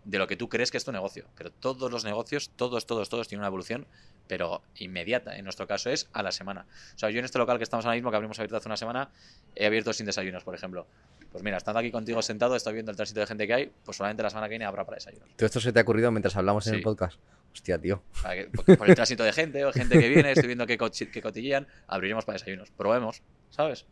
de 0.05 0.19
lo 0.19 0.27
que 0.27 0.37
tú 0.37 0.49
crees 0.49 0.71
que 0.71 0.77
es 0.77 0.85
tu 0.85 0.93
negocio. 0.93 1.27
Pero 1.37 1.51
todos 1.51 1.91
los 1.91 2.05
negocios, 2.05 2.51
todos, 2.57 2.87
todos, 2.87 3.09
todos 3.09 3.29
tienen 3.29 3.41
una 3.41 3.49
evolución, 3.49 3.87
pero 4.27 4.63
inmediata. 4.77 5.37
En 5.37 5.45
nuestro 5.45 5.67
caso 5.67 5.91
es 5.91 6.09
a 6.13 6.23
la 6.23 6.33
semana. 6.33 6.67
O 6.95 6.99
sea, 6.99 7.11
yo 7.11 7.19
en 7.19 7.25
este 7.25 7.39
local 7.39 7.59
que 7.59 7.65
estamos 7.65 7.85
ahora 7.85 7.97
mismo, 7.97 8.11
que 8.11 8.17
abrimos 8.17 8.39
abierto 8.39 8.57
hace 8.57 8.69
una 8.69 8.77
semana, 8.77 9.11
he 9.55 9.67
abierto 9.67 9.93
sin 9.93 10.07
desayunos, 10.07 10.45
por 10.45 10.55
ejemplo. 10.55 10.87
Pues 11.35 11.43
mira, 11.43 11.57
estando 11.57 11.81
aquí 11.81 11.91
contigo 11.91 12.23
sentado, 12.23 12.55
estoy 12.55 12.75
viendo 12.75 12.93
el 12.93 12.97
tránsito 12.97 13.19
de 13.19 13.27
gente 13.27 13.49
que 13.49 13.55
hay, 13.55 13.73
pues 13.85 13.97
solamente 13.97 14.23
la 14.23 14.31
semana 14.31 14.47
que 14.47 14.51
viene 14.51 14.67
habrá 14.67 14.85
para 14.85 14.99
desayunos. 14.99 15.29
¿Todo 15.35 15.47
esto 15.47 15.59
se 15.59 15.73
te 15.73 15.81
ha 15.81 15.83
ocurrido 15.83 16.13
mientras 16.13 16.37
hablamos 16.37 16.65
en 16.69 16.77
el 16.77 16.83
podcast? 16.83 17.19
Hostia, 17.53 17.77
tío. 17.77 18.05
por, 18.79 18.89
el 18.89 18.95
tránsito 18.95 19.25
de 19.25 19.33
gente 19.33 19.65
o 19.65 19.73
gente 19.73 19.99
que 19.99 20.09
viene, 20.09 20.31
estoy 20.31 20.47
viendo 20.47 20.65
que, 20.65 20.79
que 20.79 21.23
cotillean, 21.23 21.67
abriremos 21.89 22.25
para 22.25 22.35
desayunos. 22.35 22.71
Probemos, 22.71 23.25
¿sabes? 23.51 23.85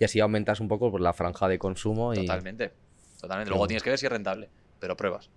Y 0.00 0.04
así 0.04 0.18
aumentas 0.18 0.58
un 0.58 0.66
poco 0.66 0.90
por 0.90 1.00
la 1.00 1.12
franja 1.12 1.46
de 1.46 1.60
consumo. 1.60 2.12
Y... 2.12 2.16
Totalmente. 2.16 2.72
Totalmente. 3.20 3.50
Luego 3.50 3.68
tienes 3.68 3.84
que 3.84 3.90
ver 3.90 3.98
si 4.00 4.06
es 4.06 4.12
rentable, 4.12 4.50
pero 4.80 4.96
pruebas. 4.96 5.30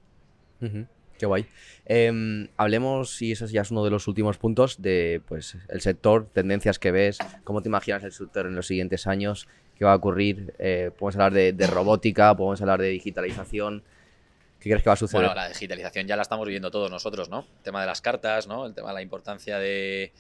Qué 1.17 1.25
guay. 1.25 1.47
Em, 1.85 2.47
hablemos, 2.57 3.21
y 3.21 3.31
eso 3.31 3.45
ya 3.47 3.61
es 3.61 3.71
uno 3.71 3.83
de 3.83 3.89
los 3.89 4.07
últimos 4.07 4.37
puntos, 4.37 4.81
de 4.81 5.21
pues 5.27 5.57
el 5.69 5.81
sector, 5.81 6.27
tendencias 6.31 6.79
que 6.79 6.91
ves, 6.91 7.17
cómo 7.43 7.61
te 7.61 7.69
imaginas 7.69 8.03
el 8.03 8.11
sector 8.11 8.45
en 8.45 8.55
los 8.55 8.67
siguientes 8.67 9.07
años 9.07 9.47
qué 9.77 9.85
va 9.85 9.93
a 9.93 9.95
ocurrir. 9.95 10.53
Eh, 10.59 10.91
podemos 10.97 11.15
hablar 11.15 11.33
de, 11.33 11.67
robótica, 11.67 12.35
podemos 12.35 12.59
hablar 12.61 12.81
de 12.81 12.89
digitalización. 12.89 13.83
¿Qué 14.59 14.69
crees 14.69 14.83
que 14.83 14.89
va 14.89 14.95
a 14.95 14.97
suceder? 14.97 15.25
Bueno, 15.25 15.39
la 15.39 15.49
digitalización 15.49 16.07
ya 16.07 16.15
la 16.15 16.23
estamos 16.23 16.47
viendo 16.47 16.71
todos 16.71 16.89
nosotros, 16.89 17.29
¿no? 17.29 17.39
El 17.57 17.63
tema 17.63 17.81
de 17.81 17.87
las 17.87 18.01
cartas, 18.01 18.47
¿no? 18.47 18.65
El 18.65 18.73
tema 18.73 18.89
de 18.89 18.95
la 18.95 19.01
importancia 19.01 19.59
de, 19.59 20.11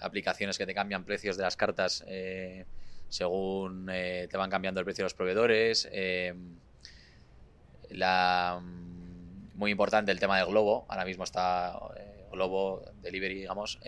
aplicaciones 0.00 0.56
que 0.56 0.64
te 0.64 0.74
cambian 0.74 1.04
precios 1.04 1.36
de 1.36 1.42
las 1.42 1.56
cartas 1.56 2.04
eh, 2.08 2.64
según 3.10 3.88
eh, 3.92 4.26
te 4.30 4.36
van 4.38 4.48
cambiando 4.48 4.80
el 4.80 4.84
precio 4.86 5.02
de 5.02 5.06
los 5.06 5.14
proveedores. 5.14 5.88
la, 7.90 8.60
muy 9.56 9.70
importante 9.70 10.12
el 10.12 10.20
tema 10.20 10.38
del 10.38 10.46
Globo. 10.46 10.86
Ahora 10.88 11.04
mismo 11.04 11.24
está 11.24 11.78
Globo 12.30 12.82
Delivery, 13.02 13.34
digamos. 13.34 13.78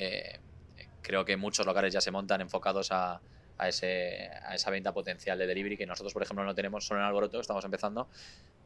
creo 1.03 1.25
que 1.25 1.37
muchos 1.37 1.65
locales 1.67 1.93
ya 1.93 2.01
se 2.01 2.11
montan 2.11 2.41
enfocados 2.41 2.91
a, 2.91 3.21
a, 3.59 3.69
ese, 3.69 4.31
a 4.45 4.55
esa 4.55 4.71
venta 4.71 4.93
potencial 4.93 5.39
de 5.39 5.47
delivery 5.47 5.77
que 5.77 5.87
nosotros, 5.87 6.13
por 6.13 6.23
ejemplo, 6.23 6.45
no 6.45 6.55
tenemos 6.55 6.87
solo 6.87 7.01
en 7.01 7.07
Alboroto, 7.07 7.41
estamos 7.41 7.65
empezando, 7.65 8.09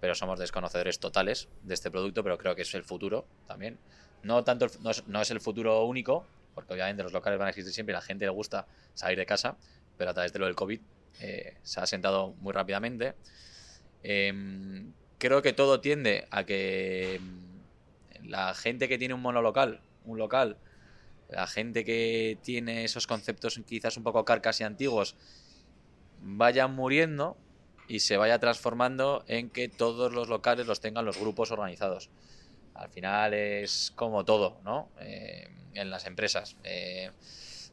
pero 0.00 0.14
somos 0.14 0.38
desconocedores 0.38 1.00
totales 1.00 1.48
de 1.62 1.74
este 1.74 1.90
producto, 1.90 2.22
pero 2.22 2.38
creo 2.38 2.54
que 2.54 2.62
es 2.62 2.74
el 2.74 2.84
futuro 2.84 3.26
también. 3.46 3.78
No, 4.22 4.44
tanto 4.44 4.66
no, 4.80 5.20
es, 5.20 5.30
el 5.30 5.40
futuro 5.40 5.84
único, 5.84 6.26
porque 6.54 6.74
obviamente 6.74 7.02
los 7.02 7.12
locales 7.12 7.38
van 7.38 7.46
a 7.46 7.50
existir 7.50 7.72
siempre 7.72 7.92
y 7.92 7.96
la 7.96 8.02
gente 8.02 8.26
le 8.26 8.30
gusta 8.30 8.66
salir 8.94 9.18
de 9.18 9.26
casa, 9.26 9.56
pero 9.96 10.10
a 10.10 10.14
través 10.14 10.32
de 10.32 10.38
lo 10.38 10.46
del 10.46 10.54
COVID 10.54 10.80
eh, 11.20 11.56
se 11.62 11.80
ha 11.80 11.86
sentado 11.86 12.34
muy 12.38 12.52
rápidamente. 12.52 13.14
Em, 14.02 14.92
creo 15.22 15.40
que 15.40 15.52
todo 15.52 15.80
tiende 15.80 16.26
a 16.32 16.42
que 16.42 17.20
la 18.24 18.54
gente 18.54 18.88
que 18.88 18.98
tiene 18.98 19.14
un 19.14 19.22
monolocal, 19.22 19.80
un 20.04 20.18
local, 20.18 20.56
la 21.28 21.46
gente 21.46 21.84
que 21.84 22.38
tiene 22.42 22.82
esos 22.82 23.06
conceptos 23.06 23.60
quizás 23.64 23.96
un 23.96 24.02
poco 24.02 24.24
carcas 24.24 24.60
y 24.60 24.64
antiguos 24.64 25.14
vaya 26.22 26.66
muriendo 26.66 27.36
y 27.86 28.00
se 28.00 28.16
vaya 28.16 28.40
transformando 28.40 29.24
en 29.28 29.48
que 29.48 29.68
todos 29.68 30.12
los 30.12 30.28
locales 30.28 30.66
los 30.66 30.80
tengan 30.80 31.04
los 31.04 31.20
grupos 31.20 31.52
organizados. 31.52 32.10
Al 32.74 32.88
final 32.88 33.32
es 33.32 33.92
como 33.94 34.24
todo, 34.24 34.60
¿no? 34.64 34.90
Eh, 34.98 35.48
en 35.74 35.88
las 35.88 36.04
empresas. 36.06 36.56
Eh, 36.64 37.12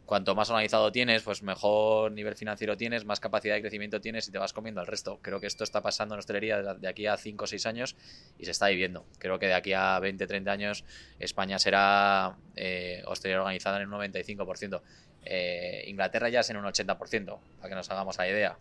cuanto 0.10 0.34
más 0.34 0.50
organizado 0.50 0.92
tienes, 0.92 1.22
pues 1.22 1.44
mejor 1.44 2.12
nivel 2.12 2.36
financiero 2.36 2.76
tienes, 2.76 3.06
más 3.06 3.20
capacidad 3.20 3.54
de 3.54 3.62
crecimiento 3.62 4.02
tienes 4.02 4.28
y 4.28 4.32
te 4.32 4.40
vas 4.40 4.54
comiendo 4.54 4.82
al 4.82 4.88
resto. 4.88 5.20
Creo 5.22 5.40
que 5.40 5.46
esto 5.46 5.64
está 5.64 5.84
pasando 5.84 6.16
en 6.16 6.20
hostelería 6.20 6.64
de 6.64 6.88
aquí 6.88 7.06
a 7.06 7.16
5 7.16 7.44
o 7.44 7.48
6 7.48 7.66
años 7.68 7.96
y 8.40 8.46
se 8.46 8.52
está 8.52 8.70
viviendo. 8.70 9.06
Creo 9.20 9.38
que 9.38 9.46
de 9.46 9.54
aquí 9.54 9.72
a 9.74 10.00
20 10.00 10.26
30 10.26 10.52
años 10.52 10.84
España 11.20 11.60
será 11.60 12.36
eh, 12.56 13.04
hostelería 13.06 13.40
organizada 13.40 13.80
en 13.80 13.94
un 13.94 14.02
95%. 14.02 14.82
Eh, 15.26 15.84
Inglaterra 15.86 16.30
ya 16.30 16.40
es 16.40 16.50
en 16.50 16.58
un 16.58 16.66
80%, 16.66 17.40
para 17.58 17.70
que 17.70 17.76
nos 17.76 17.88
hagamos 17.92 18.18
la 18.18 18.28
idea. 18.28 18.58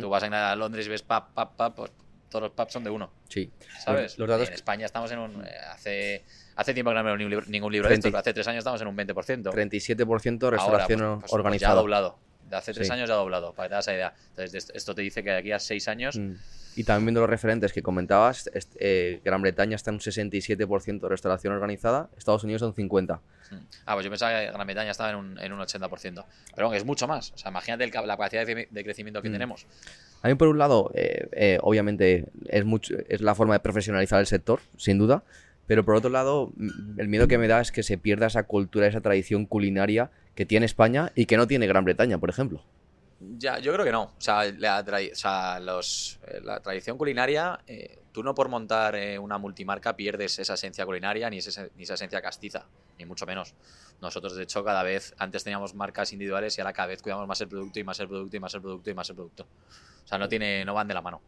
Tú 0.00 0.08
vas 0.08 0.22
a 0.22 0.56
Londres 0.56 0.86
y 0.86 0.90
ves 0.90 1.02
pap, 1.02 1.34
pap, 1.34 1.56
pap, 1.56 1.74
pues 1.74 1.90
todos 2.30 2.44
los 2.44 2.52
pubs 2.52 2.72
son 2.72 2.84
de 2.84 2.90
uno. 2.90 3.12
Sí. 3.28 3.50
¿Sabes? 3.80 4.16
Los, 4.16 4.28
datos... 4.28 4.48
En 4.48 4.54
España 4.54 4.86
estamos 4.86 5.10
en 5.10 5.18
un... 5.18 5.44
Eh, 5.44 5.50
hace 5.70 6.24
Hace 6.56 6.74
tiempo 6.74 6.90
que 6.90 6.94
no 6.94 7.04
me 7.04 7.16
ningún, 7.16 7.44
ningún 7.48 7.72
libro 7.72 7.88
de 7.88 7.94
estos, 7.96 8.14
hace 8.14 8.32
tres 8.32 8.46
años 8.46 8.58
estamos 8.58 8.80
en 8.80 8.88
un 8.88 8.96
20%. 8.96 9.42
37% 9.50 10.50
restauración 10.50 11.00
pues, 11.00 11.20
pues, 11.20 11.32
organizada. 11.32 11.50
Pues 11.50 11.60
ya 11.60 11.70
ha 11.70 11.74
doblado. 11.74 12.18
De 12.48 12.56
hace 12.56 12.72
tres 12.72 12.90
años 12.90 13.08
ya 13.08 13.14
ha 13.14 13.18
doblado, 13.18 13.52
para 13.54 13.66
que 13.66 13.70
te 13.70 13.74
das 13.76 13.84
esa 13.86 13.94
idea. 13.94 14.14
Entonces, 14.30 14.70
esto 14.74 14.94
te 14.94 15.02
dice 15.02 15.24
que 15.24 15.30
de 15.30 15.36
aquí 15.38 15.52
a 15.52 15.58
seis 15.58 15.88
años. 15.88 16.16
Mm. 16.18 16.34
Y 16.76 16.84
también 16.84 17.06
viendo 17.06 17.20
los 17.20 17.30
referentes 17.30 17.72
que 17.72 17.82
comentabas, 17.82 18.50
eh, 18.76 19.20
Gran 19.24 19.42
Bretaña 19.42 19.76
está 19.76 19.90
en 19.90 19.94
un 19.94 20.00
67% 20.00 21.00
de 21.00 21.08
restauración 21.08 21.52
organizada, 21.52 22.08
Estados 22.16 22.42
Unidos 22.42 22.62
en 22.62 22.68
un 22.68 22.74
50%. 22.74 23.20
Mm. 23.50 23.54
Ah, 23.86 23.94
pues 23.94 24.04
yo 24.04 24.10
pensaba 24.10 24.38
que 24.38 24.46
Gran 24.46 24.66
Bretaña 24.66 24.90
estaba 24.90 25.10
en 25.10 25.16
un, 25.16 25.38
en 25.38 25.52
un 25.52 25.60
80%. 25.60 25.88
Pero 26.54 26.66
bueno, 26.66 26.74
es 26.74 26.84
mucho 26.84 27.06
más. 27.06 27.32
O 27.32 27.38
sea, 27.38 27.50
imagínate 27.50 27.86
la 27.86 27.92
capacidad 27.92 28.46
de, 28.46 28.84
crecimiento 28.84 29.22
que 29.22 29.28
mm. 29.28 29.32
tenemos. 29.32 29.66
A 30.22 30.28
mí, 30.28 30.34
por 30.34 30.48
un 30.48 30.58
lado, 30.58 30.90
eh, 30.94 31.28
eh, 31.32 31.58
obviamente 31.62 32.26
es, 32.46 32.64
mucho, 32.64 32.94
es 33.08 33.20
la 33.20 33.34
forma 33.34 33.54
de 33.54 33.60
profesionalizar 33.60 34.20
el 34.20 34.26
sector, 34.26 34.60
sin 34.76 34.98
duda. 34.98 35.22
Pero 35.66 35.84
por 35.84 35.94
otro 35.94 36.10
lado, 36.10 36.52
el 36.98 37.08
miedo 37.08 37.28
que 37.28 37.38
me 37.38 37.48
da 37.48 37.60
es 37.60 37.72
que 37.72 37.82
se 37.82 37.98
pierda 37.98 38.26
esa 38.26 38.42
cultura, 38.44 38.86
esa 38.86 39.00
tradición 39.00 39.46
culinaria 39.46 40.10
que 40.34 40.44
tiene 40.44 40.66
España 40.66 41.12
y 41.14 41.26
que 41.26 41.36
no 41.36 41.46
tiene 41.46 41.66
Gran 41.66 41.84
Bretaña, 41.84 42.18
por 42.18 42.30
ejemplo. 42.30 42.62
Ya, 43.38 43.58
yo 43.58 43.72
creo 43.72 43.84
que 43.84 43.92
no. 43.92 44.02
O 44.02 44.20
sea, 44.20 44.44
la, 44.52 44.80
eh, 44.80 46.42
tradición 46.62 46.98
culinaria, 46.98 47.58
eh, 47.66 47.98
tú 48.12 48.22
no 48.22 48.34
por 48.34 48.48
montar 48.48 48.94
eh, 48.96 49.18
una 49.18 49.38
multimarca 49.38 49.96
pierdes 49.96 50.38
esa 50.38 50.54
esencia 50.54 50.84
culinaria 50.84 51.30
ni 51.30 51.38
esa, 51.38 51.68
ni 51.76 51.84
esa 51.84 51.94
esencia 51.94 52.20
castiza, 52.20 52.66
ni 52.98 53.06
mucho 53.06 53.24
menos. 53.24 53.54
Nosotros, 54.02 54.36
de 54.36 54.42
hecho, 54.42 54.62
cada 54.64 54.82
vez, 54.82 55.14
antes 55.18 55.44
teníamos 55.44 55.74
marcas 55.74 56.12
individuales 56.12 56.58
y 56.58 56.60
ahora 56.60 56.72
cada 56.72 56.88
vez 56.88 57.00
cuidamos 57.00 57.26
más 57.26 57.40
el 57.40 57.48
producto 57.48 57.78
y 57.78 57.84
más 57.84 57.98
el 58.00 58.08
producto 58.08 58.36
y 58.36 58.40
más 58.40 58.54
el 58.54 58.60
producto 58.60 58.90
y 58.90 58.94
más 58.94 59.08
el 59.08 59.16
producto. 59.16 59.46
O 60.04 60.06
sea, 60.06 60.18
no, 60.18 60.28
tiene, 60.28 60.64
no 60.64 60.74
van 60.74 60.88
de 60.88 60.94
la 60.94 61.00
mano. 61.00 61.22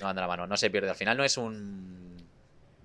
No 0.00 0.06
van 0.06 0.16
de 0.16 0.20
la 0.20 0.28
mano. 0.28 0.46
No 0.46 0.56
se 0.56 0.70
pierde. 0.70 0.90
Al 0.90 0.96
final 0.96 1.16
no 1.16 1.24
es 1.24 1.38
un 1.38 2.16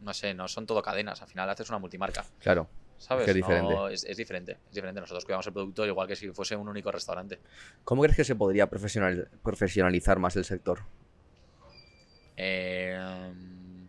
no 0.02 0.14
sé, 0.14 0.34
no 0.34 0.48
son 0.48 0.66
todo 0.66 0.82
cadenas. 0.82 1.22
Al 1.22 1.28
final 1.28 1.50
haces 1.50 1.70
una 1.70 1.80
multimarca. 1.80 2.26
Claro. 2.40 2.68
¿Sabes? 2.98 3.28
Es, 3.28 3.36
diferente. 3.36 3.76
es, 3.92 4.18
diferente. 4.18 4.58
Es 4.70 4.76
diferente. 4.76 5.02
Nosotros 5.02 5.24
cuidamos 5.24 5.46
el 5.48 5.54
producto 5.54 5.86
igual 5.86 6.08
que 6.08 6.16
si 6.16 6.32
fuese 6.32 6.56
un 6.56 6.68
único 6.68 6.92
restaurante. 6.92 7.40
¿Cómo 7.84 8.02
crees 8.02 8.18
que 8.18 8.24
se 8.24 8.36
podría 8.36 8.68
profesionalizar 8.70 10.20
más 10.20 10.36
el 10.36 10.46
sector? 10.46 10.80
Em, 12.36 13.88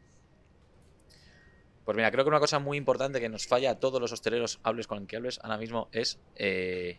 pues 1.84 1.96
mira, 1.96 2.10
creo 2.10 2.24
que 2.24 2.28
una 2.28 2.40
cosa 2.40 2.58
muy 2.58 2.76
importante 2.76 3.20
que 3.20 3.28
nos 3.28 3.46
falla 3.46 3.72
a 3.72 3.74
todos 3.80 4.00
los 4.00 4.12
hosteleros, 4.12 4.60
hables 4.62 4.86
con 4.86 4.98
el 4.98 5.06
que 5.06 5.16
hables, 5.16 5.40
ahora 5.42 5.58
mismo 5.58 5.88
es 5.92 6.18
eh, 6.36 6.98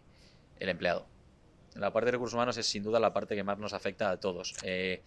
el 0.60 0.70
empleado. 0.70 1.06
La 1.76 1.94
parte 1.94 2.08
de 2.08 2.12
recursos 2.14 2.34
humanos 2.34 2.58
es 2.58 2.66
sin 2.66 2.84
duda 2.84 3.00
la 3.00 3.14
parte 3.14 3.36
que 3.36 3.44
más 3.44 3.60
nos 3.60 3.74
afecta 3.74 4.10
a 4.10 4.20
todos. 4.20 4.56
Eh, 4.64 5.04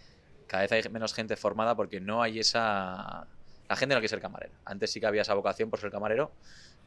cada 0.47 0.63
vez 0.63 0.73
hay 0.73 0.93
menos 0.93 1.15
gente 1.15 1.37
formada 1.37 1.75
porque 1.75 2.01
no 2.01 2.23
hay 2.23 2.39
esa 2.39 3.27
la 3.73 3.77
gente 3.77 3.95
no 3.95 4.01
quiere 4.01 4.11
ser 4.11 4.21
camarero. 4.21 4.53
Antes 4.67 4.91
sí 4.91 5.01
que 5.01 5.07
había 5.07 5.23
esa 5.23 5.33
vocación 5.33 5.71
por 5.71 5.81
ser 5.81 5.91
camarero, 5.91 6.31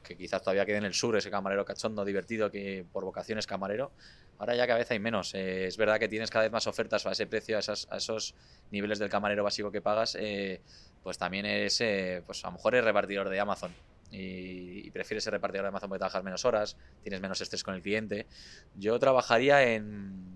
que 0.04 0.16
quizás 0.16 0.40
todavía 0.44 0.68
quede 0.68 0.78
en 0.78 0.86
el 0.86 0.94
sur 0.94 1.18
ese 1.18 1.32
camarero 1.32 1.66
cachondo, 1.66 2.06
divertido, 2.06 2.52
que 2.52 2.86
por 2.94 3.04
vocación 3.04 3.40
es 3.40 3.48
camarero. 3.48 3.92
Ahora 4.38 4.56
ya 4.56 4.68
cada 4.68 4.78
vez 4.78 4.92
hay 4.92 5.00
menos. 5.00 5.34
Eh, 5.34 5.66
es 5.66 5.78
verdad 5.78 5.98
que 5.98 6.08
tienes 6.08 6.30
cada 6.30 6.44
vez 6.44 6.52
más 6.52 6.68
ofertas 6.68 7.04
a 7.08 7.12
ese 7.12 7.26
precio, 7.26 7.58
a, 7.58 7.98
esos 7.98 8.36
niveles 8.70 9.00
del 9.00 9.10
camarero 9.10 9.44
básico 9.44 9.72
que 9.72 9.82
pagas. 9.82 10.16
Eh, 10.20 10.62
pues 11.02 11.18
también 11.18 11.48
eres, 11.48 11.82
eh, 11.82 12.22
pues 12.24 12.46
a 12.46 12.50
lo 12.50 12.52
mejor 12.52 12.76
eres 12.76 12.86
repartidor 12.86 13.30
de 13.30 13.40
Amazon. 13.40 13.74
Y, 14.12 14.92
prefieres 14.92 15.24
ser 15.24 15.34
repartidor 15.34 15.64
de 15.64 15.70
Amazon 15.70 15.90
porque 15.90 16.00
trabajas 16.00 16.24
menos 16.24 16.46
horas, 16.46 16.78
tienes 17.02 17.20
menos 17.20 17.42
estrés 17.42 17.64
con 17.64 17.74
el 17.74 17.82
cliente. 17.82 18.28
Yo 18.76 19.00
trabajaría 19.00 19.74
en, 19.74 20.36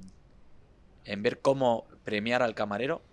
en 1.06 1.22
ver 1.22 1.42
cómo 1.42 1.86
premiar 2.04 2.42
al 2.42 2.56
camarero 2.56 3.04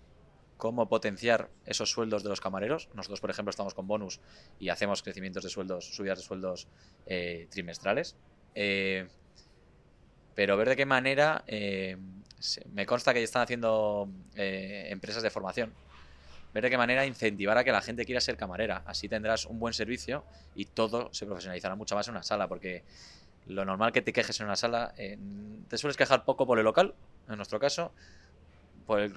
cómo 0.56 0.88
potenciar 0.88 1.50
esos 1.64 1.90
sueldos 1.90 2.22
de 2.22 2.28
los 2.28 2.40
camareros. 2.40 2.88
Nosotros, 2.94 3.20
por 3.20 3.30
ejemplo, 3.30 3.50
estamos 3.50 3.74
con 3.74 3.86
bonus 3.86 4.20
y 4.58 4.68
hacemos 4.68 5.02
crecimientos 5.02 5.44
de 5.44 5.50
sueldos, 5.50 5.94
subidas 5.94 6.18
de 6.18 6.24
sueldos 6.24 6.68
eh, 7.06 7.46
trimestrales. 7.50 8.16
Eh, 8.54 9.06
pero 10.34 10.56
ver 10.56 10.70
de 10.70 10.76
qué 10.76 10.86
manera 10.86 11.44
eh, 11.46 11.96
me 12.72 12.86
consta 12.86 13.12
que 13.12 13.20
ya 13.20 13.24
están 13.24 13.42
haciendo 13.42 14.08
empresas 14.34 15.22
de 15.22 15.30
formación. 15.30 15.72
Ver 16.52 16.64
de 16.64 16.70
qué 16.70 16.78
manera 16.78 17.04
incentivar 17.04 17.58
a 17.58 17.64
que 17.64 17.72
la 17.72 17.82
gente 17.82 18.04
quiera 18.04 18.20
ser 18.20 18.36
camarera. 18.36 18.82
Así 18.86 19.08
tendrás 19.08 19.46
un 19.46 19.58
buen 19.58 19.74
servicio 19.74 20.24
y 20.54 20.66
todo 20.66 21.12
se 21.12 21.26
profesionalizará 21.26 21.74
mucho 21.74 21.94
más 21.94 22.08
en 22.08 22.12
una 22.12 22.22
sala, 22.22 22.48
porque 22.48 22.82
lo 23.46 23.64
normal 23.64 23.92
que 23.92 24.02
te 24.02 24.12
quejes 24.12 24.40
en 24.40 24.46
una 24.46 24.56
sala, 24.56 24.94
te 24.96 25.78
sueles 25.78 25.96
quejar 25.96 26.24
poco 26.24 26.46
por 26.46 26.58
el 26.58 26.64
local, 26.64 26.94
en 27.28 27.36
nuestro 27.36 27.60
caso, 27.60 27.92
pues 28.86 29.12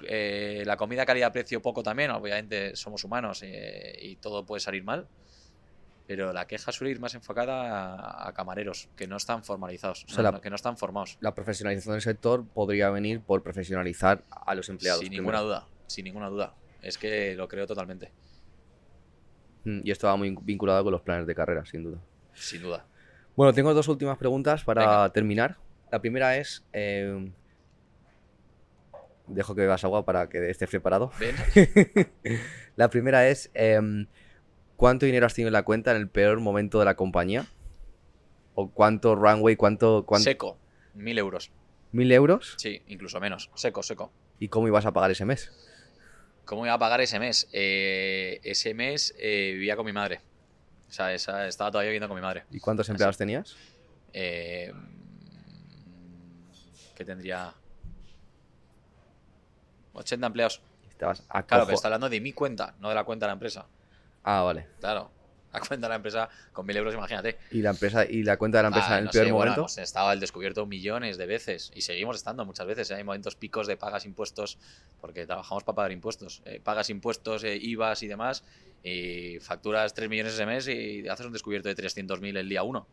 la 0.66 0.76
comida 0.76 1.06
calidad-precio 1.06 1.62
poco 1.62 1.82
también, 1.82 2.10
obviamente 2.10 2.74
somos 2.76 3.04
humanos 3.04 3.40
eh, 3.42 3.96
y 4.02 4.16
todo 4.16 4.44
puede 4.44 4.60
salir 4.60 4.82
mal. 4.84 5.08
pero 6.06 6.32
la 6.32 6.44
queja 6.48 6.72
suele 6.72 6.90
ir 6.90 6.98
más 6.98 7.14
enfocada 7.14 7.94
a, 7.94 8.28
a 8.28 8.32
camareros 8.34 8.88
que 8.96 9.06
no 9.06 9.16
están 9.16 9.44
formalizados, 9.44 10.04
O 10.06 10.08
sea, 10.12 10.24
no, 10.24 10.32
la- 10.32 10.40
que 10.40 10.50
no 10.50 10.56
están 10.56 10.76
formados. 10.76 11.16
La 11.20 11.32
profesionalización 11.36 11.94
del 11.94 12.02
sector 12.02 12.44
podría 12.52 12.90
venir 12.90 13.22
por 13.22 13.44
profesionalizar 13.44 14.24
a 14.28 14.54
los 14.56 14.68
empleados. 14.68 14.98
Sin 15.00 15.10
primero. 15.10 15.22
ninguna 15.38 15.40
duda, 15.44 15.68
sin 15.86 16.04
ninguna 16.06 16.28
duda. 16.28 16.56
Es 16.82 16.98
que 16.98 17.36
lo 17.36 17.46
creo 17.46 17.66
totalmente, 17.66 18.12
Mm, 19.64 19.82
Y 19.84 19.90
esto 19.90 20.06
va 20.06 20.16
muy 20.16 20.34
vinculado 20.42 20.82
con 20.82 20.92
los 20.92 21.02
planes 21.02 21.26
de 21.26 21.34
carrera, 21.34 21.64
sin 21.66 21.82
duda. 21.84 22.02
sin 22.34 22.62
duda. 22.62 22.86
Bueno, 23.36 23.52
tengo 23.52 23.72
dos 23.74 23.86
últimas 23.88 24.18
preguntas 24.18 24.64
para 24.64 24.80
Venga. 24.82 25.12
terminar. 25.12 25.58
La 25.92 26.00
primera 26.00 26.36
es. 26.38 26.64
eh, 26.72 27.32
Dejo 29.30 29.54
que 29.54 29.62
bebas 29.62 29.84
agua 29.84 30.04
para 30.04 30.28
que 30.28 30.50
estés 30.50 30.68
preparado. 30.68 31.10
La 32.76 32.90
primera 32.90 33.28
es. 33.28 33.50
em, 33.54 34.06
¿Cuánto 34.76 35.04
dinero 35.06 35.26
has 35.26 35.34
tenido 35.34 35.48
en 35.48 35.52
la 35.52 35.62
cuenta 35.62 35.90
en 35.90 35.98
el 35.98 36.08
peor 36.08 36.40
momento 36.40 36.78
de 36.78 36.84
la 36.86 36.94
compañía? 36.96 37.46
¿O 38.54 38.70
cuánto 38.70 39.14
runway, 39.14 39.56
cuánto. 39.56 40.04
cuánto 40.06 40.24
Seco, 40.24 40.58
mil 40.94 41.18
euros. 41.18 41.50
¿Mil 41.92 42.10
euros? 42.12 42.54
Sí, 42.56 42.82
incluso 42.86 43.20
menos. 43.20 43.50
Seco, 43.54 43.82
seco. 43.82 44.12
¿Y 44.38 44.48
cómo 44.48 44.66
ibas 44.68 44.86
a 44.86 44.92
pagar 44.92 45.10
ese 45.10 45.24
mes? 45.26 45.52
¿Cómo 46.46 46.64
iba 46.64 46.74
a 46.74 46.78
pagar 46.78 47.00
ese 47.02 47.18
mes? 47.18 47.48
Eh, 47.52 48.40
ese 48.42 48.72
mes 48.74 49.14
eh, 49.18 49.50
vivía 49.54 49.76
con 49.76 49.84
mi 49.86 49.92
madre. 49.92 50.20
O 50.88 50.92
sea, 50.92 51.12
esa- 51.12 51.46
estaba 51.46 51.70
todavía 51.70 51.90
viviendo 51.90 52.08
con 52.08 52.16
mi 52.16 52.22
madre. 52.22 52.44
¿Y 52.50 52.58
cuántos 52.58 52.88
empleados 52.88 53.16
tenías? 53.18 53.54
Eh, 54.12 54.72
¿Qué 56.96 57.04
tendría? 57.04 57.54
80 59.92 60.26
empleados. 60.26 60.62
Estabas 60.88 61.24
a 61.28 61.42
Claro, 61.44 61.64
pero 61.64 61.74
está 61.76 61.88
hablando 61.88 62.08
de 62.08 62.20
mi 62.20 62.32
cuenta, 62.32 62.74
no 62.80 62.88
de 62.88 62.94
la 62.94 63.04
cuenta 63.04 63.26
de 63.26 63.28
la 63.30 63.34
empresa. 63.34 63.66
Ah, 64.22 64.42
vale. 64.42 64.66
Claro. 64.80 65.10
La 65.52 65.58
cuenta 65.58 65.86
de 65.86 65.88
la 65.88 65.96
empresa 65.96 66.28
con 66.52 66.64
mil 66.64 66.76
euros, 66.76 66.94
imagínate. 66.94 67.36
¿Y 67.50 67.60
la 67.60 67.70
empresa 67.70 68.04
y 68.04 68.22
la 68.22 68.36
cuenta 68.36 68.58
de 68.58 68.62
la 68.62 68.68
empresa 68.68 68.88
Ah, 68.90 68.92
en 68.94 68.98
el 69.00 69.04
no 69.06 69.10
peor 69.10 69.24
sé, 69.26 69.32
bueno, 69.32 69.50
momento? 69.50 69.60
hemos 69.62 69.78
estado 69.78 70.08
al 70.08 70.20
descubierto 70.20 70.64
millones 70.64 71.16
de 71.18 71.26
veces 71.26 71.72
y 71.74 71.80
seguimos 71.80 72.14
estando 72.16 72.44
muchas 72.44 72.66
veces. 72.68 72.88
¿eh? 72.92 72.94
Hay 72.94 73.02
momentos 73.02 73.34
picos 73.34 73.66
de 73.66 73.76
pagas 73.76 74.04
impuestos 74.04 74.58
porque 75.00 75.26
trabajamos 75.26 75.64
para 75.64 75.74
pagar 75.74 75.90
impuestos. 75.92 76.42
Eh, 76.44 76.60
pagas 76.62 76.88
impuestos, 76.90 77.42
eh, 77.42 77.56
IVAs 77.60 78.02
y 78.04 78.06
demás 78.06 78.44
y 78.84 79.38
facturas 79.40 79.92
3 79.92 80.08
millones 80.08 80.34
ese 80.34 80.46
mes 80.46 80.68
y 80.68 81.08
haces 81.08 81.26
un 81.26 81.32
descubierto 81.32 81.68
de 81.68 81.74
300.000 81.74 82.36
el 82.38 82.48
día 82.48 82.62
1. 82.62 82.86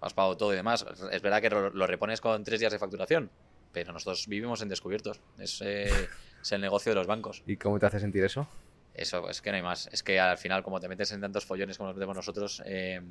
Has 0.00 0.12
pagado 0.12 0.36
todo 0.36 0.52
y 0.52 0.56
demás. 0.56 0.84
Es 1.12 1.22
verdad 1.22 1.40
que 1.40 1.50
lo 1.50 1.70
lo 1.70 1.86
repones 1.86 2.20
con 2.20 2.42
3 2.42 2.58
días 2.58 2.72
de 2.72 2.80
facturación, 2.80 3.30
pero 3.76 3.92
nosotros 3.92 4.26
vivimos 4.26 4.62
en 4.62 4.70
descubiertos. 4.70 5.20
Es, 5.38 5.60
eh, 5.60 6.08
es 6.40 6.52
el 6.52 6.62
negocio 6.62 6.92
de 6.92 6.96
los 6.96 7.06
bancos. 7.06 7.42
¿Y 7.46 7.58
cómo 7.58 7.78
te 7.78 7.84
hace 7.84 8.00
sentir 8.00 8.24
eso? 8.24 8.48
Eso, 8.94 9.28
es 9.28 9.42
que 9.42 9.50
no 9.50 9.56
hay 9.56 9.62
más. 9.62 9.90
Es 9.92 10.02
que 10.02 10.18
al 10.18 10.38
final, 10.38 10.62
como 10.62 10.80
te 10.80 10.88
metes 10.88 11.12
en 11.12 11.20
tantos 11.20 11.44
follones 11.44 11.76
como 11.76 11.88
nos 11.88 11.96
metemos 11.96 12.16
nosotros, 12.16 12.62
eh, 12.64 13.02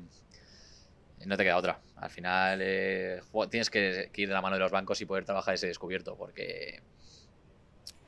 no 1.24 1.36
te 1.36 1.44
queda 1.44 1.56
otra. 1.56 1.78
Al 1.94 2.10
final 2.10 2.58
eh, 2.60 3.20
tienes 3.48 3.70
que, 3.70 4.10
que 4.12 4.22
ir 4.22 4.26
de 4.26 4.34
la 4.34 4.42
mano 4.42 4.56
de 4.56 4.60
los 4.60 4.72
bancos 4.72 5.00
y 5.00 5.06
poder 5.06 5.24
trabajar 5.24 5.54
ese 5.54 5.68
descubierto, 5.68 6.16
porque 6.16 6.82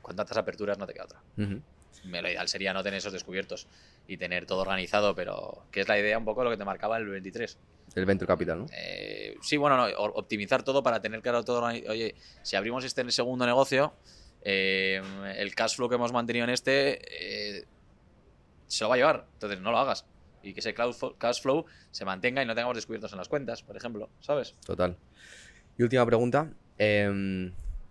con 0.01 0.17
tantas 0.17 0.35
aperturas 0.35 0.77
no 0.77 0.85
te 0.85 0.91
queda 0.91 1.05
otra. 1.05 1.21
Me- 2.03 2.21
Lo 2.21 2.29
ideal 2.29 2.47
sería 2.47 2.73
no 2.73 2.83
tener 2.83 2.97
esos 2.99 3.13
descubiertos 3.13 3.67
y 4.07 4.17
tener 4.17 4.45
todo 4.45 4.61
organizado, 4.61 5.15
pero 5.15 5.65
que 5.71 5.81
es 5.81 5.87
la 5.87 5.99
idea 5.99 6.17
un 6.17 6.25
poco 6.25 6.43
lo 6.43 6.49
que 6.49 6.57
te 6.57 6.65
marcaba 6.65 6.97
el 6.97 7.07
23. 7.07 7.57
El 7.95 8.05
Venture 8.05 8.27
Capital, 8.27 8.59
¿no? 8.59 8.65
Eh, 8.71 9.35
sí, 9.41 9.57
bueno, 9.57 9.75
no, 9.77 9.85
optimizar 10.13 10.63
todo 10.63 10.81
para 10.83 11.01
tener 11.01 11.21
claro 11.21 11.43
todo. 11.43 11.63
Oye, 11.65 12.15
si 12.43 12.55
abrimos 12.55 12.83
este 12.85 13.09
segundo 13.11 13.45
negocio, 13.45 13.93
eh, 14.43 15.01
el 15.37 15.53
cash 15.55 15.75
flow 15.75 15.89
que 15.89 15.95
hemos 15.95 16.13
mantenido 16.13 16.43
en 16.45 16.51
este 16.51 17.57
eh, 17.59 17.65
se 18.67 18.83
lo 18.83 18.89
va 18.89 18.95
a 18.95 18.97
llevar. 18.97 19.25
Entonces 19.33 19.59
no 19.59 19.71
lo 19.71 19.79
hagas. 19.79 20.05
Y 20.43 20.53
que 20.53 20.59
ese 20.61 20.73
cash 20.73 21.41
flow 21.41 21.65
se 21.91 22.05
mantenga 22.05 22.41
y 22.41 22.45
no 22.45 22.55
tengamos 22.55 22.77
descubiertos 22.77 23.11
en 23.11 23.17
las 23.17 23.27
cuentas, 23.27 23.61
por 23.63 23.75
ejemplo, 23.75 24.09
¿sabes? 24.21 24.55
Total. 24.65 24.95
Y 25.77 25.83
última 25.83 26.05
pregunta. 26.05 26.49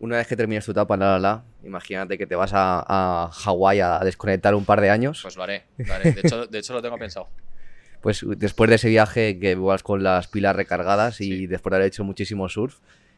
Una 0.01 0.17
vez 0.17 0.27
que 0.27 0.37
termines 0.37 0.65
tu 0.65 0.71
etapa 0.73 0.95
en 0.95 1.01
la 1.01 1.13
la 1.13 1.19
la, 1.19 1.45
imagínate 1.65 2.17
que 2.19 2.27
te 2.27 2.35
vas 2.37 2.53
a, 2.55 2.85
a 2.87 3.31
Hawái 3.33 3.81
a 3.81 3.99
desconectar 4.01 4.55
un 4.55 4.65
par 4.65 4.81
de 4.81 4.91
años. 4.91 5.21
Pues 5.23 5.37
lo 5.37 5.43
haré. 5.43 5.65
lo 5.79 5.93
haré. 5.93 6.13
De, 6.13 6.21
hecho, 6.21 6.47
de 6.47 6.59
hecho, 6.59 6.73
lo 6.73 6.83
tengo 6.83 6.99
pensado. 6.99 7.29
Pues 8.01 8.25
después 8.37 8.71
de 8.71 8.77
ese 8.77 8.89
viaje 8.89 9.41
que 9.41 9.57
vas 9.57 9.83
con 9.83 10.05
las 10.05 10.29
pilas 10.29 10.55
recargadas 10.55 11.21
y 11.21 11.25
Sí. 11.31 11.47
después 11.49 11.73
de 11.73 11.77
haber 11.79 11.89
hecho 11.89 12.05
muchísimo 12.05 12.49
surf, 12.49 12.77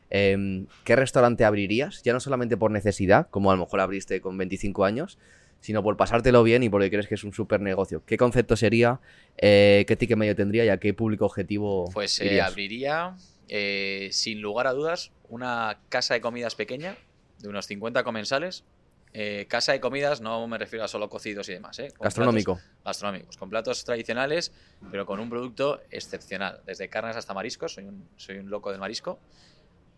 em, 0.09 0.66
¿qué 0.85 0.97
restaurante 0.97 1.45
abrirías? 1.45 2.03
Ya 2.03 2.14
no 2.14 2.20
solamente 2.20 2.57
por 2.57 2.70
necesidad, 2.70 3.28
como 3.28 3.51
a 3.53 3.57
lo 3.57 3.61
mejor 3.64 3.81
abriste 3.81 4.22
con 4.22 4.39
25 4.39 4.87
años, 4.87 5.18
sino 5.61 5.83
por 5.83 5.99
pasártelo 5.99 6.43
bien 6.43 6.62
y 6.62 6.70
porque 6.70 6.89
crees 6.89 7.07
que 7.09 7.14
es 7.16 7.24
un 7.24 7.35
súper 7.35 7.61
negocio. 7.61 8.03
¿Qué 8.07 8.16
concepto 8.16 8.57
sería? 8.57 9.01
Eh, 9.37 9.85
¿Qué 9.87 9.97
ticket 9.97 10.16
medio 10.16 10.35
tendría 10.35 10.64
y 10.64 10.70
a 10.70 10.78
qué 10.78 10.95
público 10.95 11.26
objetivo 11.26 11.91
Pues 11.93 12.18
eh, 12.22 12.41
abriría, 12.41 13.14
eh, 13.53 14.11
sin 14.13 14.41
lugar 14.41 14.69
a 14.69 14.73
dudas, 14.73 15.11
una 15.29 15.81
casa 15.89 16.15
de 16.15 16.21
comidas 16.21 16.55
pequeña, 16.55 16.97
de 17.41 17.49
unos 17.49 17.67
50 17.67 18.05
comensales. 18.05 18.65
Eh, 19.13 19.47
casa 19.49 19.73
de 19.73 19.81
comidas 19.81 20.21
no 20.21 20.47
me 20.47 20.57
refiero 20.57 20.85
a 20.85 20.89
solo 20.89 21.09
cocidos 21.09 21.49
y 21.49 21.55
demás, 21.55 21.81
¿eh? 21.81 21.93
Gastronómico. 21.99 22.55
platos 22.55 22.85
gastronómicos, 22.85 23.37
con 23.37 23.51
platos 23.51 23.85
tradicionales, 23.85 24.53
pero 24.93 25.05
con 25.05 25.19
un 25.19 25.29
producto 25.29 25.81
excepcional, 25.91 26.61
desde 26.65 26.89
carnes 26.89 27.17
hasta 27.17 27.35
mariscos. 27.35 27.75
Soy 27.75 27.87
un, 27.87 28.09
soy 28.17 28.39
un 28.39 28.51
loco 28.51 28.71
del 28.71 28.79
marisco. 28.79 29.19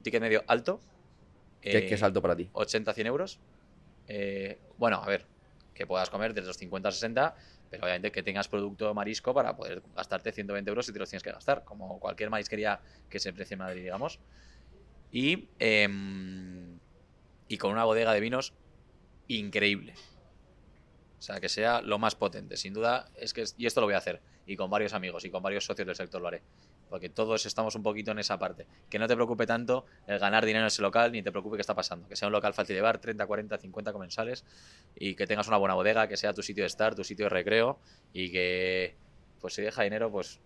Ticket 0.00 0.22
medio 0.22 0.44
alto. 0.46 0.80
¿Qué, 1.60 1.76
eh, 1.76 1.86
qué 1.86 1.94
es 1.94 2.02
alto 2.02 2.22
para 2.22 2.34
ti? 2.34 2.48
80-100 2.54 3.06
euros. 3.06 3.38
Eh, 4.08 4.58
bueno, 4.78 4.96
a 4.96 5.06
ver, 5.06 5.26
que 5.74 5.86
puedas 5.86 6.08
comer 6.08 6.32
desde 6.32 6.48
los 6.48 6.56
50 6.56 6.88
a 6.88 6.92
60, 6.92 7.36
pero 7.72 7.84
obviamente 7.84 8.12
que 8.12 8.22
tengas 8.22 8.48
producto 8.48 8.92
marisco 8.92 9.32
para 9.32 9.56
poder 9.56 9.82
gastarte 9.96 10.30
120 10.30 10.68
euros 10.68 10.84
si 10.84 10.92
te 10.92 10.98
los 10.98 11.08
tienes 11.08 11.22
que 11.22 11.32
gastar, 11.32 11.64
como 11.64 11.98
cualquier 11.98 12.28
marisquería 12.28 12.80
que 13.08 13.18
se 13.18 13.32
precie 13.32 13.54
en 13.54 13.60
Madrid, 13.60 13.80
digamos. 13.80 14.20
Y, 15.10 15.48
em, 15.58 16.78
y 17.48 17.56
con 17.56 17.72
una 17.72 17.84
bodega 17.84 18.12
de 18.12 18.20
vinos 18.20 18.52
increíble. 19.26 19.94
O 21.18 21.22
sea, 21.22 21.40
que 21.40 21.48
sea 21.48 21.80
lo 21.80 21.98
más 21.98 22.14
potente. 22.14 22.58
Sin 22.58 22.74
duda, 22.74 23.08
es 23.16 23.32
que. 23.32 23.44
y 23.56 23.64
esto 23.64 23.80
lo 23.80 23.86
voy 23.86 23.94
a 23.94 23.98
hacer. 23.98 24.20
Y 24.44 24.56
con 24.56 24.68
varios 24.68 24.92
amigos 24.92 25.24
y 25.24 25.30
con 25.30 25.42
varios 25.42 25.64
socios 25.64 25.86
del 25.86 25.96
sector 25.96 26.20
lo 26.20 26.28
haré. 26.28 26.42
Porque 26.92 27.08
todos 27.08 27.46
estamos 27.46 27.74
un 27.74 27.82
poquito 27.82 28.10
en 28.10 28.18
esa 28.18 28.38
parte. 28.38 28.66
Que 28.90 28.98
no 28.98 29.08
te 29.08 29.14
preocupe 29.14 29.46
tanto 29.46 29.86
el 30.06 30.18
ganar 30.18 30.44
dinero 30.44 30.64
en 30.64 30.66
ese 30.66 30.82
local, 30.82 31.10
ni 31.10 31.22
te 31.22 31.30
preocupe 31.30 31.56
qué 31.56 31.62
está 31.62 31.74
pasando. 31.74 32.06
Que 32.06 32.16
sea 32.16 32.28
un 32.28 32.32
local 32.32 32.52
fácil 32.52 32.74
de 32.74 32.80
llevar, 32.80 32.98
30, 32.98 33.26
40, 33.26 33.56
50 33.56 33.92
comensales. 33.94 34.44
Y 34.94 35.14
que 35.14 35.26
tengas 35.26 35.48
una 35.48 35.56
buena 35.56 35.74
bodega, 35.74 36.06
que 36.06 36.18
sea 36.18 36.34
tu 36.34 36.42
sitio 36.42 36.64
de 36.64 36.66
estar, 36.66 36.94
tu 36.94 37.02
sitio 37.02 37.24
de 37.24 37.30
recreo. 37.30 37.78
Y 38.12 38.30
que, 38.30 38.94
pues 39.40 39.54
si 39.54 39.62
deja 39.62 39.84
dinero, 39.84 40.12
pues 40.12 40.38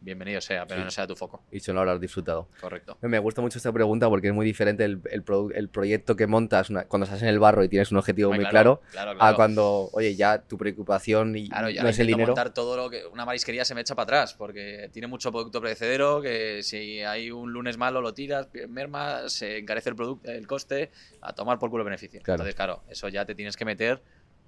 bienvenido 0.00 0.40
sea, 0.40 0.66
pero 0.66 0.80
Sí. 0.80 0.84
no 0.84 0.90
sea 0.90 1.06
tu 1.06 1.16
foco. 1.16 1.42
Y 1.50 1.60
solo 1.60 1.80
habrás 1.80 2.00
disfrutado. 2.00 2.48
Correcto. 2.60 2.96
Me 3.02 3.18
gusta 3.18 3.40
mucho 3.42 3.58
esta 3.58 3.72
pregunta 3.72 4.08
porque 4.08 4.28
es 4.28 4.34
muy 4.34 4.44
diferente 4.46 4.84
el, 4.84 5.00
el 5.10 5.24
produ- 5.24 5.52
el 5.54 5.68
proyecto 5.68 6.16
que 6.16 6.26
montas 6.26 6.70
una- 6.70 6.84
cuando 6.84 7.04
estás 7.04 7.22
en 7.22 7.28
el 7.28 7.38
barro 7.38 7.64
y 7.64 7.68
tienes 7.68 7.90
un 7.90 7.98
objetivo 7.98 8.32
muy 8.32 8.44
claro, 8.46 8.80
claro, 8.92 9.10
a 9.12 9.14
claro. 9.16 9.36
cuando, 9.36 9.88
oye, 9.92 10.14
ya 10.14 10.42
tu 10.42 10.56
preocupación 10.58 11.36
y 11.36 11.48
Claro, 11.48 11.70
ya 11.70 11.82
no 11.82 11.88
es 11.88 11.98
el 11.98 12.06
dinero. 12.06 12.28
montar 12.28 12.52
todo 12.54 12.76
lo 12.76 12.90
que 12.90 13.04
una 13.06 13.24
marisquería 13.24 13.64
se 13.64 13.74
me 13.74 13.80
echa 13.80 13.94
para 13.94 14.04
atrás 14.04 14.34
porque 14.34 14.88
tiene 14.92 15.08
mucho 15.08 15.30
producto 15.32 15.60
perecedero 15.60 16.20
que 16.22 16.62
si 16.62 17.00
hay 17.02 17.30
un 17.30 17.52
lunes 17.52 17.76
malo 17.78 18.00
lo 18.00 18.14
tiras, 18.14 18.48
merma, 18.68 19.28
se 19.28 19.58
encarece 19.58 19.90
el 19.90 19.96
producto, 19.96 20.30
el 20.30 20.46
coste, 20.46 20.90
a 21.20 21.32
tomar 21.32 21.58
por 21.58 21.70
culo 21.70 21.84
beneficio. 21.84 22.20
Claro. 22.22 22.36
Entonces, 22.36 22.54
claro, 22.54 22.82
eso 22.88 23.08
ya 23.08 23.24
te 23.24 23.34
tienes 23.34 23.56
que 23.56 23.64
meter 23.64 24.02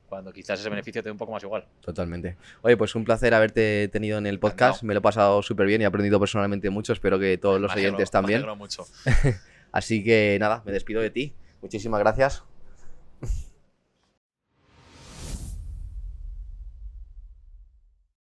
cuando 0.08 0.32
quizás 0.32 0.58
ese 0.60 0.70
beneficio 0.70 1.02
te 1.02 1.08
dé 1.08 1.12
un 1.12 1.18
poco 1.18 1.32
más 1.32 1.42
igual. 1.42 1.66
Totalmente. 1.80 2.36
Oye, 2.62 2.76
pues 2.76 2.94
un 2.94 3.04
placer 3.04 3.34
haberte 3.34 3.88
tenido 3.88 4.18
en 4.18 4.26
el 4.26 4.38
podcast. 4.38 4.82
Me 4.82 4.94
lo 4.94 4.98
he 4.98 5.02
pasado 5.02 5.42
súper 5.42 5.66
bien 5.66 5.80
y 5.80 5.84
he 5.84 5.86
aprendido 5.86 6.18
personalmente 6.18 6.70
mucho. 6.70 6.92
Espero 6.92 7.18
que 7.18 7.36
todos 7.38 7.60
los 7.60 7.74
Me 7.74 7.80
oyentes 7.82 8.08
me 8.08 8.12
también. 8.12 8.36
alegro 8.38 8.56
mucho. 8.56 8.86
Así 9.72 10.02
que 10.02 10.38
nada, 10.40 10.62
me 10.64 10.72
despido 10.72 11.02
de 11.02 11.10
ti. 11.10 11.34
Muchísimas 11.60 12.00
gracias. 12.00 12.44